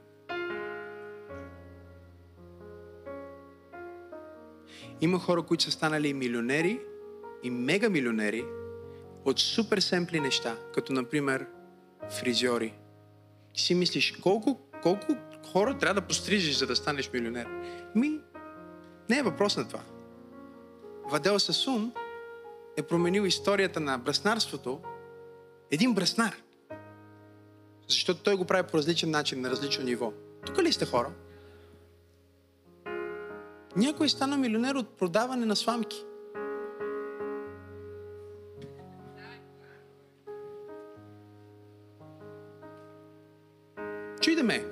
Има 5.02 5.20
хора, 5.20 5.42
които 5.42 5.64
са 5.64 5.72
станали 5.72 6.14
милионери 6.14 6.80
и 7.44 7.50
мегамилионери 7.50 8.46
от 9.26 9.40
супер 9.40 9.78
семпли 9.80 10.20
неща, 10.20 10.58
като 10.74 10.94
например 10.94 11.48
фризьори. 12.10 12.74
Ти 13.54 13.62
си 13.62 13.76
мислиш, 13.76 14.12
колко, 14.12 14.60
колко 14.84 15.16
хора 15.52 15.78
трябва 15.78 16.02
да 16.02 16.08
пострижиш, 16.08 16.58
за 16.58 16.68
да 16.68 16.76
станеш 16.76 17.12
милионер? 17.14 17.48
Ми, 17.96 18.20
не 19.10 19.18
е 19.18 19.24
въпрос 19.24 19.58
на 19.58 19.68
това. 19.68 19.82
Вадел 21.12 21.40
Сасун 21.40 21.94
е 22.78 22.82
променил 22.82 23.22
историята 23.22 23.80
на 23.80 23.98
браснарството 23.98 24.80
един 25.72 25.94
браснар. 25.94 26.36
Защото 27.88 28.24
той 28.24 28.36
го 28.36 28.46
прави 28.46 28.68
по 28.68 28.78
различен 28.78 29.12
начин, 29.12 29.42
на 29.42 29.50
различно 29.50 29.84
ниво. 29.84 30.14
Тук 30.46 30.58
ли 30.58 30.74
сте 30.74 30.86
хора? 30.86 31.12
Някой 33.76 34.06
е 34.06 34.10
станал 34.10 34.40
милионер 34.40 34.76
от 34.76 34.98
продаване 34.98 35.46
на 35.46 35.56
сламки. 35.56 36.06
Чуйте 44.22 44.44
ме, 44.44 44.66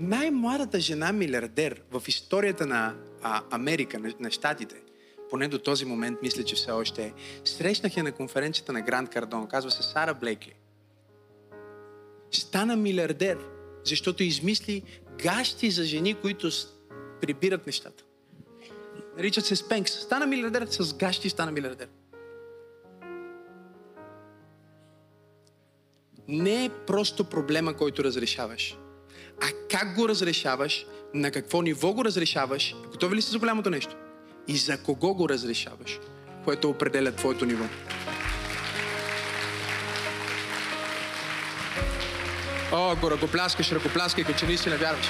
най-младата 0.00 0.80
жена 0.80 1.12
милиардер 1.12 1.82
в 1.90 2.02
историята 2.08 2.66
на 2.66 2.94
а, 3.22 3.42
Америка, 3.50 3.98
на, 3.98 4.14
на 4.20 4.30
Штатите, 4.30 4.76
поне 5.30 5.48
до 5.48 5.58
този 5.58 5.84
момент 5.84 6.18
мисля, 6.22 6.44
че 6.44 6.54
все 6.54 6.70
още 6.70 7.04
е. 7.04 7.12
Срещнах 7.44 7.96
я 7.96 8.04
на 8.04 8.12
конференцията 8.12 8.72
на 8.72 8.82
Гранд 8.82 9.10
Кардон, 9.10 9.46
казва 9.46 9.70
се 9.70 9.82
Сара 9.82 10.14
Блейкли. 10.14 10.54
Стана 12.30 12.76
милиардер, 12.76 13.38
защото 13.84 14.22
измисли 14.22 14.82
гащи 15.22 15.70
за 15.70 15.84
жени, 15.84 16.14
които 16.14 16.50
прибират 17.20 17.66
нещата. 17.66 18.05
Наричат 19.16 19.46
се 19.46 19.56
Спенкс. 19.56 19.92
Стана 19.92 20.26
милиардер 20.26 20.66
с 20.70 20.94
гащи, 20.94 21.30
стана 21.30 21.52
милиардер. 21.52 21.88
Не 26.28 26.64
е 26.64 26.70
просто 26.86 27.24
проблема, 27.24 27.74
който 27.74 28.04
разрешаваш. 28.04 28.76
А 29.42 29.46
как 29.70 29.94
го 29.94 30.08
разрешаваш, 30.08 30.86
на 31.14 31.30
какво 31.30 31.62
ниво 31.62 31.92
го 31.92 32.04
разрешаваш, 32.04 32.74
готови 32.90 33.16
ли 33.16 33.22
си 33.22 33.30
за 33.30 33.38
голямото 33.38 33.70
нещо? 33.70 33.96
И 34.48 34.56
за 34.56 34.82
кого 34.82 35.14
го 35.14 35.28
разрешаваш, 35.28 36.00
което 36.44 36.70
определя 36.70 37.12
твоето 37.12 37.44
ниво. 37.44 37.64
О, 42.72 42.90
ако 42.90 43.10
ръкопляскаш, 43.10 43.72
ръкопляскай, 43.72 44.24
като 44.24 44.38
че 44.38 44.46
наистина 44.46 44.76
вярваш. 44.76 45.06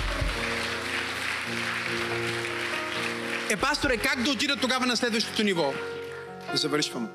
Е, 3.50 3.56
пасторе, 3.56 3.96
как 3.96 4.22
да 4.22 4.30
отида 4.30 4.56
тогава 4.56 4.86
на 4.86 4.96
следващото 4.96 5.42
ниво? 5.42 5.72
Завършвам. 6.54 7.08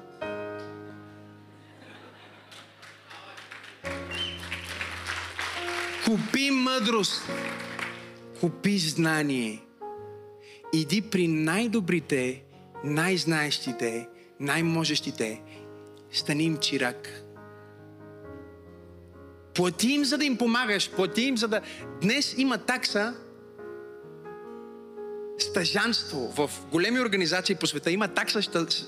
Купи 6.06 6.52
мъдрост. 6.52 7.30
Купи 8.40 8.80
знание. 8.80 9.62
Иди 10.74 11.02
при 11.02 11.28
най-добрите, 11.28 12.44
най-знаещите, 12.84 14.08
най-можещите. 14.40 15.42
Стани 16.12 16.44
им 16.44 16.58
чирак. 16.58 17.24
Плати 19.54 19.88
им, 19.88 20.06
за 20.06 20.18
да 20.18 20.26
им 20.26 20.38
помагаш. 20.38 20.90
Плати 20.90 21.22
им, 21.22 21.38
за 21.38 21.48
да... 21.48 21.62
Днес 22.02 22.36
има 22.38 22.58
такса 22.58 23.16
стъжанство 25.42 26.34
в 26.38 26.50
големи 26.72 27.00
организации 27.00 27.56
по 27.56 27.68
света. 27.68 27.92
Има 27.92 28.08
такса 28.08 28.42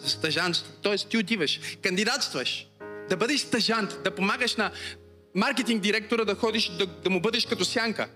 стъжанство. 0.06 0.72
Тоест 0.82 1.10
ти 1.10 1.18
отиваш, 1.18 1.60
кандидатстваш 1.82 2.68
да 3.10 3.18
бъдеш 3.18 3.42
стъжант, 3.42 4.04
да 4.04 4.16
помагаш 4.16 4.56
на 4.56 4.72
маркетинг 5.36 5.82
директора 5.82 6.26
да 6.26 6.36
ходиш, 6.36 6.70
да, 6.70 6.86
да 6.86 7.10
му 7.10 7.20
бъдеш 7.20 7.46
като 7.46 7.66
сянка. 7.66 8.08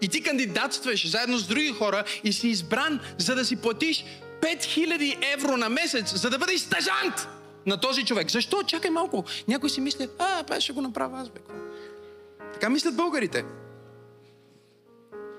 И 0.00 0.08
ти 0.08 0.22
кандидатстваш 0.22 1.10
заедно 1.10 1.38
с 1.38 1.46
други 1.46 1.72
хора 1.72 2.04
и 2.24 2.32
си 2.32 2.48
избран, 2.48 3.00
за 3.18 3.34
да 3.34 3.44
си 3.44 3.56
платиш 3.56 4.04
5000 4.40 5.34
евро 5.34 5.56
на 5.56 5.68
месец, 5.68 6.14
за 6.14 6.30
да 6.30 6.38
бъдеш 6.38 6.60
стажант 6.60 7.28
на 7.66 7.80
този 7.80 8.04
човек. 8.04 8.30
Защо? 8.30 8.62
Чакай 8.62 8.90
малко. 8.90 9.24
Някой 9.48 9.70
си 9.70 9.80
мисли, 9.80 10.08
а, 10.18 10.44
па 10.44 10.60
ще 10.60 10.72
го 10.72 10.80
направя 10.80 11.20
аз, 11.20 11.28
бе. 11.28 11.40
Така 12.52 12.68
мислят 12.68 12.96
българите. 12.96 13.44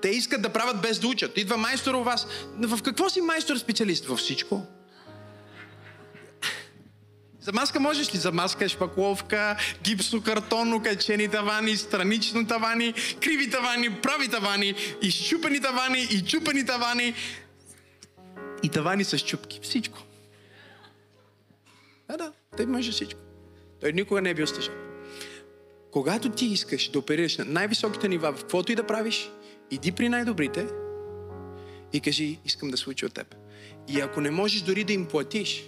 Те 0.04 0.10
искат 0.10 0.42
да 0.42 0.48
правят 0.48 0.80
без 0.80 0.98
да 0.98 1.08
учат. 1.08 1.38
Идва 1.38 1.56
майстор 1.56 1.94
у 1.94 2.02
вас. 2.02 2.26
В 2.58 2.82
какво 2.82 3.10
си 3.10 3.20
майстор 3.20 3.56
специалист? 3.56 4.06
Във 4.06 4.18
всичко. 4.18 4.62
За 7.40 7.52
маска 7.52 7.80
можеш 7.80 8.14
ли? 8.14 8.18
За 8.18 8.32
маска, 8.32 8.68
шпакловка, 8.68 9.56
гипсокартонно, 9.82 10.82
качени 10.82 11.28
тавани, 11.28 11.76
странично 11.76 12.46
тавани, 12.46 12.94
криви 13.22 13.50
тавани, 13.50 14.00
прави 14.00 14.28
тавани, 14.28 14.74
изчупени 15.02 15.60
тавани, 15.60 16.08
и 16.10 16.24
чупени 16.24 16.66
тавани. 16.66 17.14
И 18.62 18.68
тавани 18.68 19.04
с 19.04 19.18
чупки. 19.18 19.60
Всичко. 19.62 19.98
Да, 22.10 22.16
да, 22.16 22.32
той 22.56 22.66
може 22.66 22.92
всичко. 22.92 23.20
Той 23.80 23.92
никога 23.92 24.22
не 24.22 24.30
е 24.30 24.34
бил 24.34 24.46
стъжен. 24.46 24.74
Когато 25.90 26.30
ти 26.30 26.46
искаш 26.46 26.88
да 26.88 26.98
оперираш 26.98 27.36
на 27.36 27.44
най-високите 27.44 28.08
нива, 28.08 28.32
в 28.32 28.40
каквото 28.40 28.72
и 28.72 28.74
да 28.74 28.86
правиш, 28.86 29.30
иди 29.70 29.92
при 29.92 30.08
най-добрите 30.08 30.66
и 31.92 32.00
кажи, 32.00 32.38
искам 32.44 32.70
да 32.70 32.76
случи 32.76 33.06
от 33.06 33.14
теб. 33.14 33.34
И 33.88 34.00
ако 34.00 34.20
не 34.20 34.30
можеш 34.30 34.62
дори 34.62 34.84
да 34.84 34.92
им 34.92 35.06
платиш, 35.06 35.64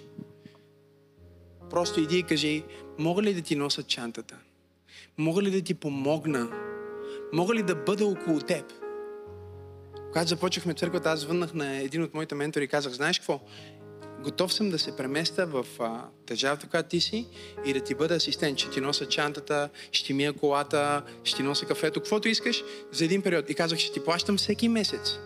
Просто 1.70 2.01
иди 2.01 2.18
и 2.18 2.23
кажи, 2.23 2.64
мога 2.98 3.23
ли 3.23 3.35
да 3.35 3.43
ти 3.43 3.56
носа 3.56 3.82
чантата? 3.82 4.36
Мога 5.18 5.43
ли 5.43 5.51
да 5.51 5.62
ти 5.62 5.74
помогна? 5.74 6.48
Мога 7.32 7.55
ли 7.55 7.62
да 7.62 7.74
бъда 7.74 8.06
около 8.06 8.40
теб? 8.40 8.73
Когато 10.06 10.28
започнахме 10.28 10.74
църквата, 10.74 11.10
аз 11.10 11.20
звъннах 11.20 11.55
на 11.55 11.77
един 11.77 12.02
от 12.02 12.14
моите 12.14 12.35
ментори 12.35 12.64
и 12.64 12.68
казах, 12.68 12.93
знаеш 12.93 13.18
какво? 13.18 13.40
Готов 14.27 14.53
съм 14.53 14.70
да 14.70 14.78
се 14.78 14.97
преместа 14.97 15.47
в 15.47 15.66
а, 15.81 16.05
държавата, 16.27 16.66
която 16.69 16.89
ти 16.89 17.01
си 17.01 17.27
и 17.65 17.73
да 17.73 17.81
ти 17.81 17.94
бъда 17.94 18.15
асистент. 18.15 18.59
Ще 18.59 18.70
ти 18.70 18.81
носа 18.81 19.09
чантата, 19.09 19.69
ще 19.93 20.07
ти 20.07 20.12
мия 20.12 20.32
колата, 20.32 21.03
ще 21.24 21.36
ти 21.36 21.43
носа 21.43 21.66
кафето, 21.66 22.01
каквото 22.01 22.28
искаш 22.28 22.65
за 22.93 23.05
един 23.05 23.23
период. 23.23 23.51
И 23.51 23.55
казах, 23.55 23.78
ще 23.78 23.93
ти 23.93 24.05
плащам 24.05 24.36
всеки 24.36 24.69
месец, 24.69 25.19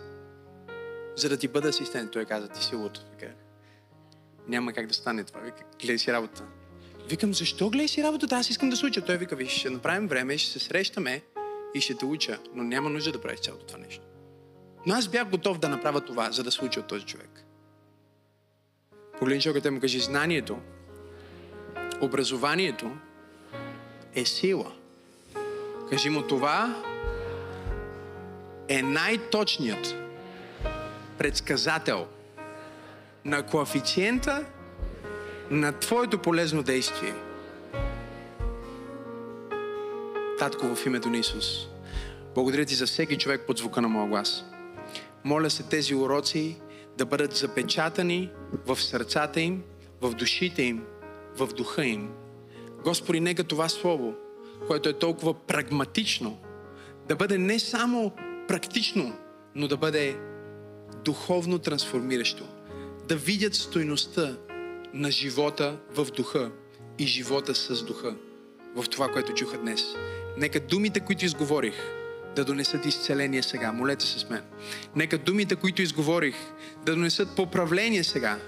за 1.15 1.29
да 1.29 1.37
ти 1.37 1.47
бъда 1.47 1.69
асистент. 1.69 2.11
Той 2.11 2.25
каза, 2.25 2.47
ти 2.47 2.63
си 2.63 2.75
луд. 2.75 3.05
Няма 4.47 4.73
как 4.73 4.87
да 4.87 4.93
стане 4.93 5.23
това. 5.23 5.39
Вика, 5.39 5.63
гледай 5.79 5.97
си 5.97 6.13
работа. 6.13 6.43
Викам, 7.09 7.33
защо 7.33 7.69
гледай 7.69 7.87
си 7.87 8.03
работата? 8.03 8.35
Аз 8.35 8.49
искам 8.49 8.69
да 8.69 8.75
се 8.75 8.85
уча. 8.85 9.01
Той 9.01 9.17
вика, 9.17 9.35
виж, 9.35 9.51
ще 9.51 9.69
направим 9.69 10.07
време, 10.07 10.37
ще 10.37 10.59
се 10.59 10.65
срещаме 10.65 11.21
и 11.75 11.81
ще 11.81 11.97
те 11.97 12.05
уча, 12.05 12.39
но 12.53 12.63
няма 12.63 12.89
нужда 12.89 13.11
да 13.11 13.21
правиш 13.21 13.39
цялото 13.39 13.65
това 13.65 13.79
нещо. 13.79 14.03
Но 14.85 14.93
аз 14.93 15.07
бях 15.07 15.29
готов 15.29 15.59
да 15.59 15.69
направя 15.69 16.01
това, 16.01 16.31
за 16.31 16.43
да 16.43 16.51
се 16.51 16.65
уча 16.65 16.79
от 16.79 16.87
този 16.87 17.05
човек. 17.05 17.45
Погледни 19.21 19.41
човекът 19.41 19.73
му 19.73 19.79
кажи, 19.79 19.99
знанието, 19.99 20.57
образованието 22.01 22.91
е 24.15 24.25
сила. 24.25 24.71
Кажи 25.89 26.09
му, 26.09 26.21
това 26.21 26.83
е 28.67 28.81
най-точният 28.81 29.95
предсказател– 31.17 32.07
на 33.25 33.43
коефициента 33.43 34.45
на 35.49 35.79
Твоето 35.79 36.17
полезно 36.17 36.63
действие. 36.63 37.13
Татко, 40.39 40.75
в 40.75 40.85
името 40.85 41.09
на 41.09 41.17
Исус, 41.17 41.67
благодаря 42.35 42.65
Ти 42.65 42.75
за 42.75 42.85
всеки 42.85 43.17
човек 43.17 43.41
под 43.47 43.57
звука 43.57 43.81
на 43.81 43.87
моя 43.87 44.07
глас. 44.07 44.43
Моля 45.23 45.49
се 45.49 45.63
тези 45.63 45.95
уроци 45.95 46.57
да 46.97 47.05
бъдат 47.05 47.35
запечатани 47.35 48.29
в 48.65 48.81
сърцата 48.81 49.41
им, 49.41 49.63
в 50.01 50.13
душите 50.13 50.61
им, 50.61 50.83
в 51.37 51.47
духа 51.47 51.85
им. 51.85 52.09
Господи, 52.83 53.19
нека 53.19 53.43
това 53.43 53.69
Слово, 53.69 54.13
което 54.67 54.89
е 54.89 54.99
толкова 54.99 55.33
прагматично, 55.33 56.37
да 57.07 57.15
бъде 57.15 57.37
не 57.37 57.59
само 57.59 58.11
практично, 58.47 59.13
но 59.55 59.67
да 59.67 59.77
бъде 59.77 60.17
духовно 61.03 61.59
трансформиращо 61.59 62.47
да 63.07 63.15
видят 63.15 63.55
стойността 63.55 64.37
на 64.93 65.11
живота 65.11 65.77
в 65.95 66.05
духа 66.05 66.51
и 66.99 67.07
живота 67.07 67.55
с 67.55 67.83
духа 67.83 68.15
в 68.75 68.89
това, 68.89 69.07
което 69.11 69.33
чуха 69.33 69.57
днес. 69.57 69.83
Нека 70.37 70.59
думите, 70.59 70.99
които 70.99 71.25
изговорих, 71.25 72.00
да 72.35 72.45
донесат 72.45 72.85
изцеление 72.85 73.43
сега. 73.43 73.71
Молете 73.71 74.05
се 74.05 74.19
с 74.19 74.29
мен. 74.29 74.41
Нека 74.95 75.17
думите, 75.17 75.55
които 75.55 75.81
изговорих, 75.81 76.35
да 76.85 76.95
донесат 76.95 77.35
поправление 77.35 78.03
сега. 78.03 78.39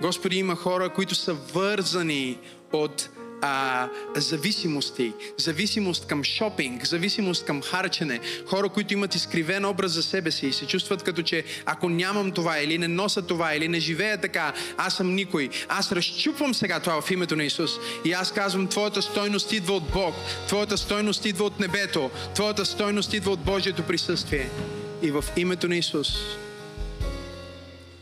Господи, 0.00 0.36
има 0.38 0.56
хора, 0.56 0.88
които 0.88 1.14
са 1.14 1.34
вързани 1.34 2.38
от 2.72 3.08
а, 3.42 3.88
зависимости, 4.16 5.12
зависимост 5.38 6.06
към 6.06 6.24
шопинг, 6.24 6.86
зависимост 6.86 7.44
към 7.44 7.62
харчене, 7.62 8.20
хора, 8.46 8.68
които 8.68 8.92
имат 8.92 9.14
изкривен 9.14 9.64
образ 9.64 9.92
за 9.92 10.02
себе 10.02 10.30
си 10.30 10.46
и 10.46 10.52
се 10.52 10.66
чувстват 10.66 11.02
като 11.02 11.22
че 11.22 11.44
ако 11.66 11.88
нямам 11.88 12.32
това 12.32 12.58
или 12.58 12.78
не 12.78 12.88
нося 12.88 13.22
това 13.22 13.54
или 13.54 13.68
не 13.68 13.80
живея 13.80 14.20
така, 14.20 14.52
аз 14.76 14.96
съм 14.96 15.14
никой. 15.14 15.50
Аз 15.68 15.92
разчупвам 15.92 16.54
сега 16.54 16.80
това 16.80 17.00
в 17.00 17.10
името 17.10 17.36
на 17.36 17.44
Исус 17.44 17.70
и 18.04 18.12
аз 18.12 18.32
казвам, 18.32 18.66
твоята 18.66 19.02
стойност 19.02 19.52
идва 19.52 19.74
от 19.74 19.90
Бог, 19.92 20.14
твоята 20.46 20.78
стойност 20.78 21.24
идва 21.24 21.44
от 21.44 21.60
небето, 21.60 22.10
твоята 22.34 22.66
стойност 22.66 23.12
идва 23.12 23.30
от 23.30 23.40
Божието 23.40 23.82
присъствие. 23.82 24.50
И 25.02 25.10
в 25.10 25.24
името 25.36 25.68
на 25.68 25.76
Исус 25.76 26.08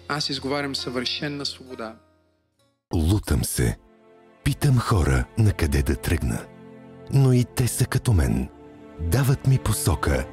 аз 0.08 0.28
изговарям 0.28 0.76
съвършенна 0.76 1.46
свобода. 1.46 1.94
Лутам 2.94 3.44
се. 3.44 3.78
Питам 4.50 4.78
хора 4.78 5.24
на 5.38 5.52
къде 5.52 5.82
да 5.82 5.96
тръгна. 5.96 6.38
Но 7.12 7.32
и 7.32 7.44
те 7.44 7.68
са 7.68 7.86
като 7.86 8.12
мен. 8.12 8.48
Дават 9.00 9.46
ми 9.46 9.58
посока, 9.58 10.26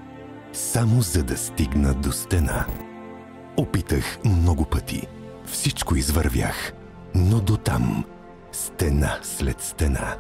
само 0.54 1.02
за 1.02 1.24
да 1.24 1.38
стигна 1.38 1.94
до 1.94 2.12
стена. 2.12 2.66
Опитах 3.58 4.20
много 4.26 4.66
пъти. 4.66 5.08
Всичко 5.46 5.96
извървях. 5.96 6.74
Но 7.16 7.40
до 7.40 7.58
там. 7.58 8.06
Стена 8.52 9.20
след 9.22 9.62
стена. 9.62 10.16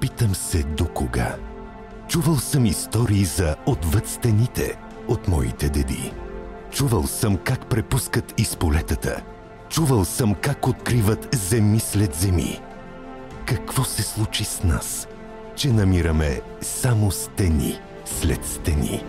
Питам 0.00 0.34
се 0.34 0.62
до 0.62 0.88
кога. 0.88 1.36
Чувал 2.08 2.36
съм 2.36 2.66
истории 2.66 3.24
за 3.24 3.56
отвъд 3.66 4.08
стените 4.08 4.78
от 5.08 5.28
моите 5.28 5.68
деди. 5.68 6.12
Чувал 6.70 7.06
съм 7.06 7.36
как 7.36 7.66
препускат 7.66 8.40
из 8.40 8.56
полетата. 8.56 9.22
Чувал 9.68 10.04
съм 10.04 10.34
как 10.34 10.68
откриват 10.68 11.28
земи 11.34 11.80
след 11.80 12.14
земи. 12.14 12.60
Какво 13.46 13.84
се 13.84 14.02
случи 14.02 14.44
с 14.44 14.62
нас, 14.62 15.08
че 15.56 15.72
намираме 15.72 16.40
само 16.60 17.10
стени 17.10 17.80
след 18.04 18.46
стени? 18.46 19.04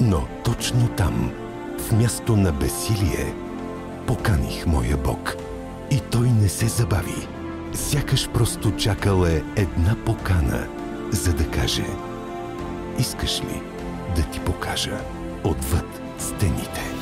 Но 0.00 0.26
точно 0.44 0.88
там, 0.88 1.32
в 1.78 1.92
място 1.92 2.36
на 2.36 2.52
бесилие, 2.52 3.34
поканих 4.06 4.66
моя 4.66 4.96
Бог. 4.96 5.36
И 5.90 6.00
той 6.00 6.28
не 6.28 6.48
се 6.48 6.68
забави. 6.68 7.28
Сякаш 7.74 8.28
просто 8.28 8.76
чакал 8.76 9.26
е 9.26 9.42
една 9.56 9.96
покана, 10.04 10.66
за 11.12 11.32
да 11.32 11.50
каже 11.50 11.86
Искаш 12.98 13.40
ли 13.40 13.62
да 14.16 14.22
ти 14.22 14.40
покажа 14.40 15.00
отвъд 15.44 16.00
стените? 16.18 16.93